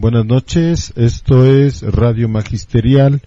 Buenas 0.00 0.26
noches, 0.26 0.92
esto 0.94 1.44
es 1.44 1.82
Radio 1.82 2.28
Magisterial, 2.28 3.20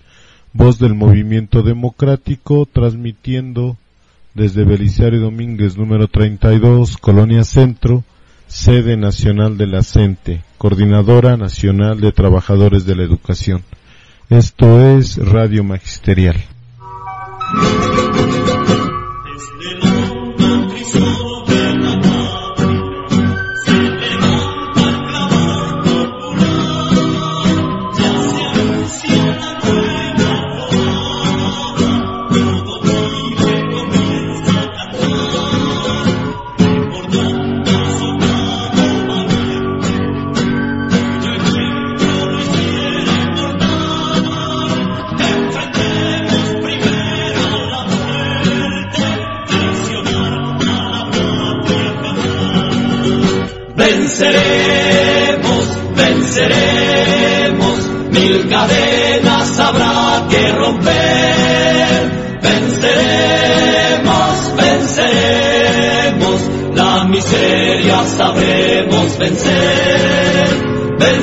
voz 0.53 0.79
del 0.79 0.93
movimiento 0.93 1.63
democrático, 1.63 2.65
transmitiendo 2.65 3.75
desde 4.35 4.63
Belisario 4.63 5.19
Domínguez 5.19 5.75
número 5.75 6.07
32, 6.07 6.95
Colonia 6.95 7.43
Centro, 7.43 8.05
sede 8.47 8.95
nacional 8.95 9.57
de 9.57 9.67
la 9.67 9.83
CENTE, 9.83 10.43
Coordinadora 10.57 11.35
Nacional 11.35 11.99
de 11.99 12.13
Trabajadores 12.13 12.85
de 12.85 12.95
la 12.95 13.03
Educación. 13.03 13.63
Esto 14.29 14.79
es 14.95 15.17
Radio 15.17 15.65
Magisterial. 15.65 16.37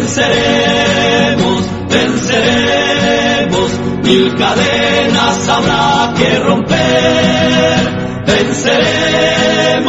Venceremos, 0.08 1.64
venceremos, 1.90 3.70
mil 4.04 4.34
cadenas 4.38 5.48
habrá 5.50 6.14
que 6.16 6.38
romper. 6.38 8.24
Venceremos, 8.24 9.84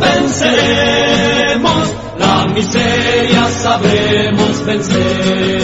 venceremos, 0.00 1.94
la 2.18 2.46
miseria 2.48 3.48
sabremos 3.62 4.64
vencer. 4.66 5.59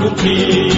Cumplir. 0.00 0.72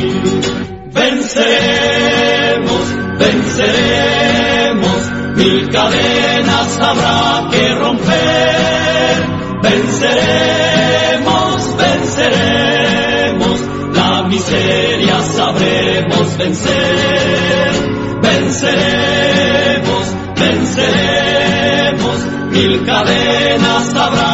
Venceremos, 0.92 2.84
venceremos, 3.18 5.00
mil 5.36 5.68
cadenas 5.70 6.80
habrá 6.80 7.48
que 7.50 7.74
romper. 7.74 9.16
Venceremos, 9.62 10.56
venceremos, 11.76 13.60
la 13.94 14.22
miseria 14.24 15.22
sabremos 15.22 16.36
vencer. 16.36 17.72
Venceremos, 18.22 20.06
venceremos, 20.36 22.18
mil 22.50 22.84
cadenas 22.84 23.94
habrá 23.94 24.31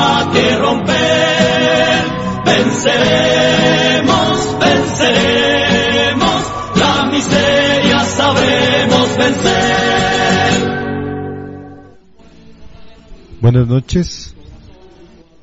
Buenas 13.50 13.68
noches. 13.68 14.34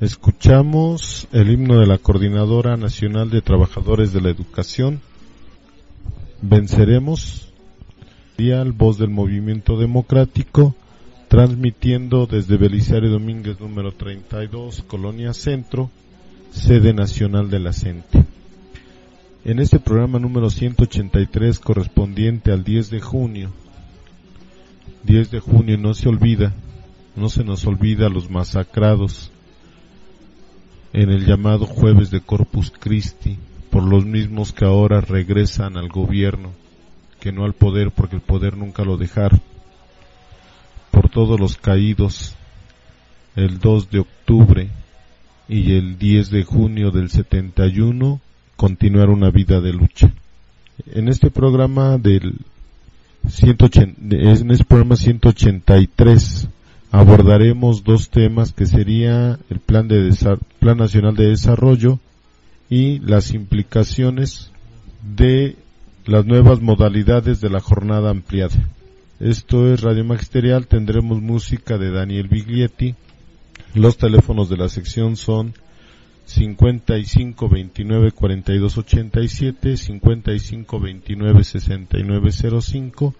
Escuchamos 0.00 1.26
el 1.32 1.50
himno 1.50 1.80
de 1.80 1.88
la 1.88 1.98
Coordinadora 1.98 2.76
Nacional 2.76 3.30
de 3.30 3.42
Trabajadores 3.42 4.12
de 4.12 4.20
la 4.20 4.30
Educación. 4.30 5.00
Venceremos. 6.40 7.52
Dial, 8.38 8.70
voz 8.70 8.98
del 8.98 9.10
movimiento 9.10 9.76
democrático, 9.76 10.76
transmitiendo 11.26 12.26
desde 12.26 12.56
Belisario 12.56 13.10
Domínguez 13.10 13.58
número 13.58 13.90
32, 13.90 14.84
Colonia 14.86 15.32
Centro, 15.34 15.90
sede 16.52 16.94
nacional 16.94 17.50
de 17.50 17.58
la 17.58 17.72
CENTE. 17.72 18.24
En 19.44 19.58
este 19.58 19.80
programa 19.80 20.20
número 20.20 20.48
183 20.48 21.58
correspondiente 21.58 22.52
al 22.52 22.62
10 22.62 22.88
de 22.88 23.00
junio, 23.00 23.50
10 25.02 25.32
de 25.32 25.40
junio 25.40 25.76
no 25.76 25.92
se 25.92 26.08
olvida, 26.08 26.54
no 27.16 27.28
se 27.28 27.44
nos 27.44 27.66
olvida 27.66 28.06
a 28.06 28.10
los 28.10 28.30
masacrados 28.30 29.30
en 30.92 31.10
el 31.10 31.26
llamado 31.26 31.66
jueves 31.66 32.10
de 32.10 32.20
Corpus 32.20 32.72
Christi 32.78 33.38
por 33.70 33.82
los 33.82 34.04
mismos 34.04 34.52
que 34.52 34.64
ahora 34.64 35.00
regresan 35.00 35.76
al 35.76 35.88
gobierno, 35.88 36.52
que 37.20 37.32
no 37.32 37.44
al 37.44 37.54
poder 37.54 37.90
porque 37.90 38.16
el 38.16 38.22
poder 38.22 38.56
nunca 38.56 38.84
lo 38.84 38.96
dejaron, 38.96 39.40
por 40.90 41.08
todos 41.08 41.40
los 41.40 41.56
caídos 41.56 42.34
el 43.34 43.58
2 43.58 43.90
de 43.90 43.98
octubre 43.98 44.68
y 45.48 45.74
el 45.74 45.98
10 45.98 46.30
de 46.30 46.44
junio 46.44 46.90
del 46.90 47.10
71 47.10 48.20
continuar 48.56 49.10
una 49.10 49.30
vida 49.30 49.60
de 49.60 49.72
lucha. 49.72 50.12
En 50.86 51.08
este 51.08 51.30
programa 51.30 51.98
del 51.98 52.38
180, 53.28 54.16
en 54.16 54.50
este 54.50 54.64
programa 54.64 54.96
183 54.96 56.48
abordaremos 56.96 57.84
dos 57.84 58.08
temas 58.08 58.54
que 58.54 58.64
sería 58.64 59.38
el 59.50 59.60
plan 59.60 59.86
plan 60.58 60.78
nacional 60.78 61.14
de 61.14 61.28
desarrollo 61.28 62.00
y 62.70 63.00
las 63.00 63.34
implicaciones 63.34 64.50
de 65.02 65.56
las 66.06 66.24
nuevas 66.24 66.62
modalidades 66.62 67.42
de 67.42 67.50
la 67.50 67.60
jornada 67.60 68.10
ampliada. 68.10 68.56
Esto 69.20 69.70
es 69.70 69.82
Radio 69.82 70.04
Magisterial, 70.04 70.68
tendremos 70.68 71.20
música 71.20 71.76
de 71.76 71.90
Daniel 71.90 72.28
Biglietti. 72.28 72.94
Los 73.74 73.98
teléfonos 73.98 74.48
de 74.48 74.56
la 74.56 74.70
sección 74.70 75.16
son 75.16 75.52
55 76.24 77.48
29 77.48 78.12
42 78.12 78.78
87, 78.78 79.76
55 79.76 80.80
29 80.80 81.44
69 81.44 82.30
05, 82.62 83.14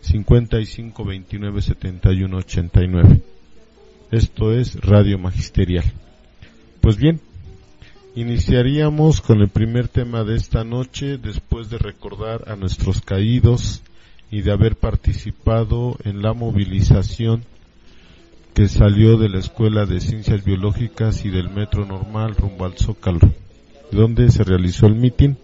55 0.00 1.04
29 1.04 1.62
71 1.62 2.36
89. 2.36 3.20
Esto 4.10 4.52
es 4.52 4.80
Radio 4.80 5.18
Magisterial. 5.18 5.84
Pues 6.80 6.96
bien, 6.96 7.20
iniciaríamos 8.14 9.20
con 9.20 9.40
el 9.40 9.48
primer 9.48 9.88
tema 9.88 10.24
de 10.24 10.36
esta 10.36 10.64
noche 10.64 11.18
después 11.18 11.68
de 11.70 11.78
recordar 11.78 12.50
a 12.50 12.56
nuestros 12.56 13.00
caídos 13.00 13.82
y 14.30 14.42
de 14.42 14.52
haber 14.52 14.76
participado 14.76 15.96
en 16.04 16.22
la 16.22 16.32
movilización 16.32 17.44
que 18.54 18.68
salió 18.68 19.18
de 19.18 19.28
la 19.28 19.38
Escuela 19.38 19.86
de 19.86 20.00
Ciencias 20.00 20.44
Biológicas 20.44 21.24
y 21.24 21.30
del 21.30 21.48
Metro 21.50 21.86
Normal 21.86 22.34
rumbo 22.34 22.64
al 22.64 22.76
Zócalo, 22.76 23.20
donde 23.92 24.30
se 24.30 24.42
realizó 24.42 24.86
el 24.86 24.96
mitin. 24.96 25.38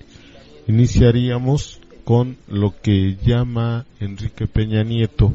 Iniciaríamos 0.67 1.81
con 2.05 2.37
lo 2.49 2.75
que 2.83 3.17
llama 3.25 3.87
Enrique 4.01 4.47
Peña 4.47 4.83
Nieto 4.85 5.35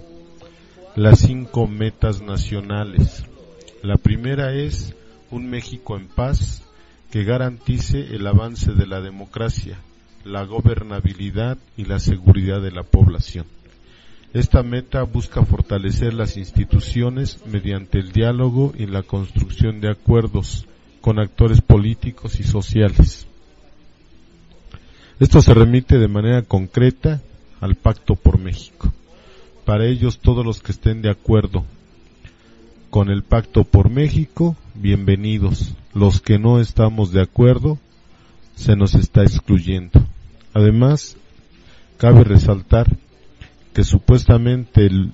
las 0.95 1.19
cinco 1.19 1.65
metas 1.65 2.21
nacionales. 2.21 3.23
La 3.81 3.95
primera 3.95 4.53
es 4.53 4.93
un 5.31 5.49
México 5.49 5.95
en 5.95 6.07
paz 6.07 6.63
que 7.09 7.23
garantice 7.23 8.15
el 8.15 8.27
avance 8.27 8.73
de 8.73 8.85
la 8.85 8.99
democracia, 8.99 9.79
la 10.25 10.43
gobernabilidad 10.43 11.57
y 11.77 11.85
la 11.85 11.99
seguridad 11.99 12.61
de 12.61 12.71
la 12.71 12.83
población. 12.83 13.45
Esta 14.33 14.61
meta 14.61 15.03
busca 15.03 15.45
fortalecer 15.45 16.13
las 16.13 16.37
instituciones 16.37 17.39
mediante 17.47 17.99
el 17.99 18.11
diálogo 18.11 18.73
y 18.77 18.85
la 18.85 19.01
construcción 19.01 19.79
de 19.79 19.89
acuerdos 19.89 20.67
con 21.01 21.17
actores 21.17 21.61
políticos 21.61 22.39
y 22.39 22.43
sociales. 22.43 23.28
Esto 25.19 25.41
se 25.41 25.53
remite 25.53 25.97
de 25.97 26.07
manera 26.07 26.43
concreta 26.43 27.19
al 27.59 27.75
Pacto 27.75 28.15
por 28.15 28.39
México. 28.39 28.89
Para 29.65 29.85
ellos 29.85 30.19
todos 30.19 30.45
los 30.45 30.61
que 30.61 30.71
estén 30.71 31.01
de 31.01 31.09
acuerdo 31.09 31.65
con 32.89 33.09
el 33.09 33.23
Pacto 33.23 33.65
por 33.65 33.89
México, 33.89 34.55
bienvenidos. 34.75 35.75
Los 35.93 36.21
que 36.21 36.39
no 36.39 36.61
estamos 36.61 37.11
de 37.11 37.21
acuerdo, 37.21 37.77
se 38.55 38.77
nos 38.77 38.95
está 38.95 39.23
excluyendo. 39.23 39.99
Además, 40.53 41.17
cabe 41.97 42.23
resaltar 42.23 42.87
que 43.73 43.83
supuestamente 43.83 44.85
el 44.85 45.11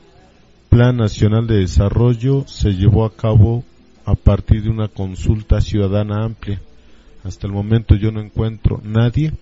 Plan 0.69 0.97
Nacional 0.97 1.47
de 1.47 1.61
Desarrollo 1.61 2.45
se 2.47 2.75
llevó 2.75 3.05
a 3.05 3.15
cabo 3.15 3.63
a 4.05 4.13
partir 4.13 4.61
de 4.61 4.69
una 4.69 4.87
consulta 4.87 5.61
ciudadana 5.61 6.23
amplia. 6.23 6.61
Hasta 7.23 7.47
el 7.47 7.53
momento 7.53 7.95
yo 7.95 8.11
no 8.11 8.21
encuentro 8.21 8.79
nadie 8.83 9.33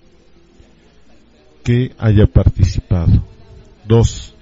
que 1.64 1.94
haya 1.98 2.28
participado. 2.28 3.24
Dos, 3.88 4.34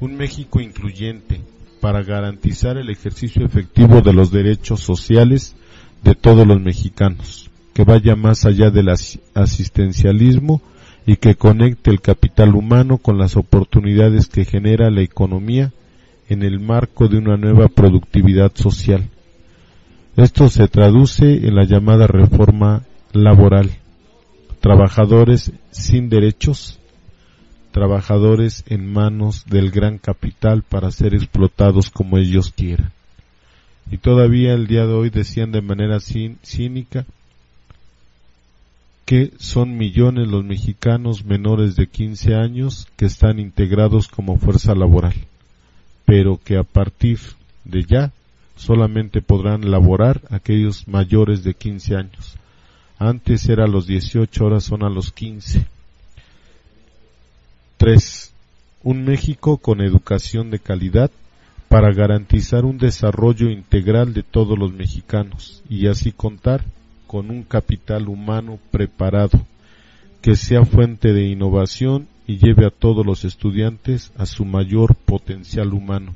un 0.00 0.16
México 0.16 0.60
incluyente 0.60 1.40
para 1.80 2.02
garantizar 2.02 2.76
el 2.76 2.90
ejercicio 2.90 3.44
efectivo 3.44 4.00
de 4.00 4.12
los 4.12 4.30
derechos 4.30 4.80
sociales 4.80 5.54
de 6.02 6.14
todos 6.14 6.46
los 6.46 6.60
mexicanos, 6.60 7.50
que 7.72 7.84
vaya 7.84 8.16
más 8.16 8.44
allá 8.44 8.70
del 8.70 8.88
asistencialismo 9.34 10.62
y 11.06 11.16
que 11.16 11.34
conecte 11.34 11.90
el 11.90 12.00
capital 12.00 12.54
humano 12.54 12.98
con 12.98 13.18
las 13.18 13.36
oportunidades 13.36 14.28
que 14.28 14.44
genera 14.44 14.90
la 14.90 15.02
economía 15.02 15.72
en 16.28 16.42
el 16.42 16.60
marco 16.60 17.08
de 17.08 17.18
una 17.18 17.36
nueva 17.36 17.68
productividad 17.68 18.52
social. 18.54 19.10
Esto 20.16 20.48
se 20.48 20.68
traduce 20.68 21.46
en 21.46 21.54
la 21.54 21.64
llamada 21.64 22.06
reforma 22.06 22.84
laboral. 23.12 23.70
Trabajadores 24.64 25.52
sin 25.72 26.08
derechos, 26.08 26.78
trabajadores 27.70 28.64
en 28.66 28.90
manos 28.90 29.44
del 29.44 29.70
gran 29.70 29.98
capital 29.98 30.62
para 30.62 30.90
ser 30.90 31.14
explotados 31.14 31.90
como 31.90 32.16
ellos 32.16 32.50
quieran. 32.50 32.90
Y 33.90 33.98
todavía 33.98 34.54
el 34.54 34.66
día 34.66 34.86
de 34.86 34.94
hoy 34.94 35.10
decían 35.10 35.52
de 35.52 35.60
manera 35.60 35.98
cínica 36.00 37.04
que 39.04 39.32
son 39.36 39.76
millones 39.76 40.28
los 40.28 40.42
mexicanos 40.44 41.26
menores 41.26 41.76
de 41.76 41.86
15 41.86 42.34
años 42.34 42.88
que 42.96 43.04
están 43.04 43.40
integrados 43.40 44.08
como 44.08 44.38
fuerza 44.38 44.74
laboral, 44.74 45.26
pero 46.06 46.40
que 46.42 46.56
a 46.56 46.64
partir 46.64 47.18
de 47.66 47.84
ya 47.84 48.12
solamente 48.56 49.20
podrán 49.20 49.70
laborar 49.70 50.22
aquellos 50.30 50.88
mayores 50.88 51.44
de 51.44 51.52
15 51.52 51.96
años. 51.96 52.38
Antes 52.98 53.48
era 53.48 53.64
a 53.64 53.68
los 53.68 53.86
18, 53.86 54.44
ahora 54.44 54.60
son 54.60 54.84
a 54.84 54.88
los 54.88 55.12
15. 55.12 55.66
3. 57.76 58.32
Un 58.82 59.04
México 59.04 59.58
con 59.58 59.80
educación 59.80 60.50
de 60.50 60.58
calidad 60.58 61.10
para 61.68 61.92
garantizar 61.92 62.64
un 62.64 62.78
desarrollo 62.78 63.50
integral 63.50 64.14
de 64.14 64.22
todos 64.22 64.58
los 64.58 64.72
mexicanos 64.72 65.62
y 65.68 65.88
así 65.88 66.12
contar 66.12 66.64
con 67.06 67.30
un 67.30 67.42
capital 67.42 68.08
humano 68.08 68.58
preparado, 68.70 69.44
que 70.22 70.36
sea 70.36 70.64
fuente 70.64 71.12
de 71.12 71.26
innovación 71.26 72.06
y 72.26 72.38
lleve 72.38 72.66
a 72.66 72.70
todos 72.70 73.04
los 73.04 73.24
estudiantes 73.24 74.12
a 74.16 74.26
su 74.26 74.44
mayor 74.44 74.94
potencial 74.94 75.72
humano. 75.74 76.14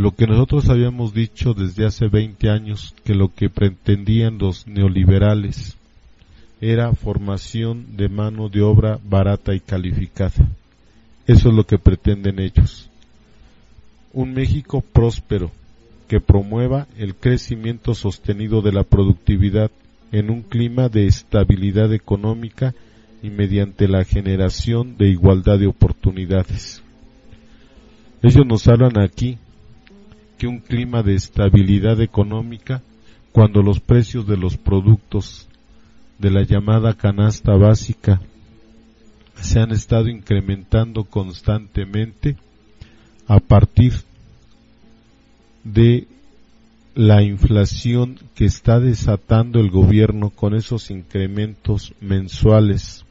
Lo 0.00 0.12
que 0.12 0.26
nosotros 0.26 0.70
habíamos 0.70 1.12
dicho 1.12 1.52
desde 1.52 1.84
hace 1.84 2.08
20 2.08 2.48
años, 2.48 2.94
que 3.04 3.14
lo 3.14 3.34
que 3.34 3.50
pretendían 3.50 4.38
los 4.38 4.66
neoliberales 4.66 5.76
era 6.58 6.94
formación 6.94 7.98
de 7.98 8.08
mano 8.08 8.48
de 8.48 8.62
obra 8.62 8.98
barata 9.04 9.54
y 9.54 9.60
calificada. 9.60 10.48
Eso 11.26 11.50
es 11.50 11.54
lo 11.54 11.66
que 11.66 11.76
pretenden 11.76 12.38
ellos. 12.38 12.88
Un 14.14 14.32
México 14.32 14.80
próspero, 14.80 15.50
que 16.08 16.18
promueva 16.18 16.86
el 16.96 17.14
crecimiento 17.14 17.92
sostenido 17.92 18.62
de 18.62 18.72
la 18.72 18.84
productividad 18.84 19.70
en 20.12 20.30
un 20.30 20.40
clima 20.40 20.88
de 20.88 21.08
estabilidad 21.08 21.92
económica 21.92 22.74
y 23.22 23.28
mediante 23.28 23.86
la 23.86 24.04
generación 24.04 24.96
de 24.96 25.10
igualdad 25.10 25.58
de 25.58 25.66
oportunidades. 25.66 26.82
Ellos 28.22 28.46
nos 28.46 28.66
hablan 28.66 28.98
aquí 28.98 29.36
que 30.40 30.46
un 30.46 30.60
clima 30.60 31.02
de 31.02 31.14
estabilidad 31.14 32.00
económica 32.00 32.80
cuando 33.30 33.60
los 33.60 33.78
precios 33.78 34.26
de 34.26 34.38
los 34.38 34.56
productos 34.56 35.46
de 36.18 36.30
la 36.30 36.44
llamada 36.44 36.94
canasta 36.94 37.54
básica 37.56 38.22
se 39.38 39.60
han 39.60 39.70
estado 39.70 40.08
incrementando 40.08 41.04
constantemente 41.04 42.38
a 43.28 43.38
partir 43.38 43.92
de 45.62 46.08
la 46.94 47.22
inflación 47.22 48.18
que 48.34 48.46
está 48.46 48.80
desatando 48.80 49.60
el 49.60 49.70
gobierno 49.70 50.30
con 50.30 50.54
esos 50.54 50.90
incrementos 50.90 51.92
mensuales 52.00 53.04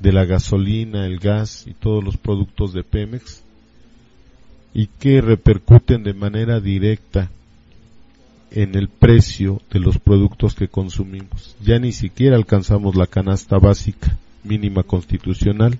de 0.00 0.12
la 0.12 0.24
gasolina, 0.24 1.06
el 1.06 1.20
gas 1.20 1.68
y 1.68 1.74
todos 1.74 2.02
los 2.02 2.16
productos 2.16 2.72
de 2.72 2.82
Pemex 2.82 3.44
y 4.74 4.86
que 4.86 5.20
repercuten 5.20 6.02
de 6.02 6.14
manera 6.14 6.60
directa 6.60 7.30
en 8.50 8.74
el 8.74 8.88
precio 8.88 9.60
de 9.70 9.80
los 9.80 9.98
productos 9.98 10.54
que 10.54 10.68
consumimos. 10.68 11.56
Ya 11.62 11.78
ni 11.78 11.92
siquiera 11.92 12.36
alcanzamos 12.36 12.96
la 12.96 13.06
canasta 13.06 13.58
básica 13.58 14.16
mínima 14.44 14.82
constitucional 14.82 15.78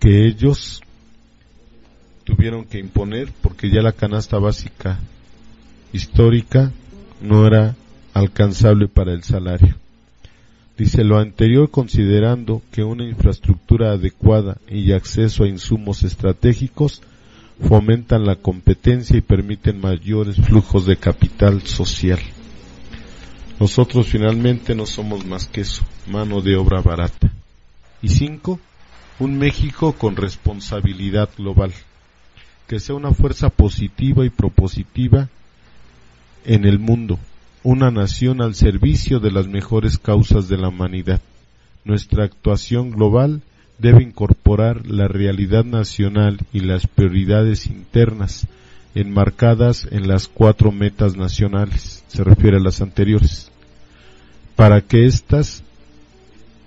que 0.00 0.26
ellos 0.26 0.80
tuvieron 2.24 2.64
que 2.64 2.78
imponer 2.78 3.30
porque 3.40 3.70
ya 3.70 3.82
la 3.82 3.92
canasta 3.92 4.38
básica 4.38 4.98
histórica 5.92 6.72
no 7.20 7.46
era 7.46 7.76
alcanzable 8.14 8.88
para 8.88 9.12
el 9.12 9.22
salario. 9.22 9.76
Dice 10.76 11.04
lo 11.04 11.18
anterior 11.18 11.70
considerando 11.70 12.62
que 12.72 12.82
una 12.82 13.04
infraestructura 13.04 13.92
adecuada 13.92 14.56
y 14.68 14.92
acceso 14.92 15.44
a 15.44 15.48
insumos 15.48 16.02
estratégicos 16.02 17.02
fomentan 17.60 18.24
la 18.24 18.36
competencia 18.36 19.16
y 19.16 19.20
permiten 19.20 19.80
mayores 19.80 20.36
flujos 20.36 20.86
de 20.86 20.96
capital 20.96 21.62
social. 21.62 22.20
Nosotros 23.60 24.06
finalmente 24.06 24.74
no 24.74 24.86
somos 24.86 25.24
más 25.24 25.46
que 25.46 25.60
eso, 25.60 25.84
mano 26.06 26.40
de 26.40 26.56
obra 26.56 26.80
barata. 26.80 27.30
Y 28.00 28.08
cinco, 28.08 28.58
un 29.18 29.38
México 29.38 29.92
con 29.92 30.16
responsabilidad 30.16 31.28
global 31.36 31.72
que 32.66 32.80
sea 32.80 32.94
una 32.94 33.12
fuerza 33.12 33.50
positiva 33.50 34.24
y 34.24 34.30
propositiva 34.30 35.28
en 36.44 36.64
el 36.64 36.78
mundo, 36.78 37.18
una 37.62 37.90
nación 37.90 38.40
al 38.40 38.54
servicio 38.54 39.20
de 39.20 39.30
las 39.30 39.46
mejores 39.46 39.98
causas 39.98 40.48
de 40.48 40.56
la 40.56 40.68
humanidad. 40.68 41.20
Nuestra 41.84 42.24
actuación 42.24 42.90
global 42.90 43.42
debe 43.82 44.04
incorporar 44.04 44.86
la 44.86 45.08
realidad 45.08 45.64
nacional 45.64 46.38
y 46.52 46.60
las 46.60 46.86
prioridades 46.86 47.66
internas 47.66 48.46
enmarcadas 48.94 49.88
en 49.90 50.06
las 50.06 50.28
cuatro 50.28 50.70
metas 50.70 51.16
nacionales, 51.16 52.04
se 52.06 52.22
refiere 52.22 52.58
a 52.58 52.60
las 52.60 52.80
anteriores, 52.80 53.50
para 54.54 54.82
que 54.82 55.06
éstas 55.06 55.64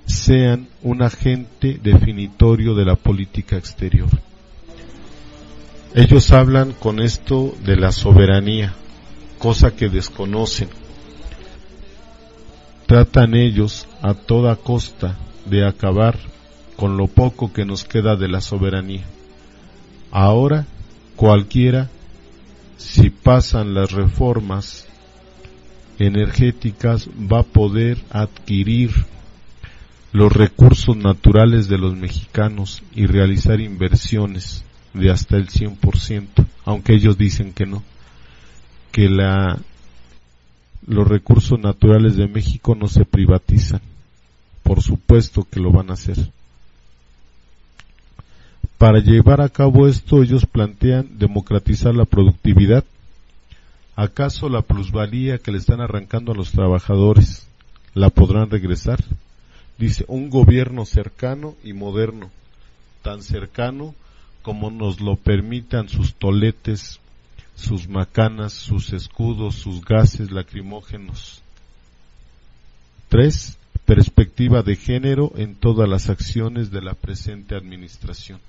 sean 0.05 0.67
un 0.83 1.01
agente 1.01 1.79
definitorio 1.81 2.75
de 2.75 2.83
la 2.83 2.95
política 2.95 3.55
exterior. 3.55 4.09
Ellos 5.93 6.31
hablan 6.31 6.73
con 6.73 6.99
esto 6.99 7.55
de 7.63 7.77
la 7.77 7.93
soberanía, 7.93 8.73
cosa 9.39 9.73
que 9.73 9.87
desconocen. 9.87 10.67
Tratan 12.87 13.35
ellos 13.35 13.87
a 14.01 14.13
toda 14.15 14.57
costa 14.57 15.15
de 15.45 15.65
acabar 15.65 16.34
con 16.75 16.97
lo 16.97 17.07
poco 17.07 17.53
que 17.53 17.65
nos 17.65 17.83
queda 17.83 18.15
de 18.15 18.27
la 18.27 18.41
soberanía. 18.41 19.03
Ahora 20.11 20.65
cualquiera 21.15 21.89
si 22.77 23.09
pasan 23.09 23.73
las 23.73 23.91
reformas 23.91 24.85
energéticas, 25.99 27.09
va 27.09 27.39
a 27.39 27.43
poder 27.43 27.97
adquirir 28.09 28.91
los 30.11 30.31
recursos 30.31 30.95
naturales 30.95 31.67
de 31.67 31.77
los 31.77 31.95
mexicanos 31.95 32.83
y 32.93 33.05
realizar 33.05 33.59
inversiones 33.59 34.63
de 34.93 35.11
hasta 35.11 35.37
el 35.37 35.49
100%, 35.49 36.45
aunque 36.65 36.93
ellos 36.93 37.17
dicen 37.17 37.53
que 37.53 37.65
no, 37.65 37.83
que 38.91 39.09
la, 39.09 39.59
los 40.85 41.07
recursos 41.07 41.59
naturales 41.59 42.15
de 42.15 42.27
México 42.27 42.75
no 42.75 42.87
se 42.87 43.05
privatizan. 43.05 43.81
Por 44.63 44.81
supuesto 44.81 45.45
que 45.49 45.59
lo 45.59 45.71
van 45.71 45.91
a 45.91 45.93
hacer. 45.93 46.31
Para 48.85 48.99
llevar 48.99 49.41
a 49.41 49.49
cabo 49.49 49.87
esto, 49.87 50.21
ellos 50.21 50.45
plantean 50.45 51.17
democratizar 51.17 51.95
la 51.95 52.05
productividad. 52.05 52.83
¿Acaso 53.95 54.47
la 54.47 54.61
plusvalía 54.61 55.39
que 55.39 55.51
le 55.51 55.57
están 55.57 55.81
arrancando 55.81 56.31
a 56.31 56.35
los 56.35 56.51
trabajadores 56.51 57.47
la 57.95 58.11
podrán 58.11 58.51
regresar? 58.51 59.03
Dice, 59.79 60.05
un 60.07 60.29
gobierno 60.29 60.85
cercano 60.85 61.55
y 61.63 61.73
moderno, 61.73 62.29
tan 63.01 63.23
cercano 63.23 63.95
como 64.43 64.69
nos 64.69 65.01
lo 65.01 65.15
permitan 65.15 65.89
sus 65.89 66.13
toletes, 66.13 66.99
sus 67.55 67.89
macanas, 67.89 68.53
sus 68.53 68.93
escudos, 68.93 69.55
sus 69.55 69.83
gases 69.83 70.29
lacrimógenos. 70.29 71.41
Tres, 73.09 73.57
perspectiva 73.85 74.61
de 74.61 74.75
género 74.75 75.31
en 75.37 75.55
todas 75.55 75.89
las 75.89 76.11
acciones 76.11 76.69
de 76.69 76.83
la 76.83 76.93
presente 76.93 77.55
administración 77.55 78.39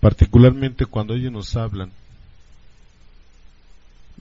particularmente 0.00 0.86
cuando 0.86 1.14
ellos 1.14 1.32
nos 1.32 1.56
hablan 1.56 1.92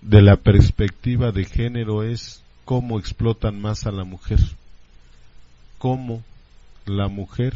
de 0.02 0.22
la 0.22 0.38
perspectiva 0.38 1.32
de 1.32 1.46
género 1.46 2.04
es 2.04 2.42
cómo 2.66 3.00
explotan 3.00 3.60
más 3.60 3.86
a 3.86 3.92
la 3.92 4.04
mujer, 4.04 4.40
cómo 5.78 6.24
la 6.86 7.08
mujer 7.08 7.56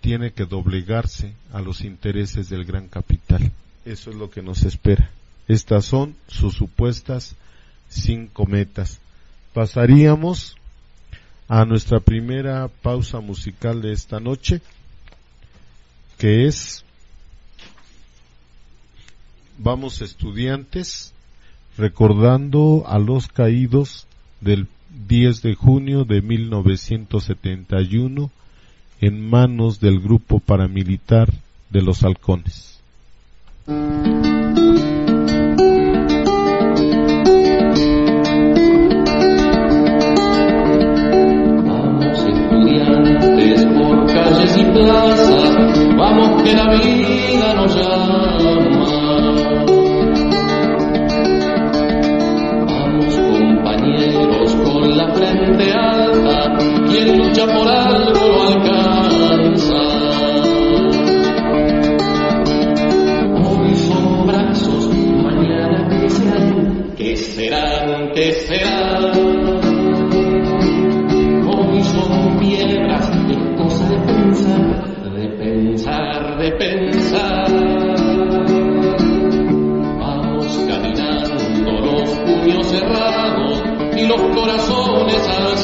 tiene 0.00 0.32
que 0.32 0.44
doblegarse 0.44 1.34
a 1.52 1.60
los 1.60 1.82
intereses 1.82 2.48
del 2.48 2.64
gran 2.64 2.88
capital. 2.88 3.52
Eso 3.84 4.10
es 4.10 4.16
lo 4.16 4.30
que 4.30 4.42
nos 4.42 4.64
espera. 4.64 5.10
Estas 5.48 5.84
son 5.84 6.16
sus 6.26 6.54
supuestas 6.54 7.36
cinco 7.88 8.46
metas. 8.46 9.00
Pasaríamos 9.54 10.56
a 11.48 11.64
nuestra 11.64 12.00
primera 12.00 12.68
pausa 12.68 13.20
musical 13.20 13.82
de 13.82 13.92
esta 13.92 14.18
noche, 14.18 14.60
que 16.18 16.46
es 16.46 16.84
vamos 19.62 20.02
estudiantes 20.02 21.14
recordando 21.78 22.84
a 22.86 22.98
los 22.98 23.28
caídos 23.28 24.06
del 24.40 24.66
10 25.08 25.40
de 25.42 25.54
junio 25.54 26.04
de 26.04 26.20
1971 26.20 28.30
en 29.00 29.30
manos 29.30 29.80
del 29.80 30.00
grupo 30.00 30.40
paramilitar 30.40 31.32
de 31.70 31.82
los 31.82 32.02
halcones. 32.02 32.80
Vamos 41.66 42.26
estudiantes 42.26 43.64
por 43.66 44.06
calles 44.06 44.56
y 44.58 44.64
plazas, 44.64 45.56
vamos 45.96 46.42
que 46.42 46.52
la 46.52 46.74
vida 46.74 47.54
nos 47.54 47.74
llama. 47.74 48.31
Quien 57.04 57.18
lucha 57.18 57.46
por 57.46 57.68
algo 57.68 58.28
lo 58.28 58.42
alcanza. 58.42 59.74
Hoy 63.44 63.74
son 63.76 64.26
brazos, 64.26 64.88
mañana 65.22 65.88
que 65.88 66.10
serán, 66.10 66.94
que 66.96 67.16
serán, 67.16 68.12
que 68.12 68.32
serán. 68.32 69.04
Hoy 71.48 71.82
son 71.84 72.38
piedras, 72.38 73.10
es 73.30 73.60
cosa 73.60 73.88
de 73.88 73.98
pensar, 73.98 75.10
de 75.12 75.28
pensar, 75.38 76.38
de 76.38 76.52
pensar. 76.52 77.46
Vamos 79.98 80.60
caminando 80.68 81.72
los 81.80 82.10
puños 82.10 82.66
cerrados 82.66 83.62
y 83.96 84.06
los 84.06 84.20
corazones 84.20 85.28
alzados. 85.28 85.61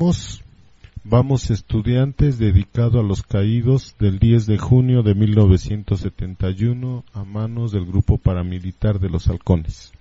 Escuchamos 0.00 0.42
Vamos 1.02 1.50
estudiantes 1.50 2.38
dedicado 2.38 3.00
a 3.00 3.02
los 3.02 3.22
caídos 3.22 3.96
del 3.98 4.18
10 4.18 4.46
de 4.46 4.58
junio 4.58 5.02
de 5.02 5.14
1971 5.14 7.04
a 7.14 7.24
manos 7.24 7.72
del 7.72 7.86
grupo 7.86 8.18
paramilitar 8.18 9.00
de 9.00 9.08
los 9.08 9.28
halcones. 9.28 9.92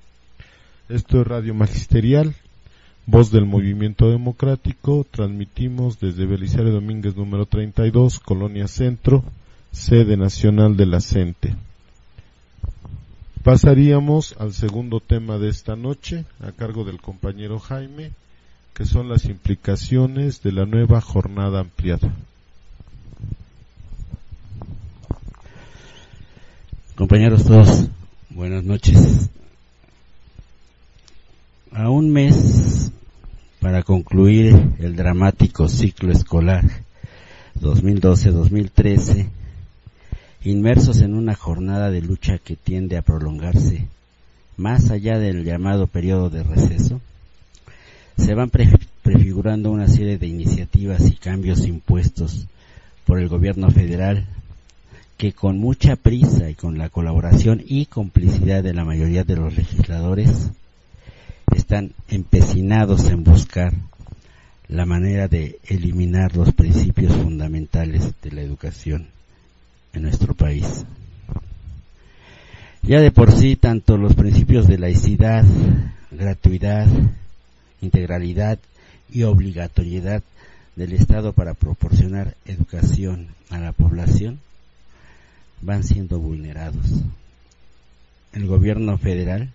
Esto 0.89 1.21
es 1.21 1.27
Radio 1.27 1.53
Magisterial, 1.53 2.35
voz 3.05 3.31
del 3.31 3.45
movimiento 3.45 4.09
democrático, 4.09 5.05
transmitimos 5.09 6.01
desde 6.01 6.25
Belisario 6.25 6.73
Domínguez 6.73 7.15
número 7.15 7.45
32, 7.45 8.19
Colonia 8.19 8.67
Centro, 8.67 9.23
sede 9.71 10.17
nacional 10.17 10.75
de 10.75 10.85
la 10.85 10.99
CENTE. 10.99 11.55
Pasaríamos 13.41 14.35
al 14.37 14.51
segundo 14.51 14.99
tema 14.99 15.37
de 15.37 15.47
esta 15.47 15.77
noche, 15.77 16.25
a 16.41 16.51
cargo 16.51 16.83
del 16.83 16.99
compañero 16.99 17.57
Jaime, 17.57 18.11
que 18.79 18.86
son 18.86 19.09
las 19.09 19.25
implicaciones 19.25 20.41
de 20.41 20.53
la 20.53 20.65
nueva 20.65 21.01
jornada 21.01 21.59
ampliada. 21.59 22.13
Compañeros 26.95 27.43
todos, 27.43 27.89
buenas 28.29 28.63
noches. 28.63 29.29
A 31.74 31.89
un 31.89 32.09
mes 32.09 32.93
para 33.59 33.83
concluir 33.83 34.55
el 34.79 34.95
dramático 34.95 35.67
ciclo 35.67 36.13
escolar 36.13 36.63
2012-2013, 37.59 39.27
inmersos 40.45 41.01
en 41.01 41.15
una 41.15 41.36
jornada 41.36 41.91
de 41.91 42.01
lucha 42.01 42.38
que 42.38 42.55
tiende 42.55 42.95
a 42.95 43.01
prolongarse 43.01 43.89
más 44.55 44.89
allá 44.89 45.19
del 45.19 45.43
llamado 45.43 45.88
periodo 45.88 46.29
de 46.29 46.43
receso, 46.43 47.01
se 48.19 48.33
van 48.35 48.49
pre- 48.49 48.69
prefigurando 49.01 49.71
una 49.71 49.88
serie 49.88 50.17
de 50.17 50.27
iniciativas 50.27 51.09
y 51.09 51.15
cambios 51.15 51.65
impuestos 51.65 52.47
por 53.05 53.19
el 53.19 53.27
gobierno 53.27 53.71
federal 53.71 54.25
que 55.17 55.33
con 55.33 55.57
mucha 55.57 55.95
prisa 55.95 56.49
y 56.49 56.55
con 56.55 56.77
la 56.77 56.89
colaboración 56.89 57.61
y 57.65 57.88
complicidad 57.88 58.63
de 58.63 58.73
la 58.73 58.85
mayoría 58.85 59.23
de 59.23 59.35
los 59.35 59.55
legisladores 59.55 60.51
están 61.55 61.91
empecinados 62.07 63.09
en 63.09 63.23
buscar 63.23 63.73
la 64.67 64.85
manera 64.85 65.27
de 65.27 65.57
eliminar 65.67 66.35
los 66.35 66.53
principios 66.53 67.13
fundamentales 67.15 68.13
de 68.21 68.31
la 68.31 68.41
educación 68.41 69.07
en 69.93 70.03
nuestro 70.03 70.35
país. 70.35 70.85
Ya 72.83 73.01
de 73.01 73.11
por 73.11 73.31
sí, 73.31 73.55
tanto 73.55 73.97
los 73.97 74.13
principios 74.13 74.67
de 74.67 74.77
laicidad, 74.77 75.43
gratuidad, 76.11 76.88
integralidad 77.81 78.59
y 79.12 79.24
obligatoriedad 79.24 80.24
del 80.75 80.93
Estado 80.93 81.33
para 81.33 81.53
proporcionar 81.53 82.36
educación 82.45 83.27
a 83.50 83.59
la 83.59 83.71
población 83.74 84.39
van 85.62 85.83
siendo 85.83 86.19
vulnerados. 86.19 87.03
El 88.31 88.48
gobierno 88.48 88.98
federal 88.98 89.51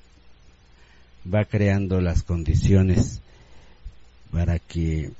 va 1.33 1.45
creando 1.45 2.01
las 2.01 2.23
condiciones 2.23 3.21
para 4.31 4.59
que 4.59 5.13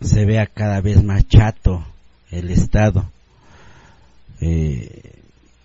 se 0.00 0.24
vea 0.26 0.46
cada 0.46 0.80
vez 0.80 1.02
más 1.02 1.26
chato 1.28 1.86
el 2.30 2.50
Estado 2.50 3.10
eh, 4.40 5.12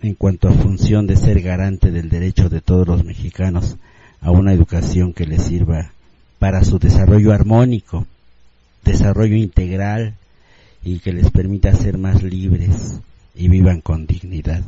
en 0.01 0.13
cuanto 0.13 0.47
a 0.47 0.53
función 0.53 1.07
de 1.07 1.17
ser 1.17 1.41
garante 1.41 1.91
del 1.91 2.09
derecho 2.09 2.47
de 2.47 2.61
todos 2.61 2.87
los 2.87 3.03
mexicanos 3.03 3.75
a 4.21 4.31
una 4.31 4.53
educación 4.53 5.13
que 5.13 5.25
les 5.25 5.43
sirva 5.43 5.91
para 6.39 6.63
su 6.63 6.79
desarrollo 6.79 7.33
armónico, 7.33 8.07
desarrollo 8.83 9.35
integral 9.35 10.15
y 10.83 10.99
que 10.99 11.11
les 11.11 11.29
permita 11.29 11.73
ser 11.73 11.97
más 11.97 12.23
libres 12.23 13.01
y 13.35 13.49
vivan 13.49 13.81
con 13.81 14.07
dignidad. 14.07 14.63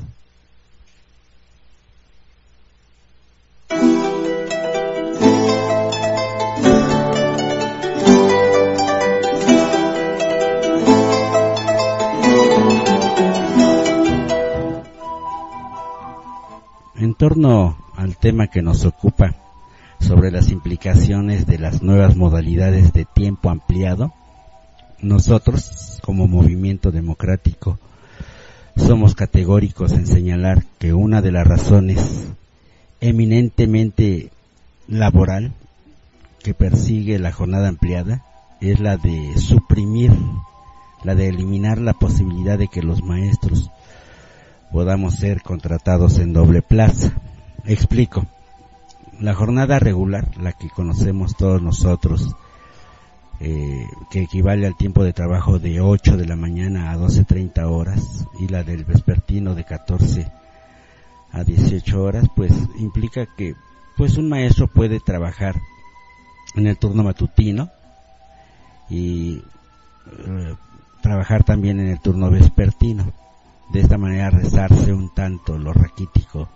En 16.96 17.16
torno 17.16 17.78
al 17.96 18.18
tema 18.18 18.48
que 18.48 18.62
nos 18.62 18.86
ocupa 18.86 19.36
sobre 20.02 20.32
las 20.32 20.50
implicaciones 20.50 21.46
de 21.46 21.58
las 21.58 21.82
nuevas 21.82 22.16
modalidades 22.16 22.92
de 22.94 23.06
tiempo 23.06 23.50
ampliado, 23.50 24.14
nosotros, 25.02 26.00
como 26.04 26.28
movimiento 26.28 26.92
democrático, 26.92 27.80
somos 28.76 29.16
categóricos 29.16 29.94
en 29.94 30.08
señalar 30.08 30.64
que 30.80 30.94
una 30.94 31.22
de 31.22 31.32
las 31.32 31.48
razones 31.48 32.28
eminentemente 33.00 34.32
laboral 34.88 35.54
que 36.44 36.54
persigue 36.54 37.20
la 37.20 37.32
jornada 37.32 37.68
ampliada 37.68 38.24
es 38.60 38.80
la 38.80 38.98
de 38.98 39.38
suprimir, 39.38 40.12
la 41.04 41.16
de 41.16 41.30
eliminar 41.30 41.80
la 41.80 41.94
posibilidad 41.94 42.58
de 42.58 42.68
que 42.68 42.84
los 42.84 43.04
maestros 43.04 43.72
podamos 44.72 45.16
ser 45.16 45.42
contratados 45.42 46.20
en 46.20 46.34
doble 46.34 46.62
plaza. 46.62 47.14
Explico. 47.66 48.26
La 49.22 49.36
jornada 49.36 49.78
regular, 49.78 50.36
la 50.38 50.54
que 50.54 50.68
conocemos 50.72 51.38
todos 51.38 51.62
nosotros, 51.62 52.36
eh, 53.40 53.88
que 54.10 54.24
equivale 54.24 54.66
al 54.66 54.76
tiempo 54.76 55.04
de 55.04 55.14
trabajo 55.14 55.60
de 55.60 55.80
8 55.80 56.18
de 56.18 56.26
la 56.26 56.36
mañana 56.36 56.92
a 56.92 56.98
12.30 56.98 57.70
horas 57.70 58.26
y 58.40 58.48
la 58.48 58.64
del 58.64 58.84
vespertino 58.84 59.54
de 59.54 59.64
14 59.64 60.32
a 61.34 61.44
18 61.44 62.02
horas, 62.04 62.26
pues 62.36 62.52
implica 62.80 63.28
que 63.38 63.54
pues 63.96 64.18
un 64.18 64.28
maestro 64.28 64.66
puede 64.66 65.00
trabajar 65.00 65.56
en 66.56 66.66
el 66.66 66.80
turno 66.80 67.04
matutino 67.04 67.70
y 68.90 69.44
eh, 70.18 70.56
trabajar 71.04 71.44
también 71.44 71.80
en 71.80 71.90
el 71.90 72.00
turno 72.00 72.32
vespertino 72.32 73.14
de 73.72 73.82
esta 73.82 74.00
manera 74.00 74.32
rezarse 74.32 74.92
un 74.94 75.14
tanto 75.14 75.60
lo 75.60 75.74
raquítico 75.74 76.50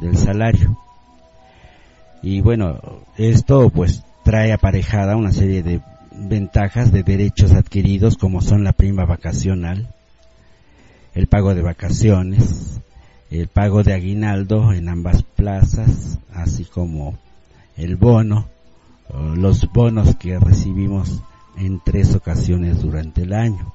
del 0.00 0.16
salario. 0.16 0.76
Y 2.22 2.40
bueno, 2.40 2.80
esto 3.18 3.68
pues 3.70 4.04
trae 4.24 4.52
aparejada 4.52 5.16
una 5.16 5.32
serie 5.32 5.62
de 5.62 5.80
ventajas 6.14 6.92
de 6.92 7.02
derechos 7.02 7.52
adquiridos 7.52 8.16
como 8.16 8.40
son 8.40 8.64
la 8.64 8.72
prima 8.72 9.04
vacacional, 9.04 9.92
el 11.14 11.26
pago 11.26 11.54
de 11.54 11.62
vacaciones, 11.62 12.80
el 13.30 13.48
pago 13.48 13.82
de 13.82 13.94
aguinaldo 13.94 14.72
en 14.72 14.88
ambas 14.88 15.22
plazas, 15.22 16.18
así 16.32 16.64
como 16.64 17.18
el 17.76 17.96
bono, 17.96 18.46
los 19.34 19.70
bonos 19.72 20.14
que 20.16 20.38
recibimos 20.38 21.22
en 21.56 21.80
tres 21.84 22.14
ocasiones 22.14 22.82
durante 22.82 23.22
el 23.22 23.32
año. 23.32 23.72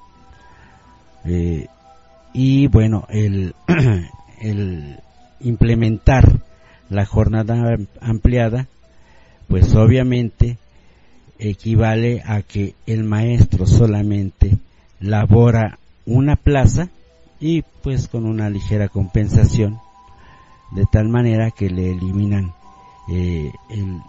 Eh, 1.26 1.68
y 2.34 2.68
bueno, 2.68 3.06
el, 3.10 3.56
el 4.42 5.00
implementar 5.42 6.40
la 6.90 7.06
jornada 7.06 7.78
ampliada, 8.02 8.68
pues 9.48 9.74
obviamente 9.76 10.58
equivale 11.40 12.24
a 12.26 12.42
que 12.42 12.76
el 12.86 13.04
maestro 13.04 13.68
solamente 13.68 14.58
labora 15.00 15.78
una 16.06 16.36
plaza 16.36 16.90
y 17.40 17.62
pues 17.84 18.08
con 18.08 18.26
una 18.26 18.50
ligera 18.50 18.88
compensación, 18.88 19.80
de 20.72 20.86
tal 20.92 21.10
manera 21.10 21.52
que 21.52 21.70
le 21.70 21.92
eliminan 21.92 22.54
eh, 23.10 23.52
el, 23.70 24.02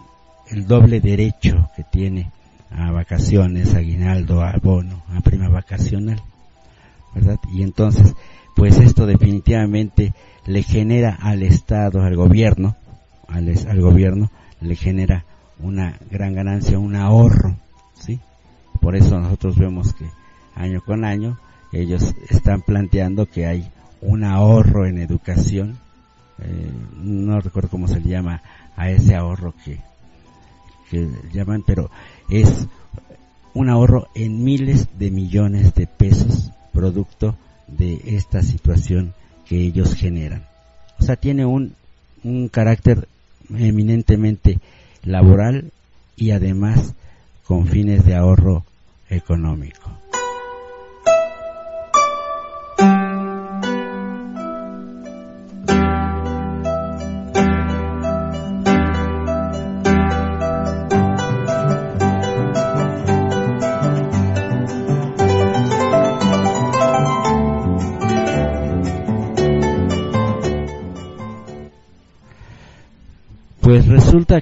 el 0.49 0.65
doble 0.65 0.99
derecho 0.99 1.69
que 1.75 1.83
tiene 1.83 2.31
a 2.71 2.91
vacaciones, 2.91 3.75
aguinaldo, 3.75 4.41
a 4.41 4.53
bono, 4.61 5.03
a 5.15 5.21
prima 5.21 5.49
vacacional. 5.49 6.21
¿verdad? 7.13 7.39
Y 7.51 7.63
entonces, 7.63 8.15
pues 8.59 8.77
esto 8.77 9.05
definitivamente 9.05 10.13
le 10.45 10.63
genera 10.63 11.17
al 11.21 11.43
Estado, 11.43 12.01
al 12.01 12.17
gobierno, 12.17 12.75
al, 13.29 13.47
al 13.47 13.79
gobierno, 13.79 14.29
le 14.59 14.75
genera 14.75 15.23
una 15.59 15.97
gran 16.11 16.35
ganancia, 16.35 16.77
un 16.77 16.97
ahorro, 16.97 17.55
¿sí? 17.97 18.19
Por 18.81 18.97
eso 18.97 19.17
nosotros 19.17 19.57
vemos 19.57 19.93
que 19.93 20.09
año 20.55 20.81
con 20.81 21.05
año 21.05 21.39
ellos 21.71 22.13
están 22.29 22.61
planteando 22.61 23.27
que 23.27 23.47
hay 23.47 23.71
un 24.01 24.25
ahorro 24.25 24.85
en 24.85 24.97
educación, 24.97 25.77
eh, 26.39 26.71
no 27.01 27.39
recuerdo 27.39 27.69
cómo 27.69 27.87
se 27.87 28.01
le 28.01 28.09
llama 28.09 28.41
a 28.75 28.89
ese 28.89 29.15
ahorro 29.15 29.53
que, 29.63 29.79
que 30.89 31.07
llaman, 31.31 31.63
pero 31.65 31.89
es 32.29 32.67
un 33.53 33.69
ahorro 33.69 34.09
en 34.15 34.43
miles 34.43 34.89
de 34.99 35.11
millones 35.11 35.73
de 35.75 35.87
pesos 35.87 36.51
producto 36.73 37.37
de 37.77 38.01
esta 38.05 38.41
situación 38.41 39.13
que 39.47 39.61
ellos 39.61 39.95
generan. 39.95 40.45
O 40.99 41.03
sea, 41.03 41.15
tiene 41.15 41.45
un, 41.45 41.73
un 42.23 42.49
carácter 42.49 43.07
eminentemente 43.49 44.59
laboral 45.03 45.71
y 46.15 46.31
además 46.31 46.93
con 47.45 47.67
fines 47.67 48.05
de 48.05 48.15
ahorro 48.15 48.63
económico. 49.09 49.98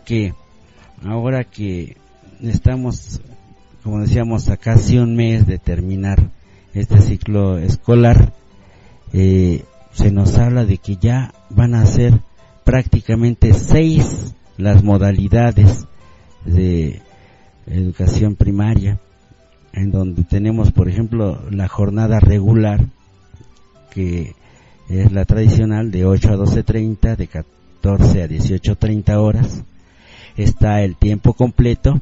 Que 0.07 0.33
ahora 1.03 1.43
que 1.43 1.97
estamos, 2.41 3.19
como 3.83 3.99
decíamos, 3.99 4.47
a 4.47 4.55
casi 4.55 4.97
un 4.97 5.17
mes 5.17 5.45
de 5.45 5.59
terminar 5.59 6.31
este 6.73 7.01
ciclo 7.01 7.57
escolar, 7.57 8.31
eh, 9.11 9.65
se 9.91 10.09
nos 10.11 10.37
habla 10.37 10.63
de 10.63 10.77
que 10.77 10.95
ya 10.95 11.33
van 11.49 11.75
a 11.75 11.85
ser 11.85 12.21
prácticamente 12.63 13.53
seis 13.53 14.33
las 14.57 14.81
modalidades 14.81 15.87
de 16.45 17.01
educación 17.65 18.35
primaria, 18.35 18.99
en 19.73 19.91
donde 19.91 20.23
tenemos, 20.23 20.71
por 20.71 20.87
ejemplo, 20.87 21.41
la 21.51 21.67
jornada 21.67 22.21
regular, 22.21 22.85
que 23.91 24.35
es 24.87 25.11
la 25.11 25.25
tradicional 25.25 25.91
de 25.91 26.05
8 26.05 26.29
a 26.29 26.37
12.30, 26.37 27.17
de 27.17 27.27
14 27.27 28.23
a 28.23 28.27
18.30 28.29 29.15
horas. 29.17 29.65
Está 30.37 30.83
el 30.83 30.95
tiempo 30.95 31.33
completo, 31.33 31.99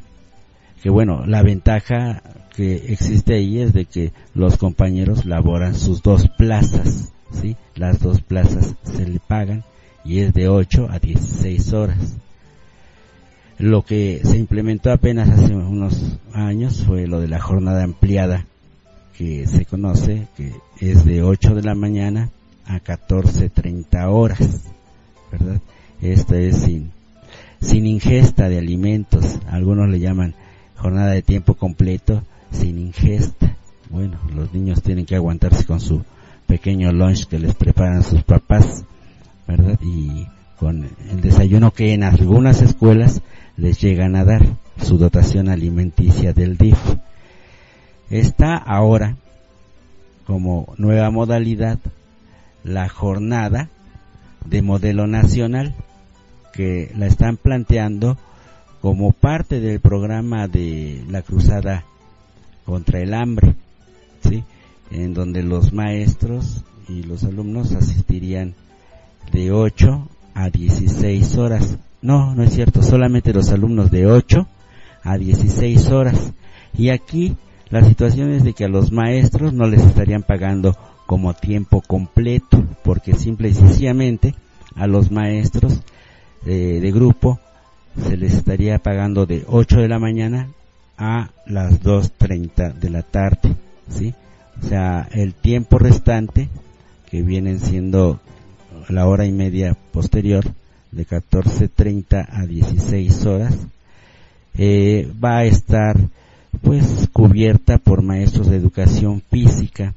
que 0.84 0.89
bueno, 0.89 1.26
la 1.26 1.41
ventaja 1.41 2.21
que 2.56 2.76
existe 2.93 3.36
ahí 3.36 3.60
es 3.60 3.74
de 3.74 3.86
que 3.86 4.12
los 4.34 4.58
compañeros 4.58 5.26
laboran 5.26 5.76
sus 5.76 6.02
dos 6.02 6.30
plazas, 6.38 7.12
¿sí? 7.32 7.56
Las 7.76 8.00
dos 8.00 8.21
plazas 8.21 8.76
se 8.84 9.06
le 9.06 9.19
pagan 9.19 9.63
y 10.04 10.19
es 10.19 10.34
de 10.34 10.48
8 10.48 10.88
a 10.89 11.00
16 11.00 11.74
horas. 11.74 12.15
Lo 13.58 13.84
que 13.84 14.21
se 14.24 14.38
implementó 14.38 14.91
apenas 14.91 15.30
hace 15.30 15.56
unos 15.56 16.19
años 16.34 16.84
fue 16.86 17.08
lo 17.08 17.19
de 17.21 17.30
la 17.30 17.39
jornada 17.39 17.84
ampliada, 17.84 18.45
que 19.17 19.48
se 19.48 19.65
conoce 19.65 20.28
que 20.36 20.54
es 20.82 21.06
de 21.06 21.24
8 21.24 21.56
de 21.56 21.63
la 21.63 21.74
mañana 21.74 22.30
a 22.65 22.80
14.30 22.80 24.10
horas. 24.10 24.63
¿verdad? 25.32 25.62
Esto 26.02 26.36
es 26.36 26.63
sin, 26.63 26.91
sin 27.62 27.86
ingesta 27.86 28.50
de 28.50 28.60
alimentos, 28.60 29.39
algunos 29.48 29.89
le 29.89 30.00
llaman 30.00 30.36
jornada 30.76 31.12
de 31.12 31.22
tiempo 31.22 31.56
completo, 31.56 32.24
sin 32.52 32.80
ingesta. 32.80 33.56
Bueno, 33.89 34.18
los 34.34 34.54
niños 34.54 34.82
tienen 34.82 35.06
que 35.06 35.15
aguantarse 35.15 35.65
con 35.65 35.80
su 35.80 36.04
pequeño 36.48 36.91
lunch 36.91 37.26
que 37.28 37.39
les 37.39 37.56
preparan 37.56 38.04
sus 38.04 38.24
papás, 38.24 38.84
¿verdad? 39.48 39.80
Y 39.82 40.28
con 40.58 40.89
el 41.10 41.22
desayuno 41.22 41.72
que 41.72 41.94
en 41.94 42.04
algunas 42.04 42.62
escuelas 42.62 43.22
les 43.58 43.80
llegan 43.80 44.15
a 44.15 44.26
dar, 44.26 44.46
su 44.82 44.98
dotación 44.98 45.50
alimenticia 45.50 46.34
del 46.34 46.58
DIF. 46.58 46.78
Está 48.10 48.56
ahora 48.56 49.15
como 50.26 50.74
nueva 50.78 51.10
modalidad 51.12 51.80
la 52.63 52.89
jornada 52.89 53.70
de 54.46 54.62
modelo 54.62 55.08
nacional 55.08 55.74
que 56.56 56.91
la 56.98 57.08
están 57.08 57.38
planteando 57.38 58.18
como 58.82 59.12
parte 59.12 59.60
del 59.60 59.80
programa 59.80 60.48
de 60.48 61.04
la 61.10 61.22
cruzada 61.22 61.84
contra 62.65 63.00
el 63.00 63.13
hambre, 63.13 63.56
¿sí? 64.22 64.44
en 64.91 65.13
donde 65.13 65.44
los 65.44 65.74
maestros 65.74 66.63
y 66.88 67.04
los 67.04 67.24
alumnos 67.24 67.74
asistirían 67.74 68.54
de 69.32 69.52
8 69.52 70.08
a 70.34 70.50
16 70.50 71.38
horas. 71.38 71.78
No, 72.02 72.36
no 72.36 72.44
es 72.44 72.54
cierto, 72.54 72.84
solamente 72.84 73.34
los 73.34 73.52
alumnos 73.52 73.91
de 73.91 74.06
8 74.06 74.48
a 75.04 75.18
16 75.18 75.88
horas. 75.89 76.34
Y 76.78 76.89
aquí 76.89 77.36
la 77.70 77.84
situación 77.84 78.32
es 78.32 78.44
de 78.44 78.54
que 78.54 78.65
a 78.65 78.70
los 78.70 78.91
maestros 78.91 79.54
no 79.54 79.68
les 79.68 79.82
estarían 79.82 80.24
pagando 80.24 80.78
como 81.06 81.34
tiempo 81.34 81.82
completo, 81.82 82.63
porque 82.84 83.13
simple 83.13 83.50
y 83.50 83.54
sencillamente 83.54 84.36
a 84.76 84.88
los 84.88 85.12
maestros 85.12 85.82
eh, 86.45 86.79
de 86.81 86.91
grupo 86.91 87.39
se 88.01 88.17
les 88.17 88.34
estaría 88.34 88.77
pagando 88.79 89.25
de 89.25 89.43
8 89.47 89.79
de 89.79 89.88
la 89.88 89.99
mañana 89.99 90.49
a 90.97 91.29
las 91.45 91.81
2.30 91.81 92.73
de 92.73 92.89
la 92.89 93.03
tarde, 93.03 93.55
¿sí? 93.89 94.13
O 94.62 94.67
sea, 94.67 95.08
el 95.12 95.34
tiempo 95.34 95.77
restante, 95.77 96.49
que 97.10 97.21
vienen 97.21 97.60
siendo 97.60 98.19
la 98.89 99.08
hora 99.08 99.25
y 99.25 99.31
media 99.31 99.75
posterior, 99.91 100.45
de 100.91 101.05
14.30 101.05 102.25
a 102.29 102.45
16 102.45 103.25
horas, 103.25 103.58
eh, 104.58 105.12
va 105.23 105.39
a 105.39 105.45
estar 105.45 105.97
pues 106.62 107.10
cubierta 107.12 107.77
por 107.77 108.01
maestros 108.01 108.47
de 108.47 108.55
educación 108.55 109.21
física, 109.29 109.93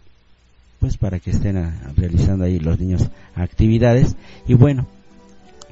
pues 0.80 0.96
para 0.96 1.20
que 1.20 1.30
estén 1.30 1.72
realizando 1.96 2.44
ahí 2.44 2.58
los 2.58 2.80
niños 2.80 3.08
actividades 3.37 4.16
y 4.48 4.54
bueno, 4.54 4.87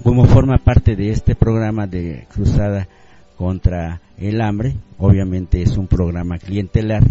como 0.03 0.25
forma 0.27 0.59
parte 0.59 0.97
de 0.97 1.11
este 1.11 1.35
programa 1.35 1.87
de 1.87 2.27
cruzada 2.33 2.89
contra 3.37 4.01
el 4.19 4.41
hambre, 4.41 4.77
obviamente 4.99 5.63
es 5.63 5.77
un 5.77 5.87
programa 5.87 6.39
clientelar, 6.39 7.05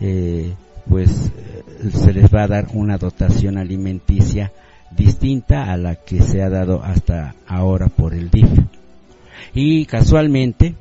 eh, 0.00 0.52
pues 0.88 1.32
eh, 1.36 1.90
se 1.90 2.12
les 2.12 2.32
va 2.32 2.44
a 2.44 2.48
dar 2.48 2.68
una 2.72 2.98
dotación 2.98 3.58
alimenticia 3.58 4.52
distinta 4.96 5.72
a 5.72 5.76
la 5.76 5.96
que 5.96 6.22
se 6.22 6.42
ha 6.42 6.48
dado 6.48 6.82
hasta 6.82 7.34
ahora 7.46 7.88
por 7.88 8.14
el 8.14 8.30
DIF. 8.30 8.48
Y 9.54 9.86
casualmente, 9.86 10.74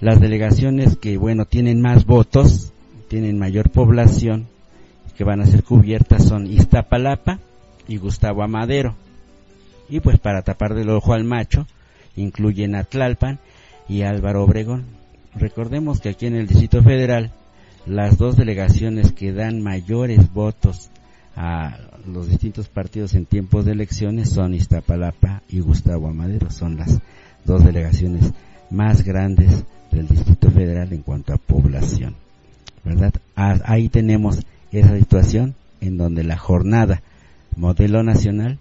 las 0.00 0.20
delegaciones 0.20 0.96
que, 0.96 1.16
bueno, 1.16 1.46
tienen 1.46 1.80
más 1.80 2.04
votos, 2.04 2.72
tienen 3.08 3.38
mayor 3.38 3.70
población, 3.70 4.46
que 5.16 5.24
van 5.24 5.40
a 5.40 5.46
ser 5.46 5.62
cubiertas 5.62 6.24
son 6.24 6.46
Iztapalapa 6.46 7.38
y 7.86 7.98
Gustavo 7.98 8.42
Amadero. 8.42 8.94
Y 9.88 10.00
pues 10.00 10.18
para 10.18 10.42
tapar 10.42 10.74
del 10.74 10.90
ojo 10.90 11.12
al 11.12 11.24
macho, 11.24 11.66
incluyen 12.16 12.74
Atlalpan 12.74 13.38
y 13.88 14.02
Álvaro 14.02 14.44
Obregón. 14.44 14.84
Recordemos 15.34 16.00
que 16.00 16.10
aquí 16.10 16.26
en 16.26 16.36
el 16.36 16.46
Distrito 16.46 16.82
Federal, 16.82 17.32
las 17.86 18.16
dos 18.16 18.36
delegaciones 18.36 19.12
que 19.12 19.32
dan 19.32 19.62
mayores 19.62 20.32
votos 20.32 20.90
a 21.36 21.78
los 22.06 22.28
distintos 22.28 22.68
partidos 22.68 23.14
en 23.14 23.26
tiempos 23.26 23.64
de 23.64 23.72
elecciones 23.72 24.30
son 24.30 24.54
Iztapalapa 24.54 25.42
y 25.48 25.60
Gustavo 25.60 26.08
Amadero. 26.08 26.50
Son 26.50 26.76
las 26.76 27.00
dos 27.44 27.64
delegaciones 27.64 28.32
más 28.70 29.04
grandes 29.04 29.64
del 29.90 30.08
Distrito 30.08 30.50
Federal 30.50 30.92
en 30.92 31.02
cuanto 31.02 31.32
a 31.32 31.38
población. 31.38 32.14
¿Verdad? 32.84 33.14
Ahí 33.34 33.88
tenemos 33.88 34.44
esa 34.70 34.96
situación 34.98 35.54
en 35.80 35.96
donde 35.96 36.22
la 36.22 36.36
jornada 36.36 37.02
modelo 37.56 38.02
nacional 38.02 38.58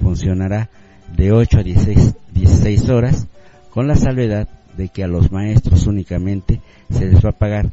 funcionará 0.00 0.70
de 1.16 1.32
8 1.32 1.58
a 1.58 1.62
16, 1.62 2.14
16 2.32 2.88
horas 2.88 3.26
con 3.70 3.86
la 3.86 3.96
salvedad 3.96 4.48
de 4.76 4.88
que 4.88 5.04
a 5.04 5.08
los 5.08 5.30
maestros 5.32 5.86
únicamente 5.86 6.60
se 6.90 7.06
les 7.06 7.24
va 7.24 7.30
a 7.30 7.38
pagar 7.38 7.70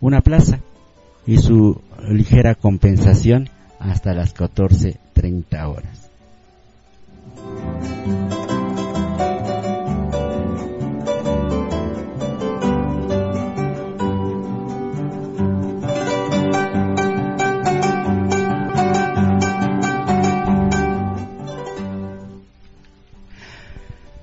una 0.00 0.20
plaza 0.20 0.60
y 1.26 1.38
su 1.38 1.80
ligera 2.08 2.54
compensación 2.54 3.48
hasta 3.78 4.14
las 4.14 4.34
14.30 4.34 5.68
horas. 5.68 6.10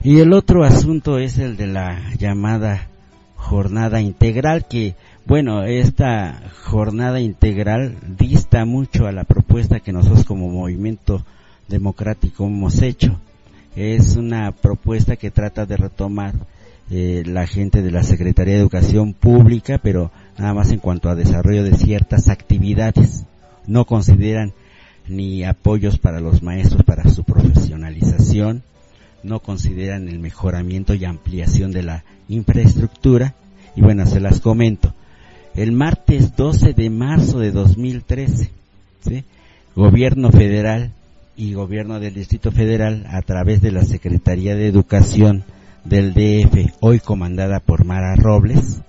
Y 0.06 0.20
el 0.20 0.34
otro 0.34 0.64
asunto 0.64 1.18
es 1.18 1.40
el 1.40 1.58
de 1.58 1.66
la 1.66 2.00
llamada 2.20 2.90
jornada 3.38 4.02
integral 4.02 4.68
que 4.68 4.94
bueno, 5.26 5.64
esta 5.64 6.44
jornada 6.64 7.20
integral 7.20 7.98
dista 8.16 8.66
mucho 8.66 9.08
a 9.08 9.12
la 9.12 9.24
propuesta 9.24 9.80
que 9.80 9.92
nosotros 9.92 10.24
como 10.24 10.48
movimiento 10.48 11.26
democrático 11.68 12.46
hemos 12.46 12.84
hecho. 12.84 13.20
Es 13.76 14.16
una 14.16 14.52
propuesta 14.52 15.16
que 15.16 15.32
trata 15.32 15.66
de 15.66 15.76
retomar 15.76 16.36
eh, 16.92 17.24
la 17.26 17.48
gente 17.48 17.82
de 17.82 17.90
la 17.90 18.04
Secretaría 18.04 18.54
de 18.54 18.60
Educación 18.60 19.14
Pública, 19.14 19.80
pero 19.82 20.12
nada 20.38 20.54
más 20.54 20.70
en 20.70 20.78
cuanto 20.78 21.10
a 21.10 21.16
desarrollo 21.16 21.64
de 21.64 21.78
ciertas 21.78 22.30
actividades. 22.30 23.26
No 23.66 23.86
consideran 23.86 24.54
ni 25.08 25.44
apoyos 25.44 25.98
para 25.98 26.20
los 26.20 26.44
maestros 26.44 26.84
para 26.84 27.10
su 27.10 27.24
profesionalización, 27.24 28.62
no 29.26 29.40
consideran 29.40 30.08
el 30.08 30.20
mejoramiento 30.20 30.94
y 30.94 31.04
ampliación 31.06 31.72
de 31.72 31.84
la 31.84 32.04
infraestructura, 32.30 33.36
y 33.76 33.82
bueno, 33.82 34.06
se 34.06 34.20
las 34.20 34.40
comento 34.40 34.94
el 35.56 35.72
martes 35.72 36.36
12 36.36 36.74
de 36.74 36.90
marzo 36.90 37.40
de 37.40 37.52
2013, 37.52 38.52
¿sí? 39.02 39.24
Gobierno 39.76 40.32
federal 40.32 40.92
y 41.38 41.54
gobierno 41.54 42.00
del 42.00 42.14
Distrito 42.14 42.52
Federal 42.52 43.06
a 43.10 43.22
través 43.22 43.62
de 43.62 43.72
la 43.72 43.84
Secretaría 43.84 44.56
de 44.56 44.68
Educación 44.68 45.44
del 45.84 46.14
DF, 46.14 46.74
hoy 46.80 47.00
comandada 47.00 47.60
por 47.60 47.86
Mara 47.86 48.16
Robles, 48.16 48.82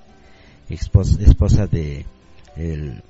esposa, 0.68 1.66
de 1.66 2.04
eh, 2.56 3.00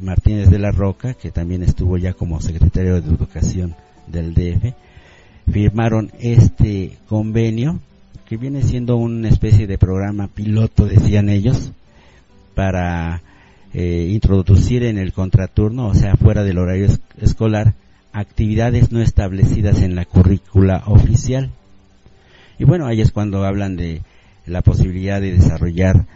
Martínez 0.00 0.50
de 0.50 0.58
la 0.58 0.70
Roca, 0.70 1.14
que 1.14 1.30
también 1.30 1.62
estuvo 1.62 1.96
ya 1.96 2.12
como 2.12 2.40
secretario 2.40 3.00
de 3.00 3.08
Educación 3.08 3.74
del 4.06 4.34
DF, 4.34 4.74
firmaron 5.50 6.10
este 6.20 6.98
convenio 7.08 7.80
que 8.26 8.36
viene 8.36 8.62
siendo 8.62 8.96
una 8.96 9.28
especie 9.28 9.66
de 9.66 9.78
programa 9.78 10.28
piloto, 10.28 10.86
decían 10.86 11.28
ellos, 11.28 11.72
para 12.54 13.20
eh, 13.74 14.08
introducir 14.10 14.84
en 14.84 14.98
el 14.98 15.12
contraturno, 15.12 15.88
o 15.88 15.94
sea, 15.94 16.16
fuera 16.16 16.42
del 16.42 16.58
horario 16.58 16.88
escolar, 17.20 17.74
actividades 18.12 18.92
no 18.92 19.00
establecidas 19.00 19.82
en 19.82 19.94
la 19.94 20.04
currícula 20.04 20.84
oficial. 20.86 21.50
Y 22.58 22.64
bueno, 22.64 22.86
ahí 22.86 23.00
es 23.00 23.10
cuando 23.10 23.44
hablan 23.44 23.76
de 23.76 24.02
la 24.46 24.62
posibilidad 24.62 25.20
de 25.20 25.32
desarrollar 25.32 26.06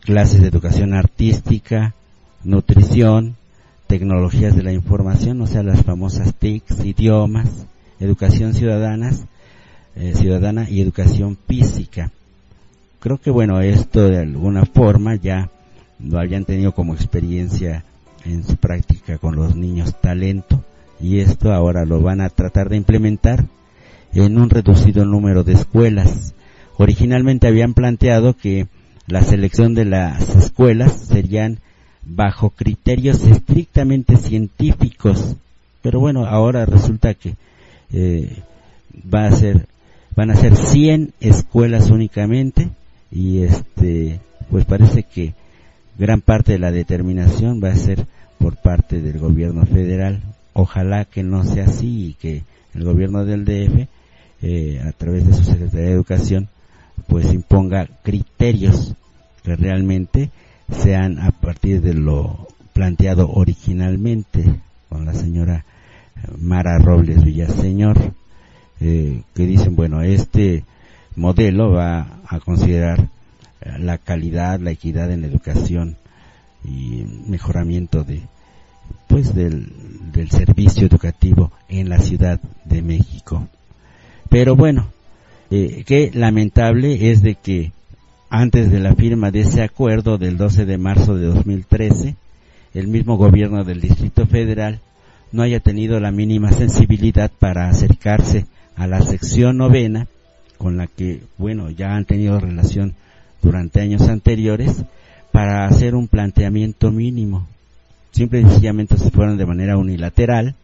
clases 0.00 0.40
de 0.40 0.48
educación 0.48 0.94
artística, 0.94 1.94
nutrición, 2.44 3.36
tecnologías 3.86 4.54
de 4.54 4.62
la 4.62 4.72
información, 4.72 5.40
o 5.40 5.46
sea, 5.46 5.62
las 5.62 5.82
famosas 5.82 6.34
TICs, 6.34 6.84
idiomas, 6.84 7.66
educación 8.00 8.54
ciudadanas, 8.54 9.24
eh, 9.94 10.14
ciudadana 10.14 10.68
y 10.68 10.80
educación 10.80 11.36
física. 11.46 12.10
Creo 12.98 13.18
que 13.18 13.30
bueno, 13.30 13.60
esto 13.60 14.08
de 14.08 14.18
alguna 14.18 14.64
forma 14.64 15.14
ya 15.14 15.50
lo 15.98 16.18
habían 16.18 16.44
tenido 16.44 16.72
como 16.72 16.94
experiencia 16.94 17.84
en 18.24 18.44
su 18.44 18.56
práctica 18.56 19.18
con 19.18 19.36
los 19.36 19.54
niños 19.54 19.94
talento 20.00 20.62
y 21.00 21.20
esto 21.20 21.52
ahora 21.52 21.84
lo 21.84 22.00
van 22.02 22.20
a 22.20 22.28
tratar 22.28 22.68
de 22.68 22.76
implementar 22.76 23.46
en 24.12 24.38
un 24.38 24.50
reducido 24.50 25.04
número 25.04 25.44
de 25.44 25.54
escuelas. 25.54 26.34
Originalmente 26.76 27.46
habían 27.46 27.74
planteado 27.74 28.34
que 28.36 28.66
la 29.06 29.22
selección 29.22 29.74
de 29.74 29.84
las 29.84 30.34
escuelas 30.36 30.92
serían 30.92 31.58
bajo 32.02 32.50
criterios 32.50 33.22
estrictamente 33.24 34.16
científicos, 34.16 35.36
pero 35.82 36.00
bueno, 36.00 36.26
ahora 36.26 36.66
resulta 36.66 37.14
que 37.14 37.34
eh, 37.92 38.42
va 39.12 39.26
a 39.26 39.32
ser, 39.32 39.66
van 40.16 40.30
a 40.30 40.36
ser 40.36 40.56
100 40.56 41.12
escuelas 41.20 41.90
únicamente 41.90 42.70
y 43.10 43.42
este, 43.42 44.20
pues 44.50 44.64
parece 44.64 45.02
que 45.02 45.34
gran 45.98 46.20
parte 46.20 46.52
de 46.52 46.58
la 46.58 46.70
determinación 46.70 47.60
va 47.62 47.70
a 47.70 47.76
ser 47.76 48.06
por 48.38 48.56
parte 48.56 49.00
del 49.00 49.18
gobierno 49.18 49.66
federal. 49.66 50.22
Ojalá 50.52 51.04
que 51.04 51.22
no 51.22 51.44
sea 51.44 51.64
así 51.64 52.08
y 52.08 52.14
que 52.14 52.42
el 52.74 52.84
gobierno 52.84 53.24
del 53.24 53.44
DF, 53.44 53.86
eh, 54.42 54.82
a 54.86 54.92
través 54.92 55.26
de 55.26 55.34
su 55.34 55.44
Secretaría 55.44 55.86
de 55.86 55.92
Educación, 55.92 56.48
pues 57.06 57.32
imponga 57.32 57.88
criterios 58.02 58.94
que 59.42 59.56
realmente 59.56 60.30
sean 60.70 61.18
a 61.18 61.32
partir 61.32 61.80
de 61.82 61.94
lo 61.94 62.48
planteado 62.72 63.28
originalmente 63.30 64.60
con 64.88 65.04
la 65.04 65.14
señora 65.14 65.64
Mara 66.38 66.78
Robles 66.78 67.24
Villaseñor, 67.24 68.12
eh, 68.80 69.22
que 69.34 69.46
dicen, 69.46 69.76
bueno, 69.76 70.02
este 70.02 70.64
modelo 71.16 71.72
va 71.72 72.20
a 72.26 72.40
considerar 72.40 73.08
la 73.78 73.98
calidad, 73.98 74.58
la 74.58 74.70
equidad 74.70 75.10
en 75.10 75.22
la 75.22 75.26
educación 75.26 75.96
y 76.64 77.04
mejoramiento 77.26 78.04
de, 78.04 78.22
pues 79.06 79.34
del, 79.34 79.68
del 80.12 80.30
servicio 80.30 80.86
educativo 80.86 81.52
en 81.68 81.88
la 81.88 81.98
Ciudad 81.98 82.40
de 82.64 82.82
México. 82.82 83.48
Pero 84.28 84.56
bueno, 84.56 84.88
eh, 85.50 85.82
qué 85.86 86.10
lamentable 86.14 87.10
es 87.10 87.22
de 87.22 87.34
que 87.34 87.72
antes 88.28 88.70
de 88.70 88.78
la 88.78 88.94
firma 88.94 89.30
de 89.30 89.40
ese 89.40 89.62
acuerdo 89.62 90.16
del 90.16 90.36
12 90.36 90.64
de 90.64 90.78
marzo 90.78 91.16
de 91.16 91.26
2013, 91.26 92.14
el 92.74 92.86
mismo 92.86 93.16
gobierno 93.16 93.64
del 93.64 93.80
Distrito 93.80 94.26
Federal 94.26 94.80
no 95.32 95.42
haya 95.42 95.60
tenido 95.60 96.00
la 96.00 96.10
mínima 96.10 96.52
sensibilidad 96.52 97.30
para 97.38 97.68
acercarse 97.68 98.46
a 98.76 98.86
la 98.86 99.02
sección 99.02 99.58
novena, 99.58 100.06
con 100.58 100.76
la 100.76 100.86
que, 100.86 101.22
bueno, 101.38 101.70
ya 101.70 101.94
han 101.94 102.04
tenido 102.04 102.38
relación 102.38 102.94
durante 103.42 103.80
años 103.80 104.08
anteriores, 104.08 104.84
para 105.32 105.66
hacer 105.66 105.94
un 105.94 106.08
planteamiento 106.08 106.90
mínimo. 106.90 107.46
Simple 108.10 108.40
y 108.40 108.44
sencillamente 108.44 108.98
se 108.98 109.10
fueron 109.10 109.38
de 109.38 109.46
manera 109.46 109.76
unilateral, 109.76 110.54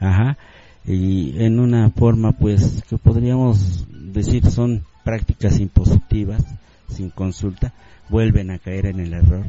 ajá, 0.00 0.38
y 0.86 1.34
en 1.42 1.60
una 1.60 1.90
forma 1.90 2.32
pues 2.32 2.82
que 2.88 2.98
podríamos 2.98 3.86
decir 3.90 4.50
son 4.50 4.84
prácticas 5.04 5.60
impositivas, 5.60 6.42
sin 6.88 7.10
consulta, 7.10 7.72
vuelven 8.08 8.50
a 8.50 8.58
caer 8.58 8.86
en 8.86 9.00
el 9.00 9.12
error 9.12 9.44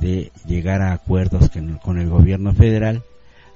de 0.00 0.30
llegar 0.46 0.82
a 0.82 0.92
acuerdos 0.92 1.50
con 1.82 1.98
el 1.98 2.08
gobierno 2.08 2.54
federal, 2.54 3.02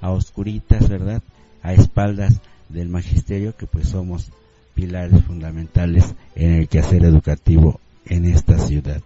a 0.02 0.10
oscuritas, 0.10 0.90
¿verdad? 0.90 1.22
A 1.62 1.72
espaldas 1.72 2.40
del 2.68 2.90
magisterio, 2.90 3.56
que 3.56 3.66
pues 3.66 3.88
somos 3.88 4.30
pilares 4.74 5.24
fundamentales 5.24 6.14
en 6.34 6.52
el 6.54 6.68
quehacer 6.68 7.04
educativo 7.04 7.80
en 8.04 8.26
esta 8.26 8.58
ciudad. 8.58 9.00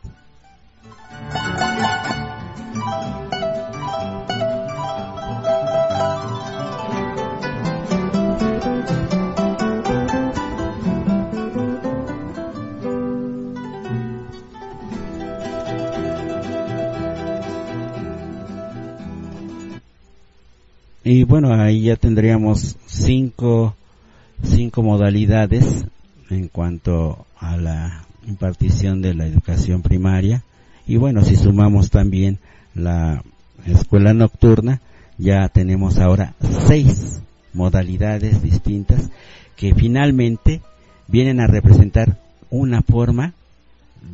Y 21.09 21.23
bueno, 21.23 21.55
ahí 21.55 21.83
ya 21.83 21.95
tendríamos 21.95 22.75
cinco, 22.87 23.77
cinco 24.42 24.83
modalidades 24.83 25.85
en 26.31 26.49
cuanto 26.49 27.27
a 27.38 27.57
la 27.57 28.05
impartición 28.27 29.03
de 29.03 29.14
la 29.14 29.25
educación 29.25 29.83
primaria. 29.83 30.42
Y 30.85 30.97
bueno, 30.97 31.23
si 31.23 31.37
sumamos 31.37 31.90
también 31.90 32.40
la 32.75 33.23
escuela 33.64 34.14
nocturna, 34.14 34.81
ya 35.16 35.49
tenemos 35.49 36.01
ahora 36.01 36.35
seis 36.66 37.23
modalidades 37.53 38.42
distintas 38.42 39.09
que 39.55 39.77
finalmente 39.77 40.61
vienen 41.07 41.38
a 41.38 41.47
representar 41.47 42.19
una 42.51 42.83
forma 42.83 43.33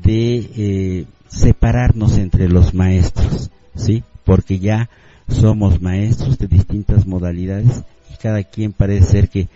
de 0.04 0.50
eh, 0.56 1.06
separarnos 1.26 2.18
entre 2.18 2.50
los 2.50 2.74
maestros, 2.74 3.50
¿sí? 3.74 4.04
Porque 4.24 4.58
ya 4.58 4.90
somos 5.32 5.80
maestros 5.80 6.38
de 6.38 6.46
distintas 6.46 7.06
modalidades 7.06 7.82
y 8.12 8.16
cada 8.16 8.42
quien 8.42 8.72
parece 8.72 9.04
ser 9.04 9.28
que, 9.28 9.48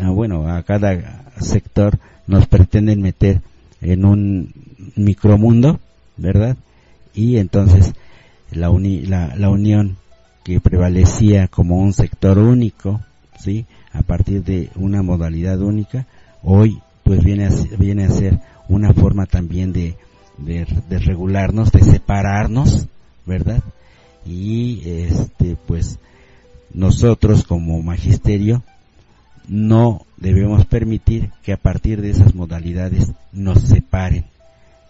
ah, 0.00 0.10
bueno, 0.10 0.48
a 0.48 0.62
cada 0.62 1.32
sector 1.40 1.98
nos 2.26 2.46
pretenden 2.46 3.02
meter 3.02 3.40
en 3.80 4.04
un 4.04 4.52
micromundo, 4.96 5.80
¿verdad? 6.16 6.56
Y 7.14 7.36
entonces 7.36 7.92
la, 8.50 8.70
la, 8.70 9.34
la 9.36 9.50
unión 9.50 9.96
que 10.42 10.60
prevalecía 10.60 11.48
como 11.48 11.78
un 11.78 11.92
sector 11.92 12.38
único, 12.38 13.00
¿sí? 13.38 13.66
A 13.92 14.02
partir 14.02 14.44
de 14.44 14.70
una 14.74 15.02
modalidad 15.02 15.60
única, 15.60 16.06
hoy 16.42 16.80
pues 17.02 17.22
viene 17.22 17.46
a, 17.46 17.50
viene 17.78 18.04
a 18.04 18.10
ser 18.10 18.40
una 18.68 18.92
forma 18.92 19.26
también 19.26 19.72
de, 19.72 19.96
de, 20.38 20.66
de 20.88 20.98
regularnos, 20.98 21.70
de 21.72 21.82
separarnos, 21.82 22.86
¿verdad? 23.26 23.62
Y 24.26 24.82
este 24.86 25.56
pues 25.66 25.98
nosotros 26.72 27.44
como 27.44 27.82
magisterio 27.82 28.62
no 29.48 30.06
debemos 30.16 30.64
permitir 30.66 31.30
que 31.42 31.52
a 31.52 31.56
partir 31.56 32.00
de 32.00 32.10
esas 32.10 32.34
modalidades 32.34 33.12
nos 33.32 33.60
separen, 33.60 34.24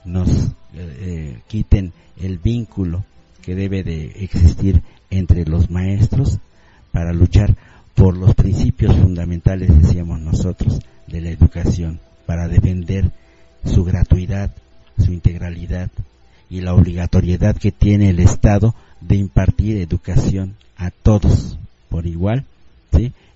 nos 0.04 0.28
eh, 0.28 0.52
eh, 0.74 1.38
quiten 1.48 1.92
el 2.20 2.38
vínculo 2.38 3.04
que 3.42 3.54
debe 3.54 3.82
de 3.82 4.06
existir 4.22 4.82
entre 5.10 5.44
los 5.44 5.70
maestros 5.70 6.38
para 6.92 7.12
luchar 7.12 7.56
por 7.94 8.16
los 8.16 8.34
principios 8.34 8.96
fundamentales, 8.96 9.70
decíamos 9.82 10.20
nosotros, 10.20 10.80
de 11.06 11.20
la 11.20 11.30
educación, 11.30 12.00
para 12.26 12.48
defender 12.48 13.10
su 13.64 13.84
gratuidad, 13.84 14.54
su 14.98 15.12
integralidad 15.12 15.90
y 16.48 16.60
la 16.60 16.74
obligatoriedad 16.74 17.56
que 17.56 17.72
tiene 17.72 18.10
el 18.10 18.20
Estado 18.20 18.74
de 19.06 19.16
impartir 19.16 19.78
educación 19.78 20.54
a 20.76 20.90
todos 20.90 21.58
por 21.88 22.06
igual. 22.06 22.44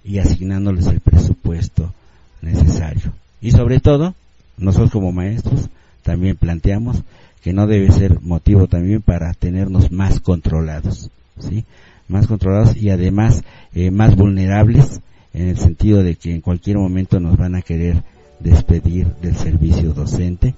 Y 0.05 0.21
asignándoles 0.21 0.87
el 0.87 1.01
presupuesto 1.01 1.93
necesario. 2.41 3.13
Y 3.43 3.51
sobre 3.51 3.79
todo, 3.79 4.15
nosotros 4.57 4.91
como 4.91 5.13
maestros 5.13 5.69
también 6.03 6.37
planteamos 6.37 7.03
que 7.43 7.53
no 7.53 7.67
debe 7.67 7.93
ser 7.93 8.21
motivo 8.23 8.69
también 8.69 9.03
para 9.03 9.35
tenernos 9.35 9.93
más 9.93 10.21
controlados, 10.21 11.11
¿sí? 11.39 11.65
Más 12.09 12.27
controlados 12.27 12.75
y 12.77 12.89
además 12.89 13.45
eh, 13.75 13.91
más 13.91 14.17
vulnerables 14.17 15.01
en 15.35 15.49
el 15.49 15.59
sentido 15.59 16.03
de 16.03 16.15
que 16.15 16.35
en 16.35 16.41
cualquier 16.41 16.79
momento 16.79 17.21
nos 17.21 17.37
van 17.37 17.55
a 17.55 17.63
querer 17.63 18.03
despedir 18.41 19.09
del 19.21 19.37
servicio 19.37 19.93
docente 19.93 20.55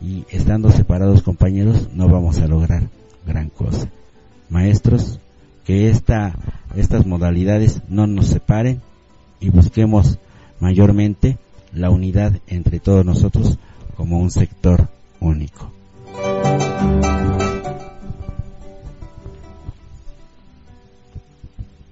y 0.00 0.24
estando 0.30 0.72
separados 0.72 1.22
compañeros 1.22 1.88
no 1.94 2.08
vamos 2.08 2.38
a 2.38 2.48
lograr 2.48 2.88
gran 3.26 3.48
cosa 3.48 3.88
maestros, 4.50 5.18
que 5.64 5.88
esta, 5.88 6.34
estas 6.76 7.06
modalidades 7.06 7.82
no 7.88 8.06
nos 8.06 8.26
separen 8.26 8.80
y 9.40 9.50
busquemos 9.50 10.18
mayormente 10.60 11.38
la 11.72 11.90
unidad 11.90 12.38
entre 12.46 12.80
todos 12.80 13.04
nosotros 13.04 13.58
como 13.96 14.18
un 14.18 14.30
sector 14.30 14.88
único. 15.20 15.70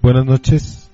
Buenas 0.01 0.25
noches. 0.25 0.89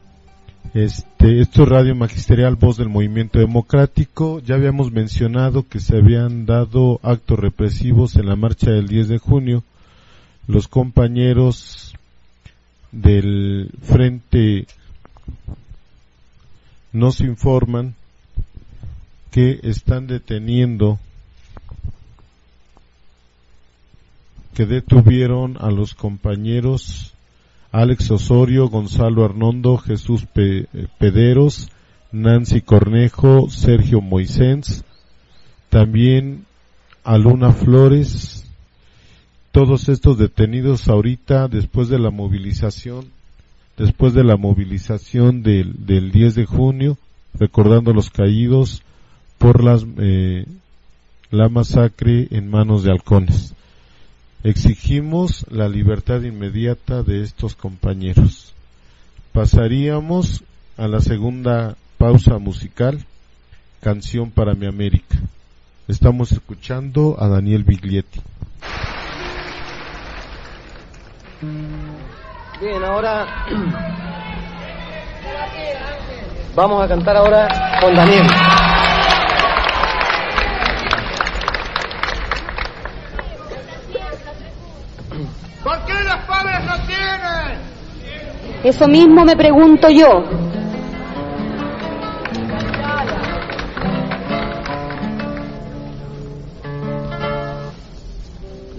Este, 0.73 1.41
esto 1.41 1.63
es 1.63 1.69
Radio 1.69 1.95
Magisterial 1.95 2.55
Voz 2.55 2.77
del 2.77 2.89
Movimiento 2.89 3.39
Democrático. 3.39 4.41
Ya 4.41 4.55
habíamos 4.55 4.91
mencionado 4.91 5.65
que 5.67 5.79
se 5.79 5.97
habían 5.97 6.45
dado 6.45 6.99
actos 7.03 7.39
represivos 7.39 8.15
en 8.15 8.27
la 8.27 8.35
marcha 8.35 8.69
del 8.69 8.87
10 8.87 9.07
de 9.07 9.17
junio 9.17 9.63
los 10.47 10.67
compañeros 10.67 11.93
del 12.91 13.71
frente 13.81 14.65
nos 16.93 17.19
informan 17.19 17.95
que 19.29 19.59
están 19.63 20.07
deteniendo 20.07 20.99
que 24.55 24.65
detuvieron 24.65 25.57
a 25.59 25.69
los 25.69 25.93
compañeros 25.93 27.13
Alex 27.71 28.09
Osorio, 28.09 28.69
Gonzalo 28.69 29.25
Arnondo, 29.25 29.77
Jesús 29.77 30.25
Pederos, 30.97 31.69
Nancy 32.11 32.61
Cornejo, 32.61 33.49
Sergio 33.49 34.01
Moisés, 34.01 34.83
también 35.69 36.45
a 37.03 37.17
Luna 37.17 37.51
Flores, 37.51 38.46
todos 39.57 39.89
estos 39.89 40.19
detenidos 40.19 40.87
ahorita 40.87 41.47
después 41.47 41.89
de 41.89 41.97
la 41.97 42.11
movilización, 42.11 43.07
después 43.75 44.13
de 44.13 44.23
la 44.23 44.37
movilización 44.37 45.41
del, 45.41 45.87
del 45.87 46.11
10 46.11 46.35
de 46.35 46.45
junio, 46.45 46.99
recordando 47.33 47.91
los 47.91 48.11
caídos 48.11 48.83
por 49.39 49.63
las, 49.63 49.83
eh, 49.97 50.45
la 51.31 51.49
masacre 51.49 52.27
en 52.29 52.51
manos 52.51 52.83
de 52.83 52.91
halcones. 52.91 53.55
Exigimos 54.43 55.43
la 55.49 55.67
libertad 55.67 56.21
inmediata 56.21 57.01
de 57.01 57.23
estos 57.23 57.55
compañeros. 57.55 58.53
Pasaríamos 59.33 60.43
a 60.77 60.87
la 60.87 61.01
segunda 61.01 61.77
pausa 61.97 62.37
musical, 62.37 63.03
Canción 63.81 64.29
para 64.29 64.53
mi 64.53 64.67
América. 64.67 65.17
Estamos 65.87 66.31
escuchando 66.31 67.15
a 67.19 67.27
Daniel 67.27 67.63
Biglietti. 67.63 68.21
Bien, 71.39 72.83
ahora 72.83 73.27
vamos 76.55 76.83
a 76.83 76.87
cantar 76.87 77.15
ahora 77.15 77.77
con 77.79 77.95
Daniel. 77.95 78.25
¿Por 85.63 85.85
qué 85.85 85.93
los 85.93 86.15
pobres 86.25 86.63
no 86.65 86.87
tienen? 86.87 87.57
Eso 88.63 88.87
mismo 88.87 89.23
me 89.23 89.35
pregunto 89.35 89.89
yo. 89.89 90.23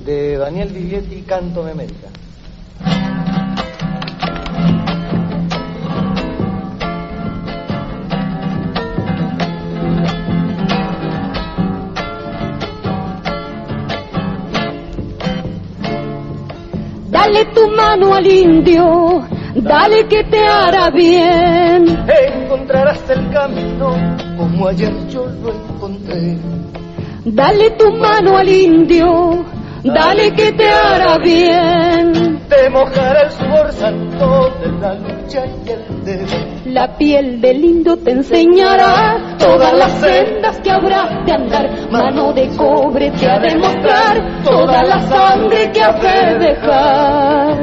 De 0.04 0.38
Daniel 0.38 0.70
Biglietti, 0.70 1.22
Canto 1.22 1.64
de 1.64 1.70
América. 1.70 2.08
Dale 17.28 17.44
tu 17.52 17.68
mano 17.76 18.14
al 18.14 18.26
indio, 18.26 19.22
dale 19.56 20.06
que 20.08 20.24
te 20.24 20.48
hará 20.48 20.88
bien. 20.88 21.86
Encontrarás 22.08 23.10
el 23.10 23.30
camino 23.30 23.90
como 24.38 24.66
ayer 24.66 24.94
yo 25.08 25.26
lo 25.26 25.52
encontré. 25.52 26.38
Dale 27.26 27.72
tu 27.72 27.92
mano 27.92 28.38
al 28.38 28.48
indio, 28.48 29.44
dale 29.84 30.32
que 30.32 30.52
te 30.52 30.70
hará 30.70 31.18
bien. 31.18 32.40
Te 32.48 32.70
mojará 32.70 33.24
el 33.24 33.30
sudor 33.32 33.72
santo 33.72 34.50
de 34.62 34.72
la 34.80 34.94
lucha 34.94 35.44
y 35.44 35.70
el 35.70 36.04
deber. 36.06 36.57
La 36.68 36.98
piel 36.98 37.40
del 37.40 37.64
indio 37.64 37.96
te 37.96 38.10
enseñará 38.10 39.36
todas 39.38 39.72
las 39.72 39.90
sendas 40.00 40.60
que 40.60 40.70
habrá 40.70 41.22
de 41.24 41.32
andar. 41.32 41.90
Mano 41.90 42.34
de 42.34 42.46
cobre 42.56 43.10
te 43.12 43.26
ha 43.26 43.38
de 43.38 43.56
mostrar 43.56 44.42
toda 44.44 44.82
la 44.82 45.00
sangre 45.00 45.72
que 45.72 45.82
has 45.82 46.02
de 46.02 46.38
dejar. 46.38 47.56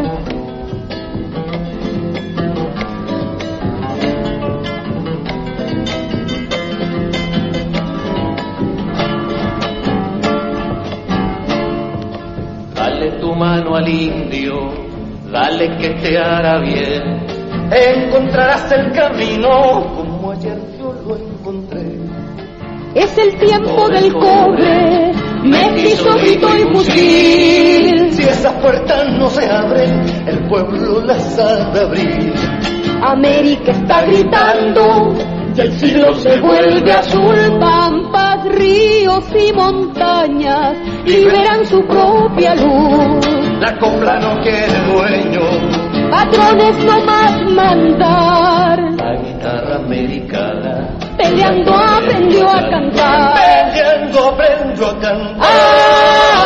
Dale 12.74 13.12
tu 13.20 13.36
mano 13.36 13.76
al 13.76 13.88
indio, 13.88 14.74
dale 15.32 15.78
que 15.78 15.90
te 15.92 16.18
hará 16.18 16.58
bien. 16.58 17.35
Encontrarás 17.72 18.72
el 18.72 18.92
camino 18.92 19.94
como 19.96 20.32
ayer 20.32 20.58
yo 20.78 20.94
lo 21.08 21.18
encontré. 21.18 21.98
Es 22.94 23.18
el 23.18 23.36
tiempo 23.38 23.90
del 23.90 24.14
cobre, 24.14 25.12
mestizo, 25.44 26.16
grito 26.18 26.48
y 26.58 26.76
fusil. 26.76 28.14
Si 28.14 28.24
esas 28.24 28.54
puertas 28.62 29.10
no 29.18 29.30
se 29.30 29.50
abren, 29.50 30.02
el 30.28 30.48
pueblo 30.48 31.02
las 31.04 31.38
ha 31.40 31.72
de 31.72 31.80
abrir. 31.82 32.34
América 33.02 33.72
está 33.72 34.06
gritando 34.06 35.14
y 35.56 35.62
el 35.62 35.72
cielo 35.74 36.14
se 36.16 36.40
vuelve 36.40 36.92
azul. 36.92 37.36
Pampas, 37.60 38.46
ríos 38.46 39.26
y 39.34 39.54
montañas 39.54 40.78
liberan 41.06 41.66
su 41.66 41.86
propia 41.86 42.56
luz. 42.56 43.26
La 43.60 43.78
copla 43.78 44.20
no 44.20 44.40
quiere 44.42 44.80
dueño, 44.92 45.85
Patrones 46.10 46.78
no 46.86 47.06
más 47.06 47.52
mandar. 47.52 48.80
La 48.98 49.16
guitarra 49.16 49.76
americana 49.78 50.98
Peleando 51.18 51.74
aprendió 51.74 52.50
a 52.50 52.70
cantar. 52.70 53.34
peleando 53.72 54.30
aprendo 54.30 54.86
a 54.86 55.00
cantar. 55.00 55.38
¡Ay! 55.40 56.46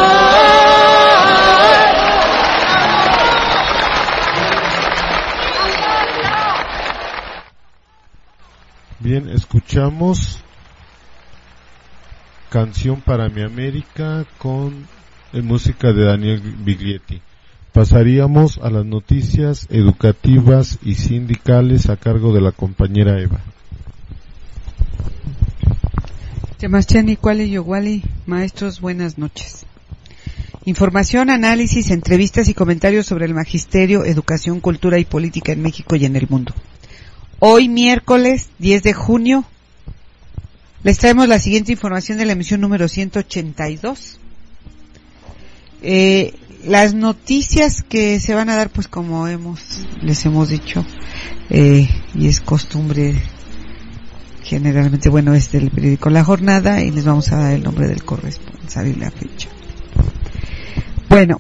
Bien, 8.99 9.29
escuchamos 9.29 10.43
Canción 12.49 12.99
para 13.01 13.29
mi 13.29 13.43
América 13.43 14.25
con 14.39 14.87
eh, 15.33 15.41
música 15.41 15.93
de 15.93 16.03
Daniel 16.03 16.41
Biglietti. 16.41 17.21
Pasaríamos 17.79 18.59
a 18.61 18.69
las 18.69 18.85
noticias 18.85 19.65
educativas 19.69 20.79
y 20.83 20.95
sindicales 20.95 21.89
a 21.89 21.95
cargo 21.95 22.33
de 22.33 22.41
la 22.41 22.51
compañera 22.51 23.21
Eva. 23.21 23.39
Yamachani, 26.59 27.15
Kuali 27.15 27.49
Yowali, 27.49 28.03
maestros, 28.25 28.81
buenas 28.81 29.17
noches. 29.17 29.65
Información, 30.65 31.29
análisis, 31.29 31.91
entrevistas 31.91 32.49
y 32.49 32.53
comentarios 32.53 33.05
sobre 33.05 33.27
el 33.27 33.33
magisterio, 33.33 34.03
educación, 34.03 34.59
cultura 34.59 34.99
y 34.99 35.05
política 35.05 35.53
en 35.53 35.61
México 35.61 35.95
y 35.95 36.03
en 36.03 36.17
el 36.17 36.27
mundo. 36.27 36.53
Hoy, 37.39 37.69
miércoles 37.69 38.49
10 38.59 38.83
de 38.83 38.91
junio, 38.91 39.45
les 40.83 40.97
traemos 40.97 41.29
la 41.29 41.39
siguiente 41.39 41.71
información 41.71 42.17
de 42.17 42.25
la 42.25 42.33
emisión 42.33 42.59
número 42.59 42.89
182. 42.89 44.19
Eh, 45.81 46.33
las 46.65 46.93
noticias 46.93 47.83
que 47.83 48.19
se 48.19 48.33
van 48.35 48.49
a 48.49 48.55
dar, 48.55 48.69
pues 48.69 48.87
como 48.87 49.27
hemos, 49.27 49.61
les 50.01 50.25
hemos 50.25 50.49
dicho, 50.49 50.85
eh, 51.49 51.87
y 52.15 52.27
es 52.27 52.41
costumbre 52.41 53.15
generalmente, 54.43 55.09
bueno, 55.09 55.33
es 55.35 55.51
del 55.51 55.69
periódico 55.69 56.09
La 56.09 56.23
Jornada 56.23 56.81
y 56.83 56.91
les 56.91 57.05
vamos 57.05 57.31
a 57.31 57.37
dar 57.37 57.53
el 57.53 57.63
nombre 57.63 57.87
del 57.87 58.03
corresponsal 58.03 58.87
y 58.87 58.95
la 58.95 59.11
fecha. 59.11 59.47
Bueno, 61.07 61.39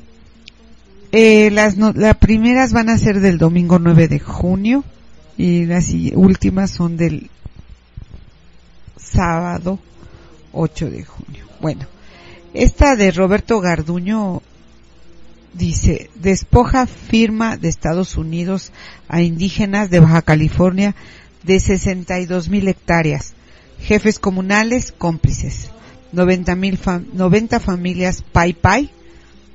eh, 1.11 1.49
las, 1.51 1.75
no- 1.77 1.91
las 1.93 2.17
primeras 2.17 2.71
van 2.71 2.89
a 2.89 2.97
ser 2.97 3.19
del 3.19 3.37
domingo 3.39 3.79
9 3.79 4.07
de 4.07 4.19
junio 4.19 4.83
y 5.37 5.65
las 5.65 5.89
últimas 6.13 6.71
son 6.71 6.97
del 6.97 7.29
sábado 8.97 9.79
8 10.53 10.89
de 10.89 11.03
junio. 11.03 11.45
Bueno, 11.61 11.85
esta 12.53 12.95
de 12.95 13.11
Roberto 13.11 13.59
Garduño 13.59 14.41
dice, 15.53 16.09
despoja 16.15 16.85
firma 16.87 17.57
de 17.57 17.67
Estados 17.69 18.17
Unidos 18.17 18.71
a 19.07 19.21
indígenas 19.21 19.89
de 19.89 19.99
Baja 19.99 20.21
California 20.21 20.95
de 21.43 21.59
62 21.59 22.49
mil 22.49 22.67
hectáreas, 22.67 23.33
jefes 23.79 24.19
comunales 24.19 24.91
cómplices, 24.91 25.69
90, 26.11 26.55
mil 26.55 26.77
fam- 26.79 27.05
90 27.13 27.59
familias 27.59 28.23
Pai 28.31 28.53
Pai 28.53 28.89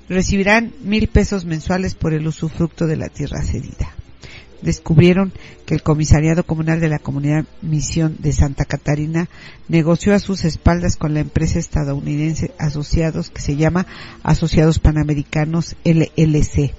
recibirán 0.08 0.72
mil 0.82 1.08
pesos 1.08 1.44
mensuales 1.44 1.94
por 1.94 2.12
el 2.12 2.26
usufructo 2.26 2.86
de 2.86 2.96
la 2.96 3.08
tierra 3.08 3.42
cedida. 3.42 3.94
Descubrieron 4.62 5.32
que 5.66 5.74
el 5.74 5.82
comisariado 5.82 6.44
comunal 6.44 6.80
de 6.80 6.88
la 6.88 6.98
comunidad 6.98 7.44
Misión 7.62 8.16
de 8.18 8.32
Santa 8.32 8.64
Catarina 8.64 9.28
negoció 9.68 10.14
a 10.14 10.18
sus 10.18 10.44
espaldas 10.44 10.96
con 10.96 11.14
la 11.14 11.20
empresa 11.20 11.58
estadounidense 11.58 12.52
Asociados 12.58 13.30
que 13.30 13.42
se 13.42 13.56
llama 13.56 13.86
Asociados 14.22 14.78
Panamericanos 14.78 15.76
LLC. 15.84 16.72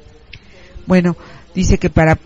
Bueno, 0.87 1.15
dice 1.53 1.77
que 1.77 1.89
para 1.89 2.19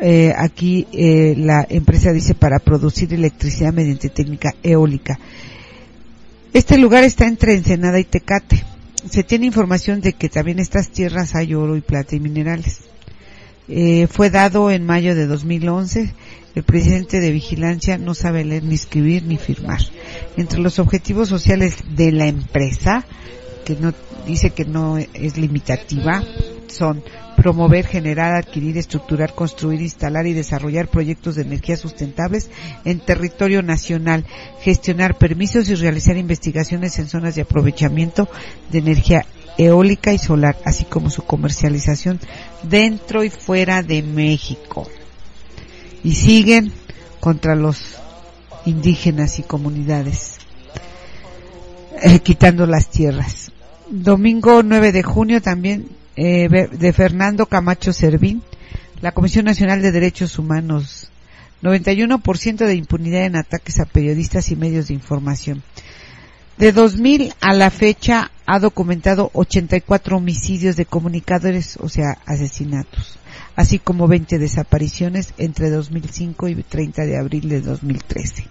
eh, 0.00 0.32
aquí 0.36 0.86
eh, 0.92 1.34
la 1.36 1.66
empresa 1.68 2.12
dice 2.12 2.34
para 2.34 2.58
producir 2.58 3.12
electricidad 3.12 3.72
mediante 3.72 4.08
técnica 4.08 4.54
eólica. 4.62 5.18
Este 6.52 6.78
lugar 6.78 7.04
está 7.04 7.26
entre 7.26 7.54
Ensenada 7.54 8.00
y 8.00 8.04
Tecate. 8.04 8.64
Se 9.08 9.22
tiene 9.22 9.46
información 9.46 10.00
de 10.00 10.14
que 10.14 10.28
también 10.28 10.58
estas 10.58 10.90
tierras 10.90 11.34
hay 11.34 11.54
oro 11.54 11.76
y 11.76 11.80
plata 11.80 12.16
y 12.16 12.20
minerales. 12.20 12.89
Eh, 13.72 14.08
fue 14.08 14.30
dado 14.30 14.72
en 14.72 14.84
mayo 14.84 15.14
de 15.14 15.28
2011. 15.28 16.12
El 16.56 16.64
presidente 16.64 17.20
de 17.20 17.30
Vigilancia 17.30 17.98
no 17.98 18.14
sabe 18.14 18.44
leer 18.44 18.64
ni 18.64 18.74
escribir 18.74 19.22
ni 19.22 19.36
firmar. 19.36 19.78
Entre 20.36 20.58
los 20.58 20.80
objetivos 20.80 21.28
sociales 21.28 21.76
de 21.94 22.10
la 22.10 22.26
empresa, 22.26 23.04
que 23.64 23.76
no 23.76 23.94
dice 24.26 24.50
que 24.50 24.64
no 24.64 24.98
es 24.98 25.38
limitativa, 25.38 26.24
son 26.66 27.04
promover, 27.36 27.86
generar, 27.86 28.34
adquirir, 28.34 28.76
estructurar, 28.76 29.34
construir, 29.34 29.80
instalar 29.80 30.26
y 30.26 30.32
desarrollar 30.32 30.88
proyectos 30.88 31.36
de 31.36 31.42
energía 31.42 31.76
sustentables 31.76 32.50
en 32.84 32.98
territorio 32.98 33.62
nacional, 33.62 34.26
gestionar 34.62 35.16
permisos 35.16 35.68
y 35.68 35.76
realizar 35.76 36.16
investigaciones 36.16 36.98
en 36.98 37.06
zonas 37.06 37.36
de 37.36 37.42
aprovechamiento 37.42 38.28
de 38.72 38.78
energía 38.80 39.24
eólica 39.58 40.12
y 40.12 40.18
solar, 40.18 40.56
así 40.64 40.84
como 40.84 41.10
su 41.10 41.22
comercialización 41.22 42.20
dentro 42.62 43.24
y 43.24 43.30
fuera 43.30 43.82
de 43.82 44.02
México. 44.02 44.88
Y 46.02 46.14
siguen 46.14 46.72
contra 47.20 47.54
los 47.54 47.96
indígenas 48.64 49.38
y 49.38 49.42
comunidades, 49.42 50.38
eh, 52.02 52.20
quitando 52.20 52.66
las 52.66 52.88
tierras. 52.88 53.52
Domingo 53.90 54.62
9 54.62 54.92
de 54.92 55.02
junio 55.02 55.42
también 55.42 55.88
eh, 56.16 56.48
de 56.48 56.92
Fernando 56.92 57.46
Camacho 57.46 57.92
Servín, 57.92 58.42
la 59.00 59.12
Comisión 59.12 59.46
Nacional 59.46 59.82
de 59.82 59.92
Derechos 59.92 60.38
Humanos, 60.38 61.10
91% 61.62 62.56
de 62.66 62.74
impunidad 62.74 63.24
en 63.24 63.36
ataques 63.36 63.80
a 63.80 63.84
periodistas 63.84 64.50
y 64.50 64.56
medios 64.56 64.88
de 64.88 64.94
información. 64.94 65.62
De 66.56 66.72
2000 66.72 67.34
a 67.40 67.54
la 67.54 67.70
fecha 67.70 68.30
ha 68.52 68.58
documentado 68.58 69.30
84 69.32 70.16
homicidios 70.16 70.74
de 70.74 70.84
comunicadores, 70.84 71.76
o 71.76 71.88
sea, 71.88 72.18
asesinatos, 72.26 73.16
así 73.54 73.78
como 73.78 74.08
20 74.08 74.40
desapariciones 74.40 75.34
entre 75.38 75.70
2005 75.70 76.48
y 76.48 76.56
30 76.56 77.02
de 77.02 77.16
abril 77.16 77.48
de 77.48 77.60
2013. 77.60 78.46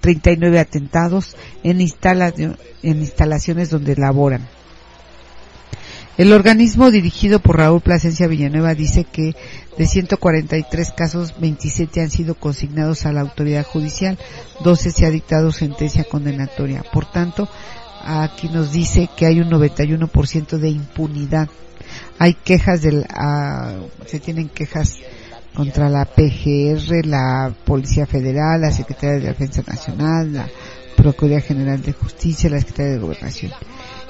39 0.00 0.58
atentados 0.58 1.36
en, 1.62 1.80
en 1.82 2.98
instalaciones 3.00 3.68
donde 3.68 3.96
laboran. 3.96 4.48
El 6.16 6.32
organismo 6.32 6.90
dirigido 6.90 7.38
por 7.38 7.58
Raúl 7.58 7.82
Plasencia 7.82 8.26
Villanueva 8.26 8.74
dice 8.74 9.04
que 9.04 9.34
de 9.76 9.86
143 9.86 10.90
casos, 10.92 11.34
27 11.38 12.00
han 12.00 12.10
sido 12.10 12.34
consignados 12.34 13.04
a 13.04 13.12
la 13.12 13.20
autoridad 13.20 13.64
judicial, 13.66 14.18
12 14.64 14.90
se 14.90 15.04
ha 15.04 15.10
dictado 15.10 15.52
sentencia 15.52 16.04
condenatoria. 16.04 16.82
Por 16.92 17.10
tanto, 17.10 17.48
aquí 18.04 18.48
nos 18.48 18.72
dice 18.72 19.08
que 19.16 19.26
hay 19.26 19.40
un 19.40 19.50
91% 19.50 20.58
de 20.58 20.70
impunidad. 20.70 21.48
Hay 22.18 22.34
quejas 22.34 22.82
del, 22.82 23.06
se 24.06 24.20
tienen 24.20 24.48
quejas 24.48 24.98
contra 25.54 25.88
la 25.88 26.04
PGR, 26.04 27.06
la 27.06 27.52
Policía 27.64 28.06
Federal, 28.06 28.60
la 28.60 28.70
Secretaría 28.70 29.20
de 29.20 29.28
Defensa 29.28 29.62
Nacional, 29.66 30.32
la 30.32 30.48
Procuraduría 30.96 31.40
General 31.40 31.82
de 31.82 31.92
Justicia, 31.92 32.50
la 32.50 32.60
Secretaría 32.60 32.92
de 32.92 32.98
Gobernación. 32.98 33.52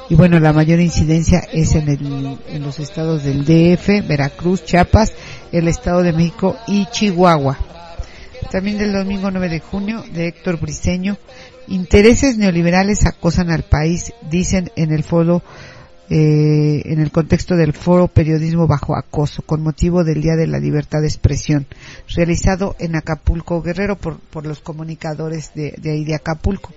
Y 0.09 0.15
bueno, 0.15 0.39
la 0.41 0.53
mayor 0.53 0.81
incidencia 0.81 1.41
es 1.53 1.75
en, 1.75 1.89
el, 1.89 2.39
en 2.49 2.63
los 2.63 2.79
estados 2.79 3.25
del 3.25 3.45
DF, 3.45 4.07
Veracruz, 4.07 4.65
Chiapas, 4.65 5.13
el 5.53 5.69
Estado 5.69 6.03
de 6.03 6.13
México 6.13 6.57
y 6.67 6.87
Chihuahua. 6.87 7.59
También 8.51 8.77
del 8.77 8.93
domingo 8.93 9.31
9 9.31 9.49
de 9.49 9.61
junio 9.61 10.05
de 10.13 10.29
Héctor 10.29 10.61
Briceño, 10.61 11.17
intereses 11.69 12.37
neoliberales 12.39 13.07
acosan 13.07 13.51
al 13.51 13.63
país, 13.63 14.13
dicen 14.31 14.71
en 14.77 14.93
el 14.93 15.03
foro 15.03 15.43
eh, 16.15 16.83
en 16.93 17.01
el 17.01 17.11
contexto 17.11 17.57
del 17.57 17.73
foro 17.73 18.07
Periodismo 18.07 18.67
bajo 18.67 18.97
acoso, 18.97 19.41
con 19.43 19.63
motivo 19.63 20.05
del 20.05 20.21
Día 20.21 20.37
de 20.37 20.47
la 20.47 20.59
Libertad 20.59 21.01
de 21.01 21.07
Expresión, 21.07 21.67
realizado 22.15 22.77
en 22.79 22.97
Acapulco 22.97 23.63
Guerrero 23.63 23.97
por, 23.97 24.19
por 24.19 24.45
los 24.45 24.61
comunicadores 24.61 25.55
de, 25.55 25.75
de 25.79 25.93
ahí 25.93 26.05
de 26.05 26.15
Acapulco. 26.15 26.75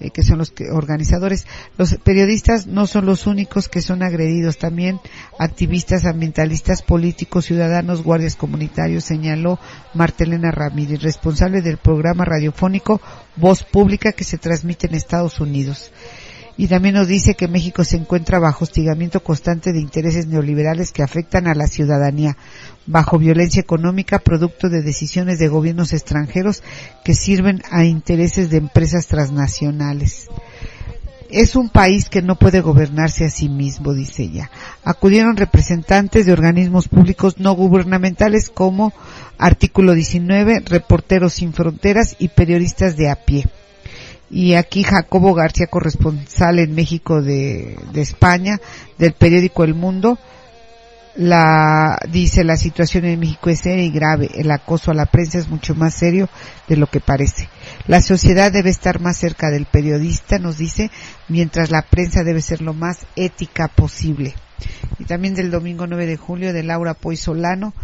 Eh, 0.00 0.10
que 0.10 0.22
son 0.22 0.38
los 0.38 0.52
organizadores. 0.72 1.46
Los 1.78 1.94
periodistas 1.96 2.66
no 2.66 2.86
son 2.86 3.06
los 3.06 3.26
únicos 3.26 3.68
que 3.68 3.80
son 3.80 4.02
agredidos, 4.02 4.58
también 4.58 5.00
activistas, 5.38 6.04
ambientalistas, 6.04 6.82
políticos, 6.82 7.44
ciudadanos, 7.44 8.02
guardias 8.02 8.34
comunitarios, 8.34 9.04
señaló 9.04 9.58
Martelena 9.94 10.50
Ramírez, 10.50 11.02
responsable 11.02 11.62
del 11.62 11.78
programa 11.78 12.24
radiofónico 12.24 13.00
Voz 13.36 13.62
Pública 13.62 14.12
que 14.12 14.24
se 14.24 14.38
transmite 14.38 14.88
en 14.88 14.94
Estados 14.94 15.40
Unidos 15.40 15.92
y 16.56 16.68
también 16.68 16.94
nos 16.94 17.08
dice 17.08 17.34
que 17.34 17.48
México 17.48 17.82
se 17.84 17.96
encuentra 17.96 18.38
bajo 18.38 18.64
hostigamiento 18.64 19.22
constante 19.22 19.72
de 19.72 19.80
intereses 19.80 20.26
neoliberales 20.26 20.92
que 20.92 21.02
afectan 21.02 21.48
a 21.48 21.54
la 21.54 21.66
ciudadanía, 21.66 22.36
bajo 22.86 23.18
violencia 23.18 23.60
económica 23.60 24.20
producto 24.20 24.68
de 24.68 24.82
decisiones 24.82 25.38
de 25.38 25.48
gobiernos 25.48 25.92
extranjeros 25.92 26.62
que 27.04 27.14
sirven 27.14 27.62
a 27.70 27.84
intereses 27.84 28.50
de 28.50 28.58
empresas 28.58 29.08
transnacionales. 29.08 30.28
Es 31.30 31.56
un 31.56 31.68
país 31.68 32.08
que 32.08 32.22
no 32.22 32.36
puede 32.36 32.60
gobernarse 32.60 33.24
a 33.24 33.30
sí 33.30 33.48
mismo, 33.48 33.92
dice 33.92 34.22
ella. 34.22 34.50
Acudieron 34.84 35.36
representantes 35.36 36.26
de 36.26 36.32
organismos 36.32 36.86
públicos 36.86 37.40
no 37.40 37.54
gubernamentales 37.54 38.50
como 38.50 38.92
Artículo 39.38 39.94
19, 39.94 40.62
Reporteros 40.66 41.32
sin 41.32 41.52
Fronteras 41.52 42.14
y 42.20 42.28
periodistas 42.28 42.96
de 42.96 43.10
a 43.10 43.16
pie 43.16 43.46
y 44.34 44.56
aquí 44.56 44.82
Jacobo 44.82 45.32
García, 45.32 45.68
corresponsal 45.68 46.58
en 46.58 46.74
México 46.74 47.22
de, 47.22 47.78
de 47.92 48.00
España, 48.00 48.58
del 48.98 49.12
periódico 49.12 49.62
El 49.62 49.74
Mundo, 49.74 50.18
la, 51.14 52.00
dice 52.10 52.42
la 52.42 52.56
situación 52.56 53.04
en 53.04 53.20
México 53.20 53.48
es 53.48 53.60
seria 53.60 53.84
y 53.84 53.92
grave, 53.92 54.28
el 54.34 54.50
acoso 54.50 54.90
a 54.90 54.94
la 54.94 55.06
prensa 55.06 55.38
es 55.38 55.48
mucho 55.48 55.76
más 55.76 55.94
serio 55.94 56.28
de 56.66 56.76
lo 56.76 56.88
que 56.88 56.98
parece. 56.98 57.48
La 57.86 58.02
sociedad 58.02 58.50
debe 58.50 58.70
estar 58.70 59.00
más 59.00 59.18
cerca 59.18 59.50
del 59.50 59.66
periodista, 59.66 60.40
nos 60.40 60.58
dice, 60.58 60.90
mientras 61.28 61.70
la 61.70 61.82
prensa 61.82 62.24
debe 62.24 62.42
ser 62.42 62.60
lo 62.60 62.74
más 62.74 63.06
ética 63.14 63.68
posible 63.68 64.34
y 64.98 65.04
también 65.04 65.34
del 65.34 65.50
domingo 65.50 65.86
9 65.86 66.06
de 66.06 66.16
julio 66.16 66.52
de 66.52 66.62
Laura 66.62 66.94
Poy 66.94 67.16
Solano, 67.16 67.74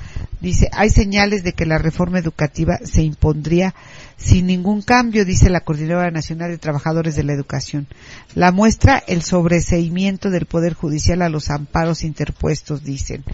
dice, 0.41 0.69
hay 0.73 0.91
señales 0.91 1.43
de 1.43 1.53
que 1.53 1.67
la 1.67 1.79
reforma 1.79 2.19
educativa 2.19 2.79
se 2.85 3.03
impondría 3.03 3.75
sin 4.17 4.47
ningún 4.47 4.83
cambio, 4.83 5.25
dice 5.25 5.51
la 5.51 5.61
Coordinadora 5.61 6.11
Nacional 6.11 6.51
de 6.51 6.59
Trabajadores 6.59 7.17
de 7.17 7.25
la 7.25 7.33
Educación. 7.33 7.87
La 8.35 8.53
muestra 8.53 9.03
el 9.07 9.23
sobreseimiento 9.23 10.31
del 10.31 10.47
Poder 10.47 10.75
Judicial 10.75 11.23
a 11.23 11.29
los 11.29 11.51
amparos 11.51 12.05
interpuestos, 12.05 12.85
dicen. 12.85 13.25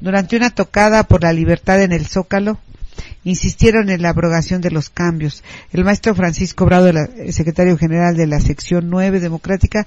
Durante 0.00 0.36
una 0.36 0.50
tocada 0.50 1.02
por 1.04 1.22
la 1.22 1.32
libertad 1.32 1.82
en 1.82 1.92
el 1.92 2.06
Zócalo, 2.06 2.58
insistieron 3.26 3.90
en 3.90 4.02
la 4.02 4.10
abrogación 4.10 4.60
de 4.60 4.70
los 4.70 4.88
cambios. 4.88 5.42
El 5.72 5.84
maestro 5.84 6.14
Francisco 6.14 6.64
Brado, 6.64 6.88
el 6.88 7.32
secretario 7.32 7.76
general 7.76 8.16
de 8.16 8.28
la 8.28 8.38
sección 8.38 8.88
9 8.88 9.18
democrática, 9.18 9.84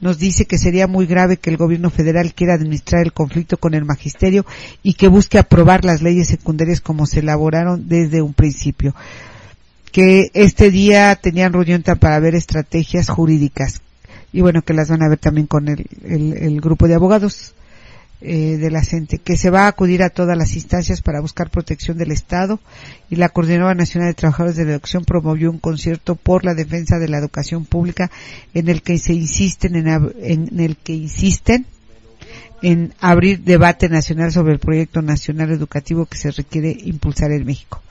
nos 0.00 0.18
dice 0.18 0.44
que 0.44 0.58
sería 0.58 0.88
muy 0.88 1.06
grave 1.06 1.36
que 1.36 1.50
el 1.50 1.56
gobierno 1.56 1.90
federal 1.90 2.34
quiera 2.34 2.54
administrar 2.54 3.02
el 3.02 3.12
conflicto 3.12 3.58
con 3.58 3.74
el 3.74 3.84
magisterio 3.84 4.44
y 4.82 4.94
que 4.94 5.06
busque 5.06 5.38
aprobar 5.38 5.84
las 5.84 6.02
leyes 6.02 6.26
secundarias 6.26 6.80
como 6.80 7.06
se 7.06 7.20
elaboraron 7.20 7.88
desde 7.88 8.22
un 8.22 8.34
principio. 8.34 8.92
Que 9.92 10.30
este 10.34 10.72
día 10.72 11.14
tenían 11.14 11.52
reunión 11.52 11.84
para 12.00 12.18
ver 12.18 12.34
estrategias 12.34 13.08
jurídicas 13.08 13.82
y 14.32 14.40
bueno, 14.40 14.62
que 14.62 14.74
las 14.74 14.88
van 14.88 15.02
a 15.04 15.08
ver 15.08 15.18
también 15.18 15.46
con 15.46 15.68
el, 15.68 15.86
el 16.04 16.60
grupo 16.60 16.88
de 16.88 16.94
abogados 16.94 17.54
eh, 18.22 18.58
de 18.58 18.70
la 18.70 18.82
gente, 18.82 19.18
que 19.18 19.36
se 19.36 19.50
va 19.50 19.64
a 19.64 19.68
acudir 19.68 20.02
a 20.02 20.10
todas 20.10 20.36
las 20.36 20.54
instancias 20.54 21.00
para 21.00 21.20
buscar 21.20 21.50
protección 21.50 21.96
del 21.96 22.12
Estado 22.12 22.60
y 23.08 23.16
la 23.16 23.30
Coordinadora 23.30 23.74
Nacional 23.74 24.08
de 24.08 24.14
Trabajadores 24.14 24.56
de 24.56 24.64
la 24.64 24.72
Educación 24.72 25.04
promovió 25.04 25.50
un 25.50 25.58
concierto 25.58 26.16
por 26.16 26.44
la 26.44 26.54
defensa 26.54 26.98
de 26.98 27.08
la 27.08 27.18
educación 27.18 27.64
pública 27.64 28.10
en 28.52 28.68
el 28.68 28.82
que 28.82 28.98
se 28.98 29.14
insisten 29.14 29.74
en, 29.74 29.88
en 30.20 30.60
el 30.60 30.76
que 30.76 30.92
insisten 30.92 31.66
en 32.62 32.92
abrir 33.00 33.40
debate 33.40 33.88
nacional 33.88 34.32
sobre 34.32 34.52
el 34.52 34.58
proyecto 34.58 35.02
nacional 35.02 35.50
educativo 35.50 36.06
que 36.06 36.18
se 36.18 36.30
requiere 36.30 36.76
impulsar 36.78 37.32
en 37.32 37.46
México. 37.46 37.82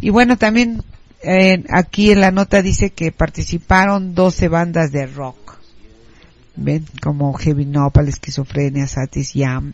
Y 0.00 0.10
bueno, 0.10 0.36
también 0.38 0.82
eh, 1.22 1.64
aquí 1.70 2.10
en 2.10 2.20
la 2.20 2.30
nota 2.30 2.62
dice 2.62 2.90
que 2.90 3.10
participaron 3.10 4.14
12 4.14 4.48
bandas 4.48 4.92
de 4.92 5.06
rock 5.06 5.43
ven 6.56 6.86
como 7.02 7.32
Heavy 7.34 7.64
Nopal, 7.64 8.08
Esquizofrenia, 8.08 8.86
Satis, 8.86 9.34
Yam, 9.34 9.72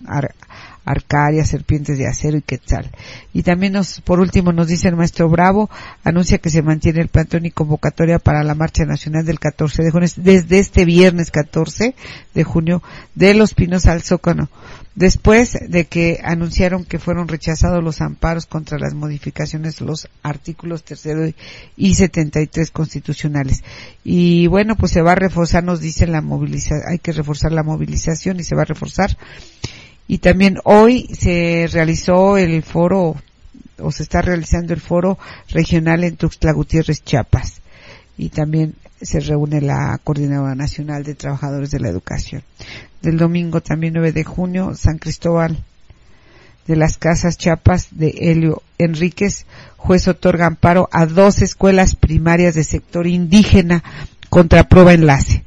Arcaria, 0.90 1.44
Serpientes 1.44 1.98
de 1.98 2.06
Acero 2.06 2.36
y 2.36 2.42
Quetzal. 2.42 2.90
Y 3.32 3.42
también 3.42 3.74
nos, 3.74 4.00
por 4.00 4.20
último 4.20 4.52
nos 4.52 4.68
dice 4.68 4.88
el 4.88 4.96
maestro 4.96 5.28
Bravo, 5.28 5.70
anuncia 6.04 6.38
que 6.38 6.50
se 6.50 6.62
mantiene 6.62 7.00
el 7.00 7.08
plantón 7.08 7.46
y 7.46 7.50
convocatoria 7.50 8.18
para 8.18 8.42
la 8.42 8.54
marcha 8.54 8.84
nacional 8.84 9.24
del 9.24 9.38
14 9.38 9.82
de 9.82 9.90
junio, 9.90 10.08
desde 10.16 10.58
este 10.58 10.84
viernes 10.84 11.30
14 11.30 11.94
de 12.34 12.44
junio 12.44 12.82
de 13.14 13.34
Los 13.34 13.54
Pinos 13.54 13.86
al 13.86 14.02
Zócalo 14.02 14.48
después 14.94 15.56
de 15.68 15.86
que 15.86 16.20
anunciaron 16.22 16.84
que 16.84 16.98
fueron 16.98 17.28
rechazados 17.28 17.82
los 17.82 18.00
amparos 18.00 18.46
contra 18.46 18.78
las 18.78 18.94
modificaciones 18.94 19.78
de 19.78 19.86
los 19.86 20.08
artículos 20.22 20.84
tercero 20.84 21.26
y 21.76 21.94
73 21.94 22.70
constitucionales. 22.70 23.62
Y 24.04 24.46
bueno, 24.48 24.76
pues 24.76 24.92
se 24.92 25.02
va 25.02 25.12
a 25.12 25.16
reforzar, 25.16 25.64
nos 25.64 25.80
dicen 25.80 26.12
la 26.12 26.20
movilización, 26.20 26.82
hay 26.88 26.98
que 26.98 27.12
reforzar 27.12 27.52
la 27.52 27.62
movilización 27.62 28.40
y 28.40 28.44
se 28.44 28.54
va 28.54 28.62
a 28.62 28.66
reforzar. 28.66 29.16
Y 30.10 30.18
también 30.18 30.58
hoy 30.64 31.08
se 31.12 31.68
realizó 31.70 32.36
el 32.36 32.64
foro, 32.64 33.14
o 33.78 33.92
se 33.92 34.02
está 34.02 34.20
realizando 34.20 34.74
el 34.74 34.80
foro 34.80 35.20
regional 35.50 36.02
en 36.02 36.16
Tuxtla 36.16 36.50
Gutiérrez, 36.50 37.04
Chiapas. 37.04 37.60
Y 38.18 38.30
también 38.30 38.74
se 39.00 39.20
reúne 39.20 39.60
la 39.60 40.00
Coordinadora 40.02 40.56
Nacional 40.56 41.04
de 41.04 41.14
Trabajadores 41.14 41.70
de 41.70 41.78
la 41.78 41.90
Educación. 41.90 42.42
Del 43.00 43.18
domingo 43.18 43.60
también 43.60 43.92
9 43.94 44.10
de 44.10 44.24
junio, 44.24 44.74
San 44.74 44.98
Cristóbal 44.98 45.62
de 46.66 46.74
las 46.74 46.98
Casas 46.98 47.38
Chiapas 47.38 47.90
de 47.92 48.08
Helio 48.08 48.64
Enríquez, 48.78 49.46
juez 49.76 50.08
otorga 50.08 50.46
amparo 50.46 50.88
a 50.90 51.06
dos 51.06 51.40
escuelas 51.40 51.94
primarias 51.94 52.56
de 52.56 52.64
sector 52.64 53.06
indígena 53.06 53.84
contra 54.28 54.64
prueba 54.64 54.92
enlace. 54.92 55.44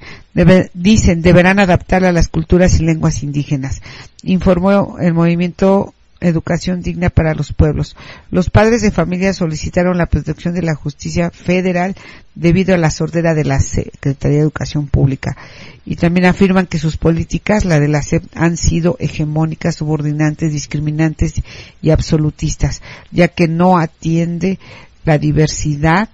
Dicen, 0.74 1.22
deberán 1.22 1.60
adaptar 1.60 2.04
a 2.06 2.12
las 2.12 2.28
culturas 2.28 2.80
y 2.80 2.84
lenguas 2.84 3.22
indígenas. 3.22 3.82
Informó 4.24 4.98
el 5.00 5.14
movimiento 5.14 5.94
Educación 6.24 6.82
Digna 6.82 7.10
para 7.10 7.36
los 7.36 7.54
Pueblos. 7.54 7.96
Los 8.32 8.50
padres 8.50 8.82
de 8.82 8.92
familia 8.92 9.34
solicitaron 9.34 9.98
la 9.98 10.08
protección 10.08 10.54
de 10.54 10.62
la 10.62 10.74
justicia 10.74 11.30
federal 11.30 11.96
debido 12.34 12.74
a 12.74 12.78
la 12.78 12.90
sordera 12.90 13.36
de 13.36 13.44
la 13.44 13.60
Secretaría 13.60 14.38
de 14.38 14.44
Educación 14.44 14.88
Pública. 14.88 15.38
Y 15.86 15.98
también 15.98 16.26
afirman 16.26 16.66
que 16.66 16.80
sus 16.80 16.98
políticas, 16.98 17.66
la 17.66 17.80
de 17.80 17.90
la 17.90 18.02
SEP, 18.02 18.24
han 18.36 18.58
sido 18.58 18.96
hegemónicas, 19.00 19.76
subordinantes, 19.76 20.54
discriminantes 20.54 21.36
y 21.82 21.90
absolutistas, 21.90 22.82
ya 23.12 23.28
que 23.28 23.48
no 23.48 23.78
atiende 23.78 24.60
la 25.04 25.18
diversidad 25.18 26.10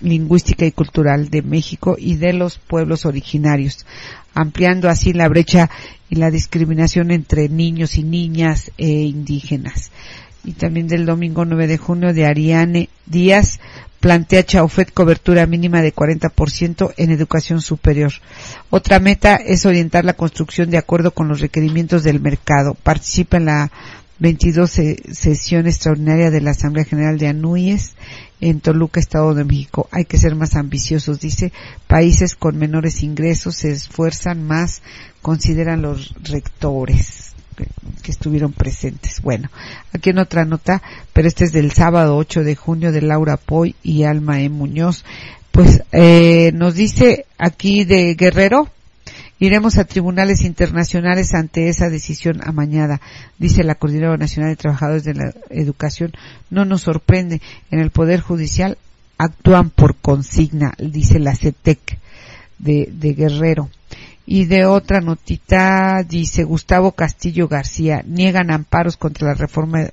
lingüística 0.00 0.64
y 0.66 0.72
cultural 0.72 1.30
de 1.30 1.42
México 1.42 1.96
y 1.98 2.16
de 2.16 2.32
los 2.32 2.58
pueblos 2.58 3.06
originarios, 3.06 3.86
ampliando 4.34 4.88
así 4.88 5.12
la 5.12 5.28
brecha 5.28 5.70
y 6.08 6.16
la 6.16 6.30
discriminación 6.30 7.10
entre 7.10 7.48
niños 7.48 7.96
y 7.96 8.04
niñas 8.04 8.70
e 8.78 8.88
indígenas. 8.88 9.90
Y 10.44 10.52
también 10.52 10.88
del 10.88 11.04
domingo 11.04 11.44
9 11.44 11.66
de 11.66 11.78
junio 11.78 12.14
de 12.14 12.26
Ariane 12.26 12.88
Díaz 13.06 13.58
plantea 14.00 14.44
Chaufet 14.44 14.92
cobertura 14.92 15.46
mínima 15.46 15.82
de 15.82 15.92
40% 15.94 16.94
en 16.96 17.10
educación 17.10 17.60
superior. 17.60 18.12
Otra 18.70 19.00
meta 19.00 19.36
es 19.36 19.66
orientar 19.66 20.04
la 20.04 20.14
construcción 20.14 20.70
de 20.70 20.78
acuerdo 20.78 21.10
con 21.10 21.28
los 21.28 21.40
requerimientos 21.40 22.04
del 22.04 22.20
mercado. 22.20 22.74
Participa 22.74 23.38
en 23.38 23.46
la 23.46 23.72
22 24.18 24.70
se- 24.70 25.02
sesión 25.14 25.66
extraordinaria 25.66 26.30
de 26.30 26.40
la 26.40 26.50
Asamblea 26.50 26.84
General 26.84 27.18
de 27.18 27.28
Anúyes 27.28 27.94
en 28.40 28.60
Toluca, 28.60 29.00
Estado 29.00 29.34
de 29.34 29.44
México. 29.44 29.88
Hay 29.92 30.04
que 30.04 30.18
ser 30.18 30.34
más 30.34 30.54
ambiciosos, 30.56 31.20
dice. 31.20 31.52
Países 31.86 32.34
con 32.34 32.56
menores 32.58 33.02
ingresos 33.02 33.56
se 33.56 33.70
esfuerzan 33.72 34.42
más, 34.44 34.82
consideran 35.22 35.82
los 35.82 36.14
rectores 36.22 37.32
que, 37.56 37.66
que 38.02 38.10
estuvieron 38.10 38.52
presentes. 38.52 39.20
Bueno, 39.22 39.50
aquí 39.92 40.10
en 40.10 40.18
otra 40.18 40.44
nota, 40.44 40.82
pero 41.12 41.28
este 41.28 41.44
es 41.44 41.52
del 41.52 41.72
sábado 41.72 42.16
8 42.16 42.42
de 42.44 42.56
junio 42.56 42.92
de 42.92 43.02
Laura 43.02 43.36
Poy 43.36 43.74
y 43.82 44.04
Alma 44.04 44.40
E. 44.42 44.48
Muñoz. 44.48 45.04
Pues 45.50 45.82
eh, 45.92 46.52
nos 46.54 46.74
dice 46.74 47.26
aquí 47.38 47.84
de 47.84 48.14
Guerrero, 48.14 48.68
Iremos 49.40 49.78
a 49.78 49.84
tribunales 49.84 50.42
internacionales 50.42 51.32
ante 51.34 51.68
esa 51.68 51.88
decisión 51.88 52.40
amañada, 52.42 53.00
dice 53.38 53.62
la 53.62 53.76
Coordinadora 53.76 54.18
Nacional 54.18 54.50
de 54.50 54.56
Trabajadores 54.56 55.04
de 55.04 55.14
la 55.14 55.32
Educación. 55.50 56.12
No 56.50 56.64
nos 56.64 56.82
sorprende. 56.82 57.40
En 57.70 57.78
el 57.78 57.90
Poder 57.90 58.20
Judicial 58.20 58.78
actúan 59.16 59.70
por 59.70 59.96
consigna, 59.96 60.72
dice 60.78 61.20
la 61.20 61.36
CETEC 61.36 61.98
de, 62.58 62.88
de 62.92 63.14
Guerrero. 63.14 63.70
Y 64.26 64.44
de 64.44 64.66
otra 64.66 65.00
notita 65.00 66.02
dice 66.02 66.44
Gustavo 66.44 66.92
Castillo 66.92 67.48
García, 67.48 68.02
niegan 68.06 68.50
amparos 68.50 68.96
contra 68.96 69.28
la 69.28 69.34
reforma 69.34 69.88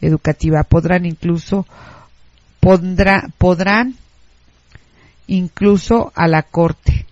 educativa. 0.00 0.62
Podrán 0.62 1.04
incluso, 1.04 1.66
pondrá, 2.60 3.28
podrán 3.36 3.96
incluso 5.26 6.12
a 6.14 6.28
la 6.28 6.42
Corte. 6.42 7.06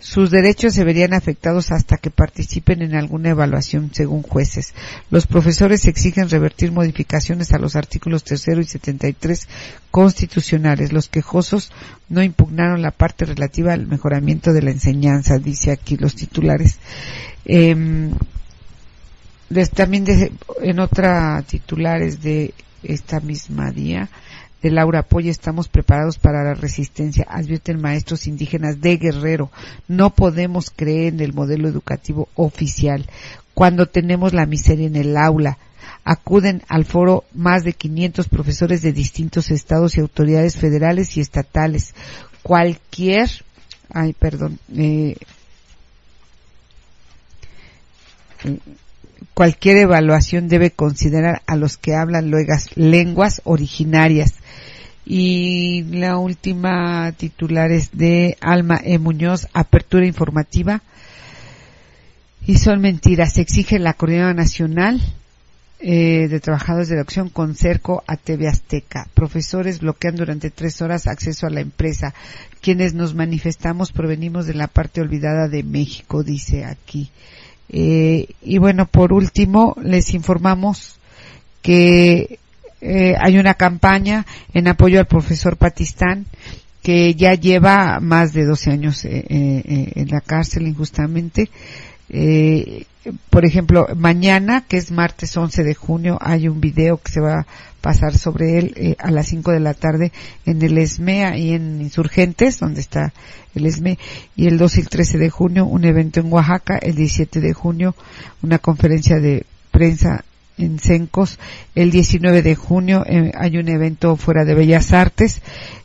Sus 0.00 0.30
derechos 0.30 0.72
se 0.72 0.82
verían 0.82 1.12
afectados 1.12 1.70
hasta 1.70 1.98
que 1.98 2.10
participen 2.10 2.80
en 2.80 2.94
alguna 2.94 3.30
evaluación, 3.30 3.90
según 3.92 4.22
jueces. 4.22 4.72
Los 5.10 5.26
profesores 5.26 5.86
exigen 5.86 6.30
revertir 6.30 6.72
modificaciones 6.72 7.52
a 7.52 7.58
los 7.58 7.76
artículos 7.76 8.24
tercero 8.24 8.62
y 8.62 8.64
73 8.64 9.46
constitucionales. 9.90 10.94
Los 10.94 11.08
quejosos 11.08 11.70
no 12.08 12.22
impugnaron 12.22 12.80
la 12.80 12.92
parte 12.92 13.26
relativa 13.26 13.74
al 13.74 13.86
mejoramiento 13.86 14.54
de 14.54 14.62
la 14.62 14.70
enseñanza, 14.70 15.38
dice 15.38 15.70
aquí 15.70 15.98
los 15.98 16.14
titulares. 16.14 16.78
Em, 17.44 18.12
también 19.74 20.06
en 20.62 20.80
otra 20.80 21.44
titulares 21.46 22.22
de 22.22 22.54
esta 22.82 23.20
misma 23.20 23.70
día, 23.70 24.08
de 24.62 24.70
Laura 24.70 25.02
Polla, 25.02 25.30
estamos 25.30 25.68
preparados 25.68 26.18
para 26.18 26.44
la 26.44 26.54
resistencia, 26.54 27.26
advierten 27.28 27.80
maestros 27.80 28.26
indígenas 28.26 28.80
de 28.80 28.96
Guerrero. 28.96 29.50
No 29.88 30.10
podemos 30.10 30.70
creer 30.70 31.14
en 31.14 31.20
el 31.20 31.32
modelo 31.32 31.68
educativo 31.68 32.28
oficial 32.34 33.06
cuando 33.54 33.86
tenemos 33.86 34.32
la 34.32 34.46
miseria 34.46 34.86
en 34.86 34.96
el 34.96 35.16
aula. 35.16 35.58
Acuden 36.04 36.62
al 36.68 36.84
foro 36.84 37.24
más 37.34 37.64
de 37.64 37.72
500 37.72 38.28
profesores 38.28 38.82
de 38.82 38.92
distintos 38.92 39.50
estados 39.50 39.96
y 39.96 40.00
autoridades 40.00 40.56
federales 40.56 41.16
y 41.16 41.20
estatales. 41.20 41.94
Cualquier, 42.42 43.28
ay, 43.92 44.14
perdón, 44.14 44.58
eh, 44.74 45.16
cualquier 49.34 49.78
evaluación 49.78 50.48
debe 50.48 50.70
considerar 50.70 51.42
a 51.46 51.56
los 51.56 51.76
que 51.76 51.94
hablan 51.94 52.30
lenguas 52.76 53.40
originarias. 53.44 54.34
Y 55.12 55.82
la 55.90 56.18
última 56.18 57.10
titular 57.10 57.72
es 57.72 57.90
de 57.90 58.36
Alma 58.40 58.80
E. 58.84 58.96
Muñoz, 59.00 59.48
apertura 59.52 60.06
informativa. 60.06 60.82
Y 62.46 62.58
son 62.58 62.80
mentiras. 62.80 63.32
Se 63.32 63.40
exige 63.40 63.80
la 63.80 63.94
Coordinadora 63.94 64.34
Nacional 64.34 65.00
eh, 65.80 66.28
de 66.28 66.38
Trabajadores 66.38 66.90
de 66.90 66.94
la 66.94 67.02
Acción 67.02 67.28
con 67.28 67.56
cerco 67.56 68.04
a 68.06 68.16
TV 68.16 68.46
Azteca. 68.46 69.08
Profesores 69.12 69.80
bloquean 69.80 70.14
durante 70.14 70.48
tres 70.48 70.80
horas 70.80 71.08
acceso 71.08 71.48
a 71.48 71.50
la 71.50 71.60
empresa. 71.60 72.14
Quienes 72.60 72.94
nos 72.94 73.16
manifestamos 73.16 73.90
provenimos 73.90 74.46
de 74.46 74.54
la 74.54 74.68
parte 74.68 75.00
olvidada 75.00 75.48
de 75.48 75.64
México, 75.64 76.22
dice 76.22 76.64
aquí. 76.64 77.10
Eh, 77.68 78.28
y 78.42 78.58
bueno, 78.58 78.86
por 78.86 79.12
último, 79.12 79.74
les 79.82 80.14
informamos 80.14 81.00
que 81.62 82.38
eh, 82.80 83.14
hay 83.18 83.38
una 83.38 83.54
campaña 83.54 84.26
en 84.54 84.68
apoyo 84.68 85.00
al 85.00 85.06
profesor 85.06 85.56
Patistán 85.56 86.26
que 86.82 87.14
ya 87.14 87.34
lleva 87.34 88.00
más 88.00 88.32
de 88.32 88.44
12 88.44 88.70
años 88.70 89.04
eh, 89.04 89.24
eh, 89.28 89.92
en 89.94 90.08
la 90.08 90.20
cárcel 90.20 90.66
injustamente. 90.66 91.50
Eh, 92.08 92.86
por 93.30 93.44
ejemplo, 93.44 93.86
mañana, 93.96 94.64
que 94.66 94.76
es 94.76 94.90
martes 94.90 95.36
11 95.36 95.64
de 95.64 95.74
junio, 95.74 96.18
hay 96.20 96.48
un 96.48 96.60
video 96.60 96.98
que 96.98 97.12
se 97.12 97.20
va 97.20 97.40
a 97.40 97.46
pasar 97.80 98.16
sobre 98.18 98.58
él 98.58 98.74
eh, 98.76 98.96
a 98.98 99.10
las 99.10 99.28
5 99.28 99.52
de 99.52 99.60
la 99.60 99.74
tarde 99.74 100.12
en 100.44 100.60
el 100.60 100.76
ESMEA 100.76 101.36
y 101.38 101.52
en 101.54 101.80
Insurgentes, 101.80 102.58
donde 102.58 102.80
está 102.80 103.14
el 103.54 103.64
ESME, 103.64 103.98
y 104.36 104.48
el 104.48 104.58
12 104.58 104.80
y 104.80 104.82
el 104.82 104.88
13 104.90 105.18
de 105.18 105.30
junio 105.30 105.64
un 105.64 105.84
evento 105.84 106.20
en 106.20 106.32
Oaxaca, 106.32 106.78
el 106.78 106.94
17 106.94 107.40
de 107.40 107.52
junio 107.54 107.94
una 108.42 108.58
conferencia 108.58 109.18
de 109.18 109.46
prensa 109.70 110.24
en 110.60 110.78
Cencos, 110.78 111.38
el 111.74 111.90
19 111.90 112.42
de 112.42 112.54
junio 112.54 113.04
eh, 113.06 113.32
hay 113.36 113.58
un 113.58 113.68
evento 113.68 114.16
fuera 114.16 114.44
de 114.44 114.54
Bellas 114.54 114.92
Artes, 114.92 115.42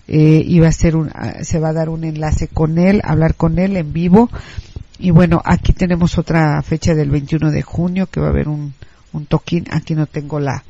eh, 0.08 0.44
y 0.46 0.60
va 0.60 0.68
a 0.68 0.72
ser 0.72 0.96
un, 0.96 1.10
ah, 1.14 1.44
se 1.44 1.60
va 1.60 1.70
a 1.70 1.74
dar 1.74 1.90
un 1.90 2.04
enlace 2.04 2.48
con 2.48 2.78
él, 2.78 3.02
hablar 3.04 3.36
con 3.36 3.60
él 3.60 3.78
en 3.78 3.94
vivo, 3.94 4.30
y 4.98 5.12
bueno, 5.12 5.42
aquí 5.44 5.74
tenemos 5.74 6.18
otra 6.18 6.62
fecha 6.62 6.94
del 6.94 7.10
21 7.10 7.52
de 7.52 7.62
junio 7.62 8.08
que 8.08 8.20
va 8.20 8.28
a 8.28 8.30
haber 8.30 8.48
un, 8.48 8.74
un 9.12 9.26
toquín. 9.26 9.66
Aquí 9.72 9.96
no 9.96 10.06
tengo 10.06 10.40
la, 10.40 10.64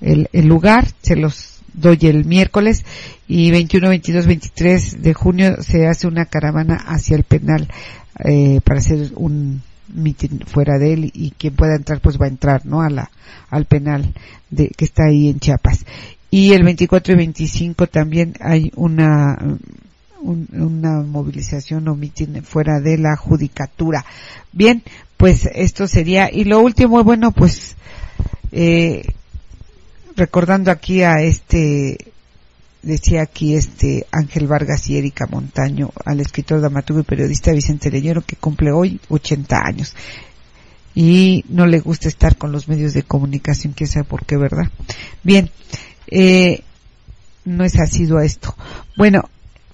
el, 0.00 0.28
el 0.32 0.46
lugar, 0.46 0.86
se 1.02 1.16
los 1.16 1.60
doy 1.72 1.98
el 2.02 2.24
miércoles. 2.24 2.84
Y 3.26 3.50
21, 3.50 3.88
22, 3.88 4.26
23 4.26 5.02
de 5.02 5.14
junio 5.14 5.62
se 5.62 5.86
hace 5.86 6.06
una 6.06 6.26
caravana 6.26 6.76
hacia 6.76 7.16
el 7.16 7.24
penal, 7.24 7.68
eh, 8.24 8.60
para 8.62 8.78
hacer 8.78 9.12
un 9.16 9.62
fuera 10.46 10.78
de 10.78 10.92
él 10.94 11.10
y 11.14 11.32
quien 11.32 11.54
pueda 11.54 11.76
entrar 11.76 12.00
pues 12.00 12.20
va 12.20 12.26
a 12.26 12.30
entrar, 12.30 12.64
¿no? 12.66 12.80
A 12.82 12.90
la, 12.90 13.10
al 13.50 13.64
penal 13.66 14.12
de, 14.50 14.68
que 14.68 14.84
está 14.84 15.04
ahí 15.04 15.28
en 15.28 15.40
Chiapas. 15.40 15.84
Y 16.30 16.52
el 16.52 16.62
24 16.64 17.12
y 17.14 17.16
25 17.16 17.86
también 17.88 18.34
hay 18.40 18.72
una, 18.76 19.36
un- 20.20 20.48
una 20.52 21.02
movilización 21.02 21.88
o 21.88 21.94
mitin 21.94 22.42
fuera 22.42 22.80
de 22.80 22.96
la 22.98 23.16
judicatura. 23.16 24.04
Bien, 24.52 24.82
pues 25.16 25.48
esto 25.54 25.86
sería, 25.86 26.30
y 26.32 26.44
lo 26.44 26.60
último, 26.60 27.04
bueno, 27.04 27.32
pues, 27.32 27.76
eh, 28.50 29.02
recordando 30.16 30.70
aquí 30.70 31.02
a 31.02 31.20
este, 31.20 31.96
decía 32.82 33.22
aquí 33.22 33.54
este 33.54 34.06
Ángel 34.10 34.46
Vargas 34.46 34.88
y 34.88 34.96
Erika 34.96 35.26
Montaño, 35.26 35.90
al 36.04 36.20
escritor, 36.20 36.60
dramaturgo 36.60 37.00
y 37.00 37.04
periodista 37.04 37.52
Vicente 37.52 37.90
Leñero, 37.90 38.22
que 38.22 38.36
cumple 38.36 38.72
hoy 38.72 39.00
80 39.08 39.56
años. 39.64 39.94
Y 40.94 41.44
no 41.48 41.66
le 41.66 41.80
gusta 41.80 42.08
estar 42.08 42.36
con 42.36 42.52
los 42.52 42.68
medios 42.68 42.92
de 42.92 43.02
comunicación, 43.02 43.72
quién 43.72 43.88
sabe 43.88 44.04
por 44.04 44.26
qué, 44.26 44.36
¿verdad? 44.36 44.70
Bien, 45.22 45.50
eh, 46.08 46.62
no 47.44 47.64
es 47.64 47.78
asiduo 47.78 48.18
a 48.18 48.24
esto. 48.24 48.54
Bueno, 48.96 49.22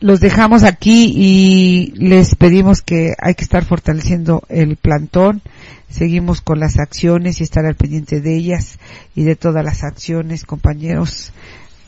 los 0.01 0.21
dejamos 0.21 0.63
aquí 0.63 1.13
y 1.17 1.93
les 1.97 2.37
pedimos 2.37 2.83
que 2.83 3.15
hay 3.21 3.35
que 3.35 3.43
estar 3.43 3.65
fortaleciendo 3.65 4.45
el 4.49 4.77
plantón, 4.77 5.43
Seguimos 5.91 6.43
con 6.43 6.61
las 6.61 6.79
acciones 6.79 7.41
y 7.41 7.45
estar 7.45 7.65
al 7.65 7.75
pendiente 7.75 8.21
de 8.21 8.37
ellas 8.37 8.79
y 9.15 9.25
de 9.25 9.37
todas 9.37 9.65
las 9.65 9.85
acciones, 9.85 10.45
compañeros. 10.45 11.33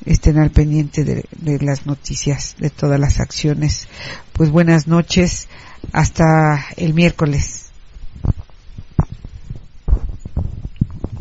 Estén 0.07 0.39
al 0.39 0.51
pendiente 0.51 1.05
de, 1.05 1.25
de 1.39 1.59
las 1.61 1.87
noticias, 1.87 2.57
de 2.59 2.71
todas 2.71 2.99
las 2.99 3.21
acciones. 3.21 3.89
Pues 4.33 4.51
buenas 4.51 4.87
noches. 4.87 5.49
Hasta 5.93 6.67
el 6.77 6.95
miércoles. 6.95 7.71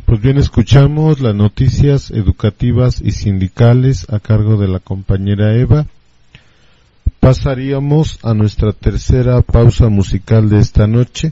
Pues 0.09 0.21
bien, 0.21 0.39
escuchamos 0.39 1.19
las 1.19 1.35
noticias 1.35 2.09
educativas 2.09 2.99
y 2.99 3.11
sindicales 3.11 4.07
a 4.09 4.19
cargo 4.19 4.57
de 4.57 4.67
la 4.67 4.79
compañera 4.79 5.55
Eva. 5.55 5.85
Pasaríamos 7.19 8.17
a 8.23 8.33
nuestra 8.33 8.73
tercera 8.73 9.39
pausa 9.43 9.87
musical 9.87 10.49
de 10.49 10.61
esta 10.61 10.87
noche, 10.87 11.31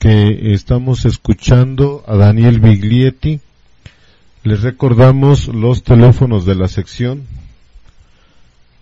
que 0.00 0.52
estamos 0.54 1.04
escuchando 1.04 2.02
a 2.04 2.16
Daniel 2.16 2.58
Biglietti. 2.58 3.40
Les 4.42 4.62
recordamos 4.62 5.48
los 5.48 5.82
teléfonos 5.82 6.46
de 6.46 6.54
la 6.54 6.66
sección. 6.66 7.24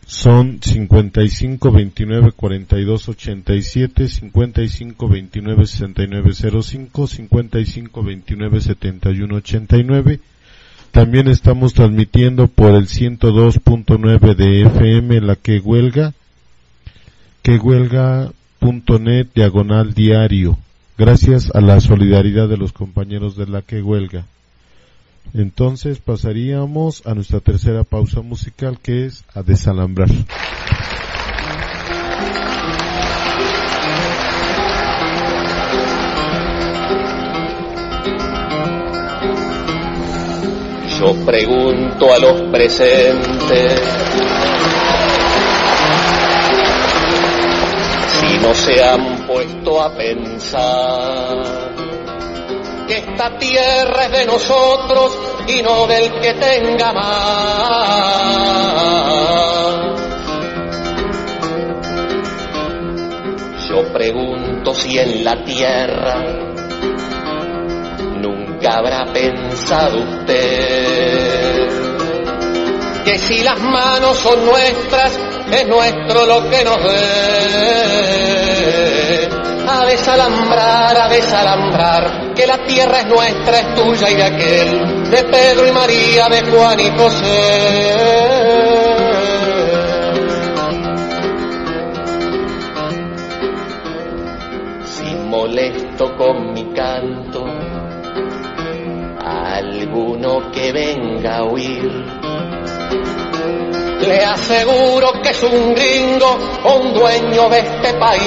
Son 0.06 0.60
55 0.62 1.72
29 1.72 2.30
42 2.30 3.08
87, 3.08 4.08
55 4.08 5.08
29 5.08 5.66
69 5.66 6.62
05, 6.62 7.06
55 7.08 8.02
29 8.04 8.60
71 8.60 9.34
89. 9.34 10.20
También 10.92 11.26
estamos 11.26 11.74
transmitiendo 11.74 12.46
por 12.46 12.76
el 12.76 12.86
102.9 12.86 14.36
de 14.36 14.62
FM 14.62 15.20
la 15.22 15.34
que 15.34 15.58
huelga, 15.58 16.14
que 17.42 17.56
huelga.net 17.56 19.26
diagonal 19.34 19.92
diario, 19.92 20.56
gracias 20.96 21.50
a 21.52 21.60
la 21.60 21.80
solidaridad 21.80 22.48
de 22.48 22.56
los 22.56 22.72
compañeros 22.72 23.36
de 23.36 23.48
la 23.48 23.62
que 23.62 23.82
huelga. 23.82 24.24
Entonces 25.34 25.98
pasaríamos 25.98 27.06
a 27.06 27.14
nuestra 27.14 27.40
tercera 27.40 27.84
pausa 27.84 28.22
musical 28.22 28.78
que 28.80 29.06
es 29.06 29.24
a 29.34 29.42
desalambrar. 29.42 30.08
Yo 40.98 41.14
pregunto 41.24 42.12
a 42.12 42.18
los 42.18 42.42
presentes 42.50 43.80
si 48.20 48.38
no 48.38 48.52
se 48.52 48.82
han 48.82 49.26
puesto 49.26 49.80
a 49.80 49.94
pensar 49.94 51.77
que 52.88 52.98
esta 52.98 53.38
tierra 53.38 54.06
es 54.06 54.12
de 54.12 54.24
nosotros 54.24 55.18
y 55.46 55.62
no 55.62 55.86
del 55.86 56.20
que 56.20 56.34
tenga 56.34 56.92
más. 56.92 58.18
Yo 63.68 63.92
pregunto 63.92 64.74
si 64.74 64.98
en 64.98 65.22
la 65.22 65.44
tierra 65.44 66.24
nunca 68.16 68.78
habrá 68.78 69.04
pensado 69.12 69.98
usted 69.98 71.68
que 73.04 73.18
si 73.18 73.42
las 73.42 73.60
manos 73.60 74.16
son 74.18 74.44
nuestras, 74.44 75.18
es 75.50 75.66
nuestro 75.66 76.26
lo 76.26 76.50
que 76.50 76.62
nos 76.64 76.82
dé. 76.82 78.97
A 79.78 79.86
desalambrar, 79.86 80.96
a 80.96 81.08
desalambrar, 81.08 82.34
que 82.34 82.48
la 82.48 82.58
tierra 82.66 82.98
es 82.98 83.06
nuestra, 83.06 83.60
es 83.60 83.74
tuya 83.76 84.10
y 84.10 84.14
de 84.16 84.24
aquel, 84.24 85.08
de 85.08 85.22
Pedro 85.22 85.68
y 85.68 85.70
María, 85.70 86.28
de 86.28 86.42
Juan 86.42 86.80
y 86.80 86.90
José. 86.98 88.18
Molesto 95.28 96.16
con 96.16 96.52
mi 96.54 96.64
canto, 96.72 97.44
alguno 99.24 100.50
que 100.50 100.72
venga 100.72 101.36
a 101.36 101.44
oír. 101.44 102.04
Le 104.00 104.24
aseguro 104.24 105.20
que 105.20 105.30
es 105.30 105.42
un 105.42 105.74
gringo 105.74 106.38
un 106.64 106.94
dueño 106.94 107.48
de 107.48 107.58
este 107.58 107.94
país. 107.94 108.22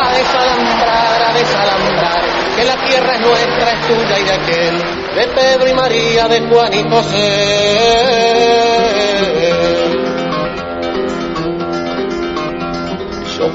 A 0.00 0.12
desalambrar, 0.14 1.22
a 1.22 1.32
desalambrar, 1.32 2.22
que 2.56 2.64
la 2.64 2.76
tierra 2.76 3.14
es 3.14 3.20
nuestra, 3.20 3.72
es 3.72 3.80
tuya 3.86 4.18
y 4.18 4.24
de 4.24 4.32
aquel, 4.32 4.82
de 5.14 5.26
Pedro 5.34 5.68
y 5.68 5.74
María, 5.74 6.28
de 6.28 6.40
Juan 6.40 6.74
y 6.74 6.82
José. 6.90 8.26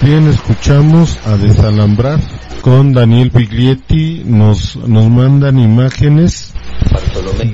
Bien, 0.00 0.26
escuchamos 0.28 1.18
a 1.26 1.36
desalambrar 1.36 2.18
con 2.60 2.92
Daniel 2.92 3.30
Biglietti, 3.30 4.22
nos, 4.24 4.76
nos 4.76 5.08
mandan 5.10 5.58
imágenes 5.58 6.52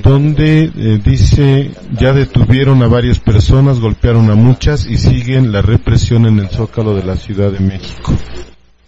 donde 0.03 0.63
eh, 0.75 0.99
dice 1.03 1.71
ya 1.99 2.13
detuvieron 2.13 2.81
a 2.83 2.87
varias 2.87 3.19
personas, 3.19 3.79
golpearon 3.79 4.29
a 4.31 4.35
muchas 4.35 4.85
y 4.87 4.97
siguen 4.97 5.51
la 5.51 5.61
represión 5.61 6.25
en 6.25 6.39
el 6.39 6.49
zócalo 6.49 6.95
de 6.95 7.03
la 7.03 7.17
Ciudad 7.17 7.51
de 7.51 7.59
México. 7.59 8.13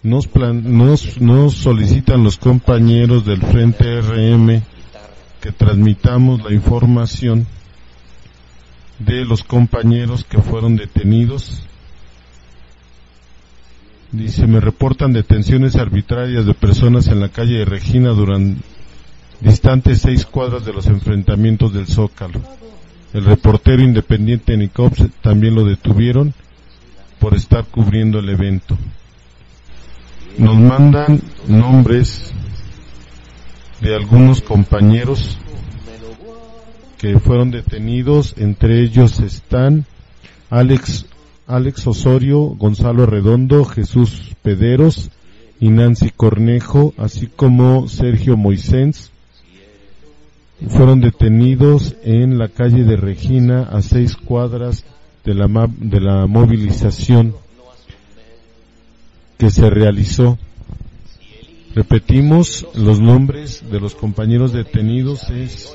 Nos, 0.02 0.26
plan- 0.26 0.62
nos, 0.76 1.20
nos 1.20 1.54
solicitan 1.54 2.24
los 2.24 2.36
compañeros 2.38 3.24
del 3.24 3.40
Frente 3.42 4.00
RM 4.00 4.62
que 5.40 5.52
transmitamos 5.52 6.42
la 6.42 6.52
información 6.52 7.46
de 8.98 9.24
los 9.24 9.42
compañeros 9.44 10.24
que 10.24 10.38
fueron 10.38 10.76
detenidos 10.76 11.62
Dice, 14.12 14.46
me 14.46 14.60
reportan 14.60 15.14
detenciones 15.14 15.76
arbitrarias 15.76 16.44
de 16.44 16.52
personas 16.52 17.08
en 17.08 17.20
la 17.20 17.30
calle 17.30 17.58
de 17.58 17.64
Regina 17.64 18.10
durante 18.10 18.62
distantes 19.40 20.02
seis 20.02 20.26
cuadras 20.26 20.66
de 20.66 20.74
los 20.74 20.86
enfrentamientos 20.86 21.72
del 21.72 21.86
Zócalo. 21.86 22.40
El 23.14 23.24
reportero 23.24 23.82
independiente 23.82 24.56
Nicops 24.56 25.06
también 25.22 25.54
lo 25.54 25.64
detuvieron 25.64 26.34
por 27.18 27.34
estar 27.34 27.64
cubriendo 27.64 28.18
el 28.18 28.28
evento. 28.28 28.76
Nos 30.36 30.56
mandan 30.56 31.22
nombres 31.48 32.32
de 33.80 33.94
algunos 33.94 34.42
compañeros 34.42 35.38
que 36.98 37.18
fueron 37.18 37.50
detenidos, 37.50 38.34
entre 38.36 38.82
ellos 38.82 39.20
están 39.20 39.86
Alex 40.50 41.06
Alex 41.46 41.86
Osorio, 41.86 42.40
Gonzalo 42.40 43.06
Redondo, 43.06 43.64
Jesús 43.64 44.34
Pederos 44.42 45.10
y 45.60 45.70
Nancy 45.70 46.10
Cornejo, 46.10 46.94
así 46.96 47.26
como 47.26 47.88
Sergio 47.88 48.36
Moisés, 48.36 49.10
fueron 50.68 51.00
detenidos 51.00 51.96
en 52.04 52.38
la 52.38 52.48
calle 52.48 52.84
de 52.84 52.96
Regina 52.96 53.62
a 53.62 53.82
seis 53.82 54.16
cuadras 54.16 54.84
de 55.24 55.34
la, 55.34 55.48
de 55.78 56.00
la 56.00 56.26
movilización 56.26 57.34
que 59.38 59.50
se 59.50 59.68
realizó. 59.70 60.38
Repetimos, 61.74 62.66
los 62.74 63.00
nombres 63.00 63.64
de 63.70 63.80
los 63.80 63.94
compañeros 63.94 64.52
detenidos 64.52 65.30
es 65.30 65.74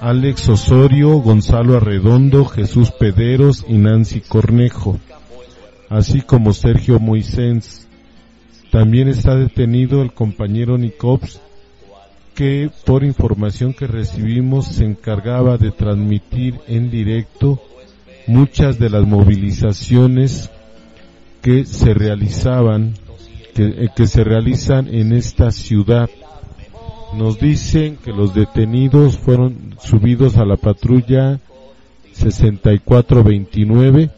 Alex 0.00 0.50
Osorio, 0.50 1.18
Gonzalo 1.20 1.76
Arredondo, 1.76 2.44
Jesús 2.44 2.90
Pederos 2.90 3.64
y 3.66 3.74
Nancy 3.74 4.20
Cornejo, 4.20 4.98
así 5.88 6.20
como 6.20 6.52
Sergio 6.52 7.00
Moisés. 7.00 7.88
También 8.70 9.08
está 9.08 9.34
detenido 9.34 10.02
el 10.02 10.12
compañero 10.12 10.76
Nicops, 10.76 11.40
que 12.34 12.70
por 12.84 13.04
información 13.04 13.72
que 13.72 13.86
recibimos 13.86 14.66
se 14.66 14.84
encargaba 14.84 15.56
de 15.56 15.70
transmitir 15.70 16.60
en 16.66 16.90
directo 16.90 17.62
muchas 18.26 18.78
de 18.78 18.90
las 18.90 19.06
movilizaciones 19.06 20.50
que 21.40 21.64
se 21.64 21.94
realizaban, 21.94 22.94
que, 23.54 23.64
eh, 23.64 23.88
que 23.96 24.06
se 24.06 24.24
realizan 24.24 24.92
en 24.92 25.12
esta 25.12 25.50
ciudad. 25.50 26.10
Nos 27.14 27.38
dicen 27.38 27.96
que 27.96 28.12
los 28.12 28.34
detenidos 28.34 29.18
fueron 29.18 29.76
subidos 29.80 30.36
a 30.36 30.44
la 30.44 30.56
patrulla 30.56 31.40
6429 32.12 34.10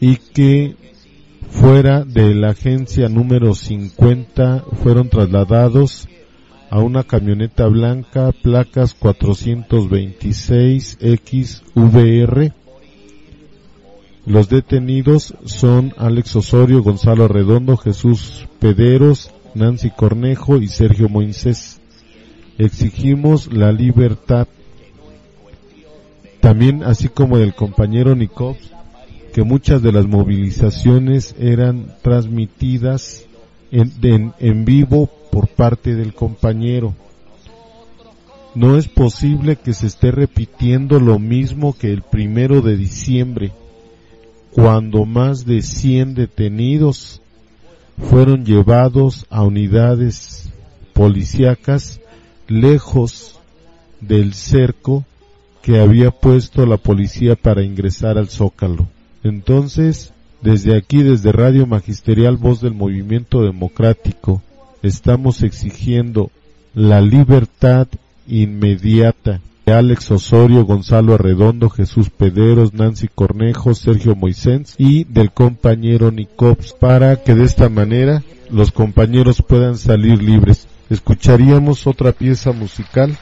y 0.00 0.16
que 0.16 0.74
fuera 1.50 2.04
de 2.04 2.34
la 2.34 2.50
agencia 2.50 3.08
número 3.08 3.54
50 3.54 4.64
fueron 4.82 5.08
trasladados 5.08 6.08
a 6.70 6.80
una 6.80 7.04
camioneta 7.04 7.68
blanca 7.68 8.32
placas 8.32 8.94
426 8.94 10.98
XVR. 11.00 12.52
Los 14.26 14.48
detenidos 14.48 15.34
son 15.44 15.94
Alex 15.96 16.34
Osorio, 16.36 16.82
Gonzalo 16.82 17.28
Redondo, 17.28 17.76
Jesús 17.76 18.48
Pederos, 18.58 19.30
Nancy 19.54 19.90
Cornejo 19.90 20.58
y 20.58 20.68
Sergio 20.68 21.08
Moisés. 21.08 21.80
Exigimos 22.58 23.52
la 23.52 23.72
libertad 23.72 24.46
también 26.44 26.82
así 26.82 27.08
como 27.08 27.38
del 27.38 27.54
compañero 27.54 28.14
Nikov, 28.14 28.56
que 29.32 29.42
muchas 29.42 29.80
de 29.80 29.92
las 29.92 30.06
movilizaciones 30.06 31.34
eran 31.38 31.86
transmitidas 32.02 33.24
en, 33.72 34.34
en, 34.38 34.64
vivo 34.66 35.08
por 35.32 35.48
parte 35.48 35.94
del 35.94 36.12
compañero. 36.12 36.94
No 38.54 38.76
es 38.76 38.88
posible 38.88 39.56
que 39.56 39.72
se 39.72 39.86
esté 39.86 40.10
repitiendo 40.10 41.00
lo 41.00 41.18
mismo 41.18 41.72
que 41.72 41.90
el 41.90 42.02
primero 42.02 42.60
de 42.60 42.76
diciembre, 42.76 43.52
cuando 44.52 45.06
más 45.06 45.46
de 45.46 45.62
100 45.62 46.14
detenidos 46.14 47.22
fueron 47.98 48.44
llevados 48.44 49.26
a 49.30 49.42
unidades 49.42 50.50
policíacas 50.92 52.00
lejos 52.48 53.40
del 54.00 54.34
cerco 54.34 55.04
que 55.62 55.80
había 55.80 56.10
puesto 56.10 56.66
la 56.66 56.76
policía 56.76 57.36
para 57.36 57.62
ingresar 57.62 58.18
al 58.18 58.28
Zócalo. 58.28 58.86
Entonces, 59.22 60.12
desde 60.42 60.76
aquí, 60.76 61.02
desde 61.02 61.32
Radio 61.32 61.66
Magisterial 61.66 62.36
Voz 62.36 62.60
del 62.60 62.74
Movimiento 62.74 63.42
Democrático, 63.42 64.42
estamos 64.82 65.42
exigiendo 65.42 66.30
la 66.74 67.00
libertad 67.00 67.88
inmediata 68.26 69.40
Alex 69.72 70.10
Osorio, 70.10 70.64
Gonzalo 70.64 71.14
Arredondo, 71.14 71.70
Jesús 71.70 72.10
Pederos, 72.10 72.74
Nancy 72.74 73.08
Cornejo, 73.08 73.74
Sergio 73.74 74.14
Moisés 74.14 74.74
y 74.78 75.04
del 75.04 75.32
compañero 75.32 76.10
Nicops 76.10 76.74
para 76.74 77.22
que 77.22 77.34
de 77.34 77.44
esta 77.44 77.68
manera 77.68 78.22
los 78.50 78.72
compañeros 78.72 79.42
puedan 79.42 79.76
salir 79.76 80.22
libres. 80.22 80.68
Escucharíamos 80.90 81.86
otra 81.86 82.12
pieza 82.12 82.52
musical 82.52 83.16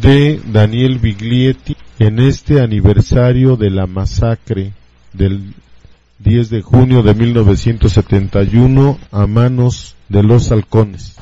de 0.00 0.40
Daniel 0.46 0.98
Biglietti 0.98 1.76
en 1.98 2.20
este 2.20 2.60
aniversario 2.60 3.56
de 3.56 3.70
la 3.70 3.86
masacre 3.86 4.72
del 5.12 5.54
10 6.20 6.50
de 6.50 6.62
junio 6.62 7.02
de 7.02 7.14
1971 7.14 8.98
a 9.10 9.26
manos 9.26 9.96
de 10.08 10.22
los 10.22 10.52
halcones. 10.52 11.16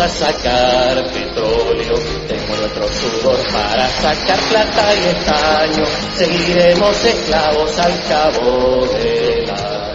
A 0.00 0.08
sacar 0.08 1.04
petróleo, 1.12 1.94
tenemos 2.26 2.58
nuestro 2.58 2.88
sudor 2.88 3.38
para 3.52 3.88
sacar 3.88 4.38
plata 4.48 4.94
y 4.94 5.04
estaño, 5.08 5.84
seguiremos 6.16 7.04
esclavos 7.04 7.78
al 7.78 7.92
cabo 8.08 8.86
de 8.86 9.44
la 9.46 9.92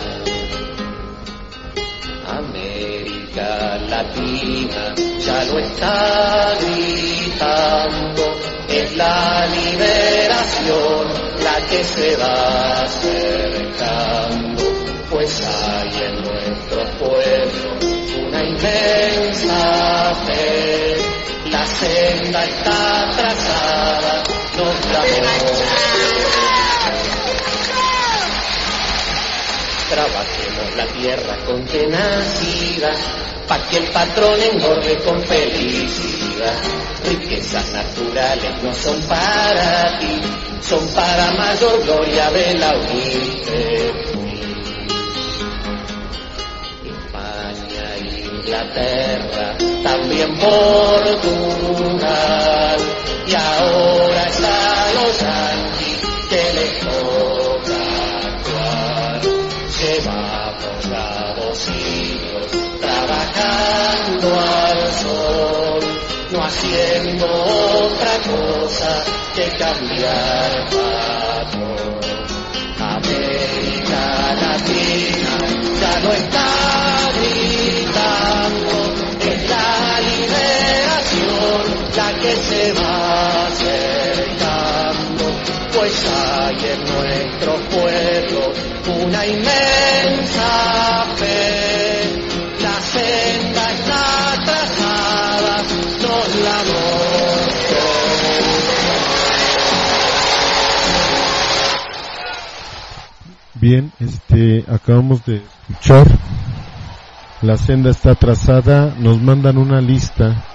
América 2.38 3.78
Latina. 3.89 4.95
Ya 5.20 5.43
lo 5.45 5.59
está 5.59 6.53
gritando, 6.61 8.24
es 8.70 8.95
la 8.95 9.47
liberación 9.47 11.07
la 11.43 11.65
que 11.67 11.84
se 11.84 12.15
va 12.17 12.84
acercando, 12.84 14.63
pues 15.09 15.41
hay 15.45 15.89
en 16.03 16.22
nuestro 16.22 16.86
pueblo 16.99 17.80
una 18.28 18.43
inmensa 18.43 20.13
la 21.51 21.65
senda 21.65 22.45
está 22.45 23.09
trazada, 23.17 24.24
nos 24.57 24.76
clamó. 24.86 25.05
Trabajé 29.89 30.39
La 30.78 30.86
tierra 30.86 31.36
con 31.45 31.65
tenacidad, 31.65 32.95
pa' 33.47 33.59
que 33.70 33.78
el 33.78 33.88
patrón 33.88 34.39
engorde 34.41 34.97
con 34.99 35.22
felicidad. 35.24 36.53
Riquezas 37.05 37.72
naturales 37.72 38.63
no 38.63 38.74
son 38.74 39.01
para 39.03 39.99
ti, 39.99 40.22
son 40.61 40.88
para 40.89 41.32
mayor 41.32 41.84
gloria 41.84 42.32
de 42.32 42.53
la 42.53 42.78
unidad. 42.78 43.95
España, 46.86 47.97
Inglaterra, 47.97 49.57
también 49.84 50.38
Portugal, 50.38 51.89
y 53.28 53.36
ahora 53.36 54.24
es 54.28 54.39
trabajando 63.70 64.39
al 64.39 64.91
sol, 64.93 65.82
no 66.32 66.43
haciendo 66.43 67.26
otra 67.26 68.17
cosa 68.32 69.03
que 69.36 69.45
cambiar 69.57 70.70
patrón. 70.70 71.99
América 72.80 74.36
Latina 74.41 75.38
ya 75.82 75.99
no 75.99 76.11
está 76.13 76.49
gritando, 77.20 78.72
es 79.20 79.49
la 79.49 79.99
liberación 80.09 81.63
la 81.95 82.09
que 82.20 82.34
se 82.36 82.74
va 82.74 82.89
Bien, 103.62 103.91
este, 103.99 104.64
acabamos 104.70 105.26
de 105.26 105.43
escuchar. 105.68 106.07
La 107.41 107.57
senda 107.57 107.89
está 107.89 108.16
trazada. 108.16 108.95
Nos 108.97 109.22
mandan 109.22 109.57
una 109.57 109.82
lista 109.82 110.45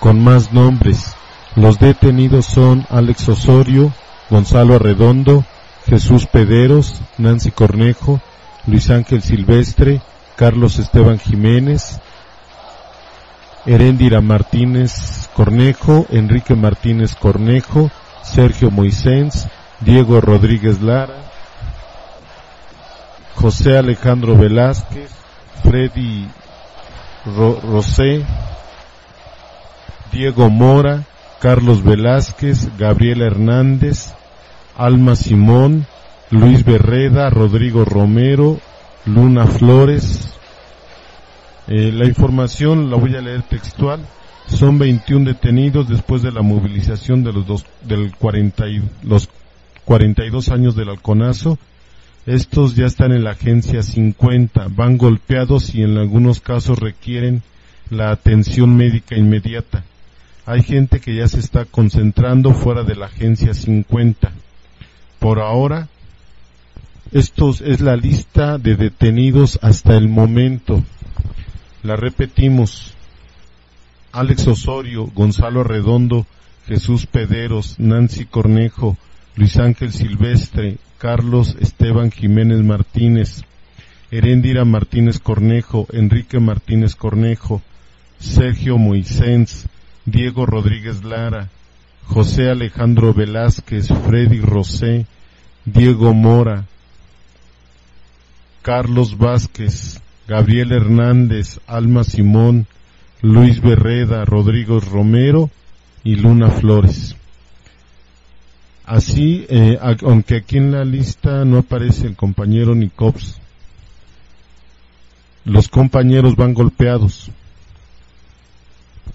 con 0.00 0.22
más 0.24 0.52
nombres. 0.52 1.14
Los 1.56 1.78
detenidos 1.78 2.46
son 2.46 2.86
Alex 2.88 3.28
Osorio, 3.28 3.92
Gonzalo 4.30 4.76
Arredondo, 4.76 5.44
Jesús 5.86 6.26
Pederos, 6.26 7.02
Nancy 7.18 7.50
Cornejo, 7.50 8.20
Luis 8.66 8.88
Ángel 8.88 9.20
Silvestre, 9.20 10.00
Carlos 10.36 10.78
Esteban 10.78 11.18
Jiménez, 11.18 12.00
Heréndira 13.66 14.22
Martínez 14.22 15.28
Cornejo, 15.34 16.06
Enrique 16.10 16.54
Martínez 16.54 17.14
Cornejo, 17.14 17.90
Sergio 18.22 18.70
Moisés, 18.70 19.48
Diego 19.80 20.20
Rodríguez 20.22 20.80
Lara, 20.80 21.27
José 23.40 23.78
Alejandro 23.78 24.36
Velázquez, 24.36 25.10
Freddy 25.62 26.26
Ro- 27.24 27.60
Rosé, 27.60 28.24
Diego 30.12 30.50
Mora, 30.50 31.04
Carlos 31.40 31.82
Velázquez, 31.84 32.68
Gabriel 32.78 33.22
Hernández, 33.22 34.12
Alma 34.76 35.14
Simón, 35.16 35.86
Luis 36.30 36.64
Berreda, 36.64 37.30
Rodrigo 37.30 37.84
Romero, 37.84 38.58
Luna 39.06 39.46
Flores. 39.46 40.34
Eh, 41.68 41.92
la 41.92 42.06
información 42.06 42.90
la 42.90 42.96
voy 42.96 43.14
a 43.14 43.20
leer 43.20 43.42
textual. 43.42 44.00
Son 44.46 44.78
21 44.78 45.26
detenidos 45.26 45.88
después 45.88 46.22
de 46.22 46.32
la 46.32 46.42
movilización 46.42 47.22
de 47.22 47.32
los 47.32 47.46
dos, 47.46 47.66
del 47.82 48.16
40 48.16 48.66
y, 48.68 48.82
los 49.02 49.28
42 49.84 50.48
años 50.48 50.74
del 50.74 50.88
halconazo. 50.88 51.58
Estos 52.28 52.76
ya 52.76 52.84
están 52.84 53.12
en 53.12 53.24
la 53.24 53.30
agencia 53.30 53.82
50, 53.82 54.68
van 54.76 54.98
golpeados 54.98 55.74
y 55.74 55.80
en 55.80 55.96
algunos 55.96 56.42
casos 56.42 56.78
requieren 56.78 57.42
la 57.88 58.10
atención 58.10 58.76
médica 58.76 59.16
inmediata. 59.16 59.82
Hay 60.44 60.62
gente 60.62 61.00
que 61.00 61.16
ya 61.16 61.26
se 61.26 61.40
está 61.40 61.64
concentrando 61.64 62.52
fuera 62.52 62.82
de 62.82 62.96
la 62.96 63.06
agencia 63.06 63.54
50. 63.54 64.30
Por 65.18 65.40
ahora, 65.40 65.88
estos 67.12 67.62
es 67.62 67.80
la 67.80 67.96
lista 67.96 68.58
de 68.58 68.76
detenidos 68.76 69.58
hasta 69.62 69.96
el 69.96 70.10
momento. 70.10 70.84
La 71.82 71.96
repetimos. 71.96 72.92
Alex 74.12 74.48
Osorio, 74.48 75.06
Gonzalo 75.14 75.64
Redondo, 75.64 76.26
Jesús 76.66 77.06
Pederos, 77.06 77.80
Nancy 77.80 78.26
Cornejo, 78.26 78.98
Luis 79.38 79.56
Ángel 79.58 79.92
Silvestre, 79.92 80.78
Carlos 80.98 81.56
Esteban 81.60 82.10
Jiménez 82.10 82.58
Martínez, 82.64 83.44
Heréndira 84.10 84.64
Martínez 84.64 85.20
Cornejo, 85.20 85.86
Enrique 85.92 86.40
Martínez 86.40 86.96
Cornejo, 86.96 87.62
Sergio 88.18 88.78
Moisés, 88.78 89.68
Diego 90.06 90.44
Rodríguez 90.44 91.04
Lara, 91.04 91.50
José 92.02 92.50
Alejandro 92.50 93.14
Velázquez, 93.14 93.86
Freddy 94.04 94.40
Rosé, 94.40 95.06
Diego 95.64 96.12
Mora, 96.14 96.64
Carlos 98.62 99.16
Vázquez, 99.18 100.00
Gabriel 100.26 100.72
Hernández, 100.72 101.60
Alma 101.68 102.02
Simón, 102.02 102.66
Luis 103.22 103.60
Berreda, 103.60 104.24
Rodrigo 104.24 104.80
Romero 104.80 105.48
y 106.02 106.16
Luna 106.16 106.50
Flores. 106.50 107.14
Así, 108.88 109.44
eh, 109.50 109.78
aunque 110.02 110.36
aquí 110.36 110.56
en 110.56 110.72
la 110.72 110.82
lista 110.82 111.44
no 111.44 111.58
aparece 111.58 112.06
el 112.06 112.16
compañero 112.16 112.74
Nicops, 112.74 113.38
los 115.44 115.68
compañeros 115.68 116.36
van 116.36 116.54
golpeados. 116.54 117.30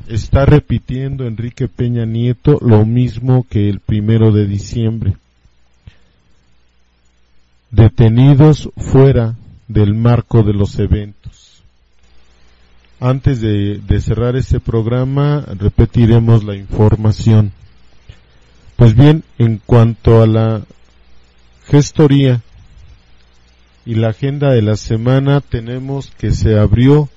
Está 0.07 0.45
repitiendo 0.45 1.25
Enrique 1.25 1.67
Peña 1.67 2.05
Nieto 2.05 2.59
lo 2.61 2.85
mismo 2.85 3.47
que 3.49 3.67
el 3.67 3.79
primero 3.79 4.31
de 4.31 4.45
diciembre. 4.45 5.17
Detenidos 7.71 8.69
fuera 8.77 9.33
del 9.67 9.95
marco 9.95 10.43
de 10.43 10.53
los 10.53 10.77
eventos. 10.77 11.63
Antes 12.99 13.41
de, 13.41 13.79
de 13.79 14.01
cerrar 14.01 14.35
este 14.35 14.59
programa, 14.59 15.43
repetiremos 15.57 16.43
la 16.43 16.55
información. 16.55 17.53
Pues 18.75 18.95
bien, 18.95 19.23
en 19.37 19.61
cuanto 19.65 20.21
a 20.21 20.27
la 20.27 20.61
gestoría 21.67 22.41
y 23.85 23.95
la 23.95 24.09
agenda 24.09 24.51
de 24.51 24.61
la 24.61 24.77
semana, 24.77 25.41
tenemos 25.41 26.11
que 26.17 26.31
se 26.31 26.57
abrió 26.57 27.09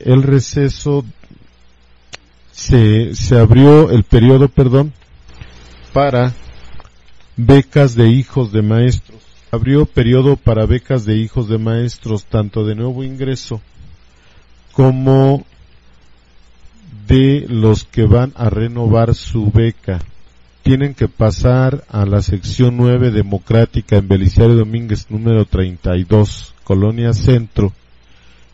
el 0.00 0.22
receso, 0.22 1.04
se, 2.50 3.14
se 3.14 3.38
abrió 3.38 3.90
el 3.90 4.04
periodo, 4.04 4.48
perdón, 4.48 4.92
para 5.92 6.32
becas 7.36 7.94
de 7.94 8.08
hijos 8.08 8.52
de 8.52 8.62
maestros. 8.62 9.20
Abrió 9.50 9.84
periodo 9.84 10.36
para 10.36 10.64
becas 10.64 11.04
de 11.04 11.16
hijos 11.16 11.48
de 11.48 11.58
maestros, 11.58 12.24
tanto 12.24 12.64
de 12.64 12.74
nuevo 12.74 13.04
ingreso 13.04 13.60
como 14.72 15.44
de 17.06 17.44
los 17.48 17.84
que 17.84 18.04
van 18.04 18.32
a 18.36 18.48
renovar 18.48 19.14
su 19.14 19.50
beca. 19.50 20.00
Tienen 20.62 20.94
que 20.94 21.08
pasar 21.08 21.84
a 21.88 22.06
la 22.06 22.22
sección 22.22 22.76
9 22.76 23.10
democrática 23.10 23.96
en 23.96 24.06
Belisario 24.06 24.54
Domínguez 24.54 25.10
número 25.10 25.44
32, 25.44 26.54
Colonia 26.62 27.12
Centro. 27.12 27.72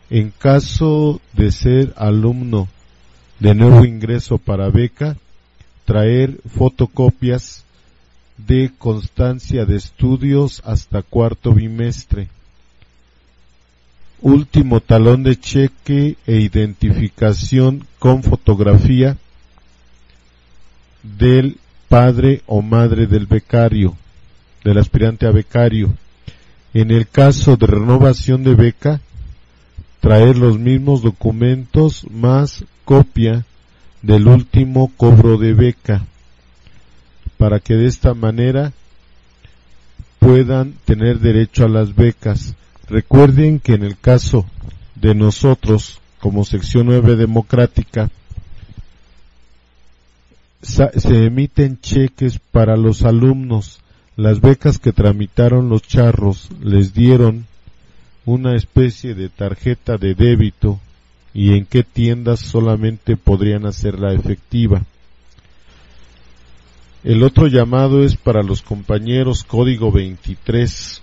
En 0.09 0.31
caso 0.31 1.21
de 1.33 1.51
ser 1.51 1.93
alumno 1.97 2.67
de 3.39 3.53
nuevo 3.53 3.85
ingreso 3.85 4.39
para 4.39 4.69
beca, 4.69 5.17
traer 5.85 6.39
fotocopias 6.47 7.63
de 8.37 8.71
constancia 8.75 9.65
de 9.65 9.75
estudios 9.75 10.63
hasta 10.65 11.03
cuarto 11.03 11.53
bimestre. 11.53 12.27
Último 14.19 14.79
talón 14.81 15.21
de 15.21 15.39
cheque 15.39 16.17
e 16.25 16.37
identificación 16.37 17.85
con 17.99 18.23
fotografía 18.23 19.15
del 21.03 21.59
padre 21.89 22.43
o 22.45 22.61
madre 22.61 23.07
del 23.07 23.25
becario, 23.25 23.97
del 24.63 24.77
aspirante 24.77 25.27
a 25.27 25.31
becario. 25.31 25.93
En 26.73 26.91
el 26.91 27.07
caso 27.07 27.57
de 27.57 27.67
renovación 27.67 28.43
de 28.43 28.53
beca, 28.53 29.01
traer 29.99 30.37
los 30.37 30.57
mismos 30.57 31.01
documentos 31.01 32.05
más 32.09 32.63
copia 32.85 33.43
del 34.01 34.27
último 34.27 34.91
cobro 34.95 35.37
de 35.37 35.53
beca 35.53 36.05
para 37.37 37.59
que 37.59 37.73
de 37.73 37.87
esta 37.87 38.13
manera 38.13 38.71
puedan 40.19 40.73
tener 40.85 41.19
derecho 41.19 41.65
a 41.65 41.69
las 41.69 41.95
becas. 41.95 42.55
Recuerden 42.87 43.59
que 43.59 43.73
en 43.73 43.83
el 43.83 43.97
caso 43.97 44.45
de 44.95 45.15
nosotros, 45.15 45.99
como 46.19 46.43
sección 46.43 46.87
9 46.87 47.15
democrática, 47.15 48.09
se 50.61 51.25
emiten 51.25 51.79
cheques 51.79 52.39
para 52.39 52.77
los 52.77 53.03
alumnos. 53.03 53.79
Las 54.15 54.41
becas 54.41 54.79
que 54.79 54.91
tramitaron 54.91 55.69
los 55.69 55.81
charros 55.83 56.49
les 56.61 56.93
dieron 56.93 57.45
una 58.25 58.55
especie 58.55 59.15
de 59.15 59.29
tarjeta 59.29 59.97
de 59.97 60.13
débito 60.13 60.79
y 61.33 61.55
en 61.55 61.65
qué 61.65 61.83
tiendas 61.83 62.39
solamente 62.39 63.15
podrían 63.15 63.65
hacerla 63.65 64.13
efectiva. 64.13 64.83
El 67.03 67.23
otro 67.23 67.47
llamado 67.47 68.03
es 68.03 68.17
para 68.17 68.43
los 68.43 68.61
compañeros 68.61 69.43
código 69.45 69.91
23 69.91 71.01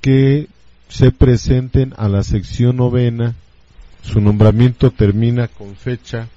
que 0.00 0.48
se 0.88 1.12
presenten 1.12 1.94
a 1.96 2.08
la 2.08 2.22
sección 2.22 2.76
novena. 2.76 3.34
Su 4.02 4.20
nombramiento 4.20 4.90
termina 4.90 5.46
con 5.48 5.76
fecha. 5.76 6.28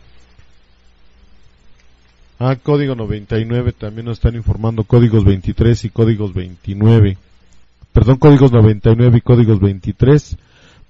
Ah, 2.44 2.56
código 2.56 2.96
99 2.96 3.72
también 3.72 4.08
nos 4.08 4.18
están 4.18 4.34
informando 4.34 4.84
códigos 4.84 5.24
23 5.24 5.86
y 5.86 5.90
códigos 5.92 6.34
29. 6.34 7.16
Perdón, 7.94 8.18
códigos 8.18 8.52
99 8.52 9.20
y 9.20 9.22
códigos 9.22 9.60
23 9.60 10.38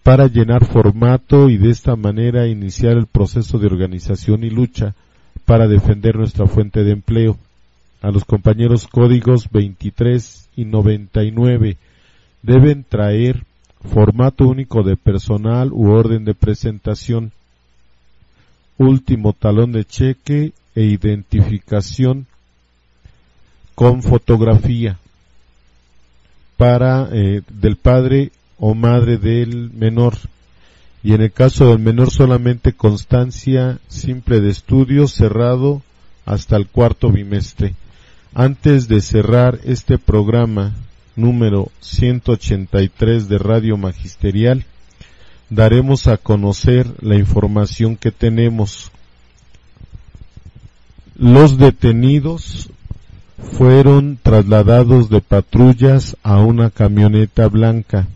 para 0.02 0.28
llenar 0.28 0.66
formato 0.66 1.50
y 1.50 1.58
de 1.58 1.70
esta 1.70 1.98
manera 1.98 2.48
iniciar 2.48 2.96
el 2.96 3.06
proceso 3.06 3.60
de 3.60 3.68
organización 3.68 4.46
y 4.46 4.50
lucha 4.50 4.96
para 5.44 5.68
defender 5.68 6.16
nuestra 6.16 6.48
fuente 6.48 6.86
de 6.86 6.94
empleo. 6.94 7.38
A 8.02 8.12
los 8.12 8.24
compañeros 8.24 8.88
códigos 8.88 9.52
23 9.52 10.48
y 10.56 10.64
99 10.64 11.76
deben 12.44 12.86
traer 12.88 13.44
formato 13.94 14.48
único 14.48 14.84
de 14.84 14.96
personal 14.96 15.74
u 15.74 15.92
orden 15.92 16.24
de 16.24 16.34
presentación, 16.34 17.34
último 18.78 19.34
talón 19.34 19.74
de 19.74 19.84
cheque 19.84 20.54
e 20.76 20.84
identificación 20.84 22.28
con 23.76 24.04
fotografía 24.04 24.98
para 26.58 27.10
eh, 27.12 27.42
del 27.50 27.76
padre 27.78 28.32
o 28.60 28.76
madre 28.76 29.18
del 29.18 29.72
menor 29.72 30.16
y 31.04 31.14
en 31.14 31.22
el 31.22 31.32
caso 31.32 31.70
del 31.70 31.80
menor 31.80 32.12
solamente 32.12 32.74
constancia 32.74 33.80
simple 33.88 34.40
de 34.40 34.52
estudio 34.52 35.08
cerrado 35.08 35.82
hasta 36.26 36.58
el 36.58 36.68
cuarto 36.68 37.10
bimestre. 37.12 37.74
Antes 38.34 38.88
de 38.88 39.02
cerrar 39.02 39.60
este 39.64 39.98
programa 39.98 40.74
número 41.16 41.72
183 41.82 43.28
de 43.28 43.38
Radio 43.38 43.78
Magisterial, 43.78 44.66
daremos 45.50 46.08
a 46.08 46.18
conocer 46.18 46.88
la 47.02 47.16
información 47.16 47.98
que 47.98 48.12
tenemos. 48.12 48.92
Los 51.22 51.60
detenidos 51.60 52.72
fueron 53.38 54.18
trasladados 54.18 55.08
de 55.12 55.22
patrullas 55.22 56.18
a 56.24 56.40
una 56.40 56.72
camioneta 56.72 57.48
blanca. 57.48 58.08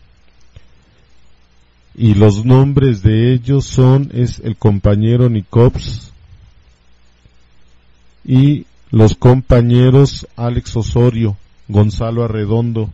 Y 1.94 2.16
los 2.16 2.46
nombres 2.46 3.04
de 3.04 3.32
ellos 3.32 3.66
son 3.66 4.10
es 4.12 4.40
el 4.40 4.58
compañero 4.58 5.30
Nicops 5.30 6.12
y 8.24 8.66
los 8.90 9.14
compañeros 9.14 10.28
Alex 10.36 10.76
Osorio, 10.76 11.38
Gonzalo 11.68 12.24
Arredondo, 12.24 12.90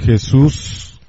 Jesús 0.00 1.00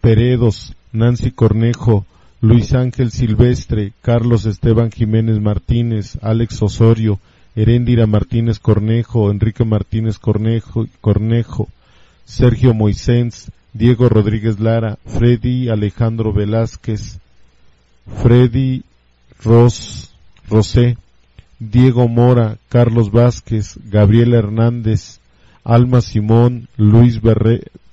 Peredos, 0.00 0.74
Nancy 0.90 1.30
Cornejo, 1.30 2.06
Luis 2.44 2.74
Ángel 2.74 3.12
Silvestre, 3.12 3.92
Carlos 4.02 4.46
Esteban 4.46 4.90
Jiménez 4.90 5.40
Martínez, 5.40 6.18
Alex 6.22 6.60
Osorio, 6.60 7.20
Heréndira 7.54 8.08
Martínez 8.08 8.58
Cornejo, 8.58 9.30
Enrique 9.30 9.64
Martínez 9.64 10.18
Cornejo, 10.18 10.88
Cornejo, 11.00 11.68
Sergio 12.24 12.74
Moisés, 12.74 13.52
Diego 13.72 14.08
Rodríguez 14.08 14.58
Lara, 14.58 14.98
Freddy 15.06 15.68
Alejandro 15.68 16.32
Velázquez, 16.32 17.20
Freddy 18.20 18.82
Ros, 19.44 20.12
Rosé, 20.48 20.98
Diego 21.60 22.08
Mora, 22.08 22.58
Carlos 22.68 23.12
Vázquez, 23.12 23.78
Gabriel 23.88 24.34
Hernández, 24.34 25.20
Alma 25.62 26.00
Simón, 26.00 26.66
Luis 26.76 27.20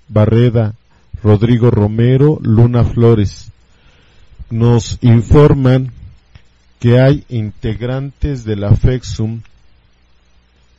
Barreda, 0.08 0.74
Rodrigo 1.22 1.70
Romero, 1.70 2.40
Luna 2.42 2.84
Flores. 2.84 3.52
Nos 4.50 4.98
informan 5.02 5.92
que 6.80 7.00
hay 7.00 7.24
integrantes 7.30 8.46
de 8.46 8.56
la 8.56 8.76
FEXUM. 8.76 9.42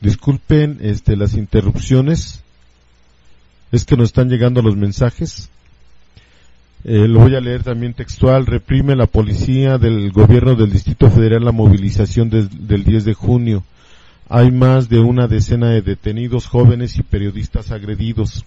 Disculpen 0.01 0.79
este, 0.81 1.17
las 1.17 1.35
interrupciones 1.35 2.43
es 3.73 3.85
que 3.85 3.97
nos 3.97 4.09
están 4.09 4.29
llegando 4.29 4.63
los 4.63 4.77
mensajes. 4.77 5.49
Eh, 6.83 7.07
lo 7.07 7.21
voy 7.21 7.37
a 7.37 7.41
leer 7.41 7.63
también 7.63 7.95
textual. 7.95 8.47
Reprime 8.47 8.97
la 8.97 9.07
policía 9.07 9.79
del 9.79 10.11
gobierno 10.13 10.55
del 10.55 10.73
Distrito 10.73 11.11
Federal 11.11 11.45
la 11.45 11.53
movilización 11.53 12.31
del 12.31 12.85
10 12.85 13.05
de 13.05 13.15
junio. 13.15 13.63
Hay 14.29 14.51
más 14.51 14.89
de 14.89 14.99
una 14.99 15.29
decena 15.29 15.71
de 15.71 15.83
detenidos 15.83 16.47
jóvenes 16.47 16.97
y 16.97 17.03
periodistas 17.03 17.71
agredidos. 17.71 18.45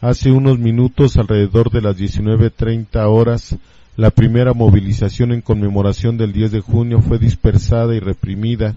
Hace 0.00 0.30
unos 0.30 0.58
minutos, 0.58 1.16
alrededor 1.16 1.70
de 1.70 1.82
las 1.82 1.96
19.30 1.96 3.04
horas, 3.06 3.56
la 3.98 4.10
primera 4.10 4.54
movilización 4.54 5.32
en 5.32 5.40
conmemoración 5.40 6.18
del 6.18 6.32
10 6.32 6.52
de 6.52 6.60
junio 6.60 7.00
fue 7.00 7.18
dispersada 7.18 7.96
y 7.96 7.98
reprimida 7.98 8.76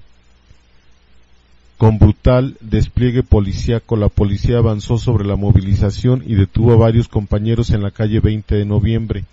con 1.78 2.00
brutal 2.00 2.58
despliegue 2.60 3.22
policíaco, 3.22 3.98
la 3.98 4.10
policía 4.10 4.58
avanzó 4.58 4.98
sobre 4.98 5.28
la 5.28 5.36
movilización 5.36 6.24
y 6.26 6.34
detuvo 6.34 6.74
a 6.74 6.78
varios 6.78 7.08
compañeros 7.08 7.70
en 7.70 7.84
la 7.84 7.92
calle 7.92 8.20
20 8.20 8.56
de 8.56 8.66
noviembre. 8.66 9.26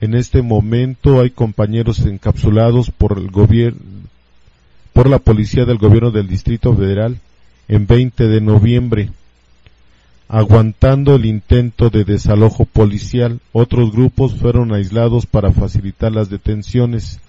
En 0.00 0.14
este 0.14 0.42
momento 0.42 1.20
hay 1.20 1.30
compañeros 1.30 2.00
encapsulados 2.00 2.90
por 2.90 3.16
el 3.16 3.30
gobierno, 3.30 3.80
por 4.92 5.08
la 5.08 5.20
policía 5.20 5.64
del 5.64 5.78
gobierno 5.78 6.10
del 6.10 6.26
Distrito 6.26 6.74
Federal 6.74 7.16
en 7.68 7.86
20 7.86 8.26
de 8.26 8.40
noviembre, 8.40 9.10
aguantando 10.28 11.14
el 11.14 11.24
intento 11.24 11.88
de 11.88 12.04
desalojo 12.04 12.66
policial. 12.66 13.40
Otros 13.52 13.92
grupos 13.92 14.36
fueron 14.36 14.72
aislados 14.72 15.26
para 15.26 15.52
facilitar 15.52 16.12
las 16.12 16.28
detenciones. 16.28 17.20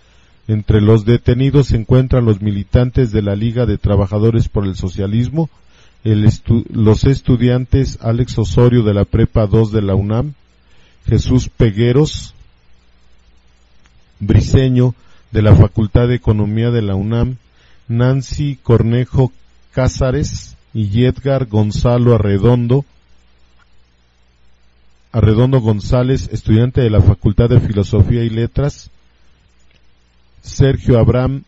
Entre 0.47 0.81
los 0.81 1.05
detenidos 1.05 1.67
se 1.67 1.77
encuentran 1.77 2.25
los 2.25 2.41
militantes 2.41 3.11
de 3.11 3.21
la 3.21 3.35
Liga 3.35 3.65
de 3.65 3.77
Trabajadores 3.77 4.49
por 4.49 4.65
el 4.65 4.75
Socialismo, 4.75 5.49
los 6.03 7.03
estudiantes 7.05 7.99
Alex 8.01 8.37
Osorio 8.39 8.83
de 8.83 8.93
la 8.93 9.05
Prepa 9.05 9.47
2 9.47 9.71
de 9.71 9.81
la 9.81 9.95
UNAM, 9.95 10.33
Jesús 11.05 11.49
Pegueros, 11.49 12.33
Briseño 14.19 14.95
de 15.31 15.41
la 15.41 15.55
Facultad 15.55 16.07
de 16.07 16.15
Economía 16.15 16.71
de 16.71 16.81
la 16.81 16.95
UNAM, 16.95 17.37
Nancy 17.87 18.57
Cornejo 18.61 19.31
Cázares 19.71 20.48
y 20.73 21.05
Edgar 21.05 21.45
Gonzalo 21.47 22.15
Arredondo, 22.15 22.85
Arredondo 25.11 25.59
González, 25.59 26.29
estudiante 26.31 26.81
de 26.81 26.89
la 26.89 27.01
Facultad 27.01 27.49
de 27.49 27.59
Filosofía 27.59 28.23
y 28.23 28.29
Letras, 28.29 28.91
Sergio 30.41 30.99
Abraham 30.99 31.43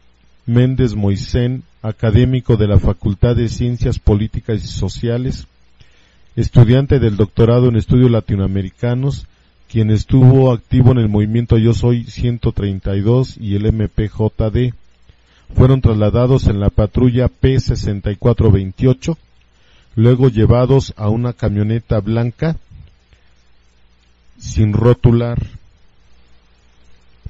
Méndez 0.47 0.95
Moisén, 0.95 1.63
académico 1.83 2.57
de 2.57 2.67
la 2.67 2.79
Facultad 2.79 3.35
de 3.35 3.47
Ciencias 3.47 3.99
Políticas 3.99 4.63
y 4.63 4.67
Sociales, 4.67 5.47
estudiante 6.35 6.99
del 6.99 7.17
doctorado 7.17 7.69
en 7.69 7.75
estudios 7.75 8.09
latinoamericanos, 8.09 9.27
quien 9.69 9.91
estuvo 9.91 10.51
activo 10.51 10.91
en 10.91 10.97
el 10.97 11.09
movimiento 11.09 11.57
Yo 11.57 11.73
Soy 11.73 12.03
132 12.03 13.37
y 13.39 13.55
el 13.55 13.71
MPJD, 13.71 14.73
fueron 15.55 15.81
trasladados 15.81 16.47
en 16.47 16.59
la 16.59 16.69
patrulla 16.69 17.27
P6428, 17.27 19.17
luego 19.95 20.29
llevados 20.29 20.93
a 20.97 21.09
una 21.09 21.33
camioneta 21.33 21.99
blanca 21.99 22.57
sin 24.37 24.73
rotular 24.73 25.39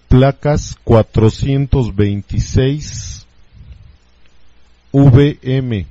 placas 0.07 0.77
426 0.83 3.25
VM. 4.91 5.85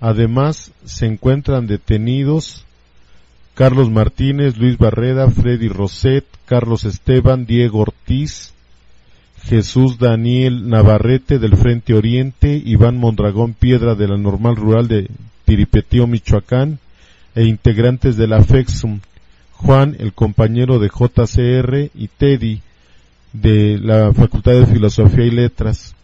Además, 0.00 0.72
se 0.84 1.06
encuentran 1.06 1.66
detenidos 1.66 2.64
Carlos 3.54 3.90
Martínez, 3.90 4.56
Luis 4.56 4.78
Barreda, 4.78 5.30
Freddy 5.30 5.68
Roset, 5.68 6.24
Carlos 6.46 6.84
Esteban, 6.84 7.46
Diego 7.46 7.80
Ortiz, 7.80 8.52
Jesús 9.46 9.98
Daniel 9.98 10.68
Navarrete 10.68 11.38
del 11.38 11.56
Frente 11.56 11.92
Oriente, 11.92 12.62
Iván 12.64 12.96
Mondragón 12.96 13.52
Piedra 13.52 13.94
de 13.94 14.08
la 14.08 14.16
Normal 14.16 14.56
Rural 14.56 14.88
de 14.88 15.10
Tiripetío, 15.44 16.06
Michoacán, 16.06 16.78
e 17.34 17.44
integrantes 17.44 18.16
de 18.16 18.26
la 18.26 18.42
FEXUM, 18.42 19.00
Juan, 19.52 19.96
el 19.98 20.14
compañero 20.14 20.78
de 20.78 20.88
JCR, 20.88 21.90
y 21.94 22.08
Teddy, 22.08 22.62
de 23.34 23.78
la 23.78 24.12
Facultad 24.14 24.52
de 24.52 24.66
Filosofía 24.66 25.26
y 25.26 25.30
Letras. 25.30 25.94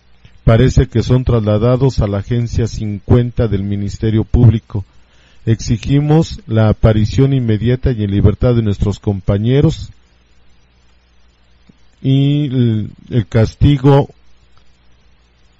Parece 0.45 0.89
que 0.89 1.03
son 1.03 1.25
trasladados 1.25 2.01
a 2.01 2.07
la 2.07 2.19
Agencia 2.19 2.67
50 2.67 3.49
del 3.49 3.63
Ministerio 3.63 4.25
Público. 4.25 4.85
Exigimos 5.47 6.41
la 6.47 6.69
aparición 6.69 7.33
inmediata 7.33 7.93
y 7.93 8.05
en 8.05 8.11
libertad 8.11 8.55
de 8.55 8.63
nuestros 8.63 8.99
compañeros 8.99 9.91
y 12.03 12.47
el, 12.47 13.27
castigo 13.29 14.09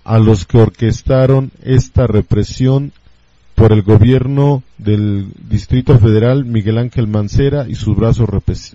a 0.05 0.19
los 0.19 0.47
que 0.47 0.59
orquestaron 0.59 1.51
esta 1.63 2.07
represión 2.07 2.93
por 3.55 3.73
el 3.73 3.83
gobierno 3.83 4.63
del 4.79 5.33
Distrito 5.49 5.99
Federal 5.99 6.47
Miguel 6.47 6.79
Ángel 6.79 7.07
Mancera 7.07 7.69
y 7.69 7.75
sus 7.75 7.97
brazos 7.97 8.29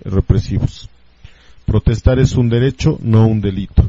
represivos. 0.04 0.88
Protestar 1.64 2.20
es 2.20 2.36
un 2.36 2.48
derecho, 2.48 2.98
no 3.02 3.26
un 3.26 3.40
delito. 3.40 3.88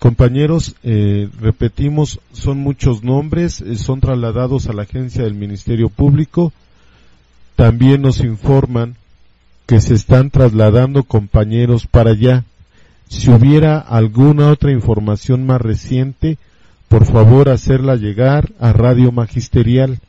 Compañeros, 0.00 0.74
eh, 0.82 1.28
repetimos, 1.40 2.18
son 2.32 2.58
muchos 2.58 3.04
nombres, 3.04 3.60
eh, 3.60 3.76
son 3.76 4.00
trasladados 4.00 4.66
a 4.66 4.72
la 4.72 4.82
agencia 4.82 5.22
del 5.22 5.34
Ministerio 5.34 5.88
Público. 5.90 6.52
También 7.54 8.02
nos 8.02 8.18
informan 8.18 8.96
que 9.72 9.80
se 9.80 9.94
están 9.94 10.28
trasladando 10.28 11.04
compañeros 11.04 11.86
para 11.86 12.10
allá. 12.10 12.44
Si 13.08 13.30
hubiera 13.30 13.78
alguna 13.78 14.50
otra 14.50 14.70
información 14.70 15.46
más 15.46 15.62
reciente, 15.62 16.36
por 16.88 17.06
favor 17.06 17.48
hacerla 17.48 17.96
llegar 17.96 18.52
a 18.60 18.74
Radio 18.74 19.12
Magisterial, 19.12 20.00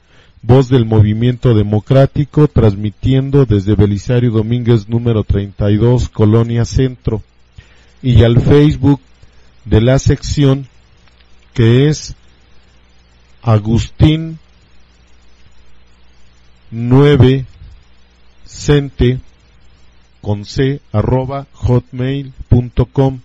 voz 0.42 0.68
del 0.68 0.84
movimiento 0.84 1.54
democrático, 1.54 2.50
transmitiendo 2.50 3.46
desde 3.46 3.76
Belisario 3.76 4.32
Domínguez 4.32 4.90
número 4.90 5.24
32, 5.24 6.10
Colonia 6.10 6.66
Centro, 6.66 7.24
y 8.02 8.22
al 8.26 8.42
Facebook 8.42 9.00
de 9.64 9.80
la 9.80 9.98
sección 9.98 10.68
que 11.54 11.88
es 11.88 12.18
Agustín 13.42 14.40
9 16.70 17.46
cente 18.46 19.22
con 20.24 20.46
c 20.46 20.80
arroba 20.94 21.48
hotmail.com 21.52 23.20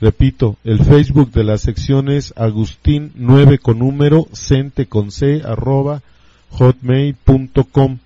Repito, 0.00 0.56
el 0.62 0.84
Facebook 0.84 1.32
de 1.32 1.42
la 1.42 1.58
sección 1.58 2.08
es 2.08 2.32
Agustín 2.36 3.10
9 3.16 3.58
con 3.58 3.80
número 3.80 4.28
cente 4.32 4.86
con 4.86 5.10
c 5.10 5.42
arroba 5.44 6.02
hotmail.com 6.50 7.98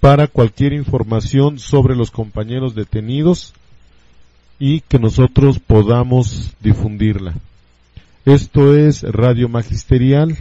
para 0.00 0.28
cualquier 0.28 0.72
información 0.72 1.58
sobre 1.58 1.94
los 1.94 2.10
compañeros 2.10 2.74
detenidos 2.74 3.52
y 4.58 4.80
que 4.80 4.98
nosotros 4.98 5.58
podamos 5.58 6.54
difundirla. 6.60 7.34
Esto 8.24 8.74
es 8.74 9.02
Radio 9.02 9.50
Magisterial, 9.50 10.38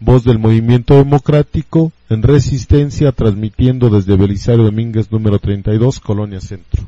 voz 0.00 0.24
del 0.24 0.38
movimiento 0.38 0.94
democrático 0.94 1.92
en 2.10 2.22
resistencia, 2.22 3.12
transmitiendo 3.12 3.90
desde 3.90 4.16
Belisario 4.16 4.64
Domínguez 4.64 5.12
número 5.12 5.38
32, 5.38 6.00
Colonia 6.00 6.40
Centro. 6.40 6.86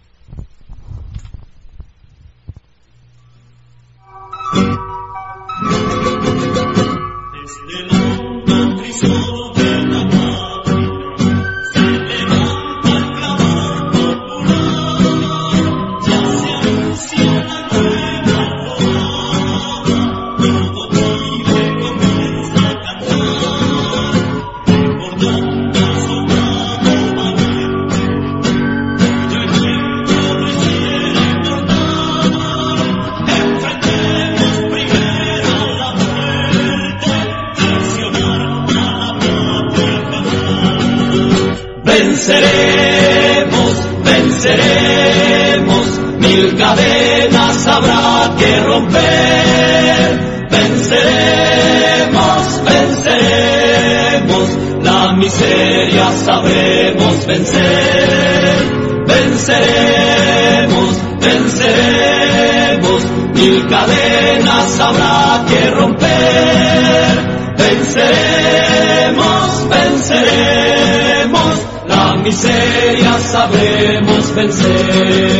Miseria 72.31 73.19
sabremos 73.19 74.31
vencer. 74.31 75.40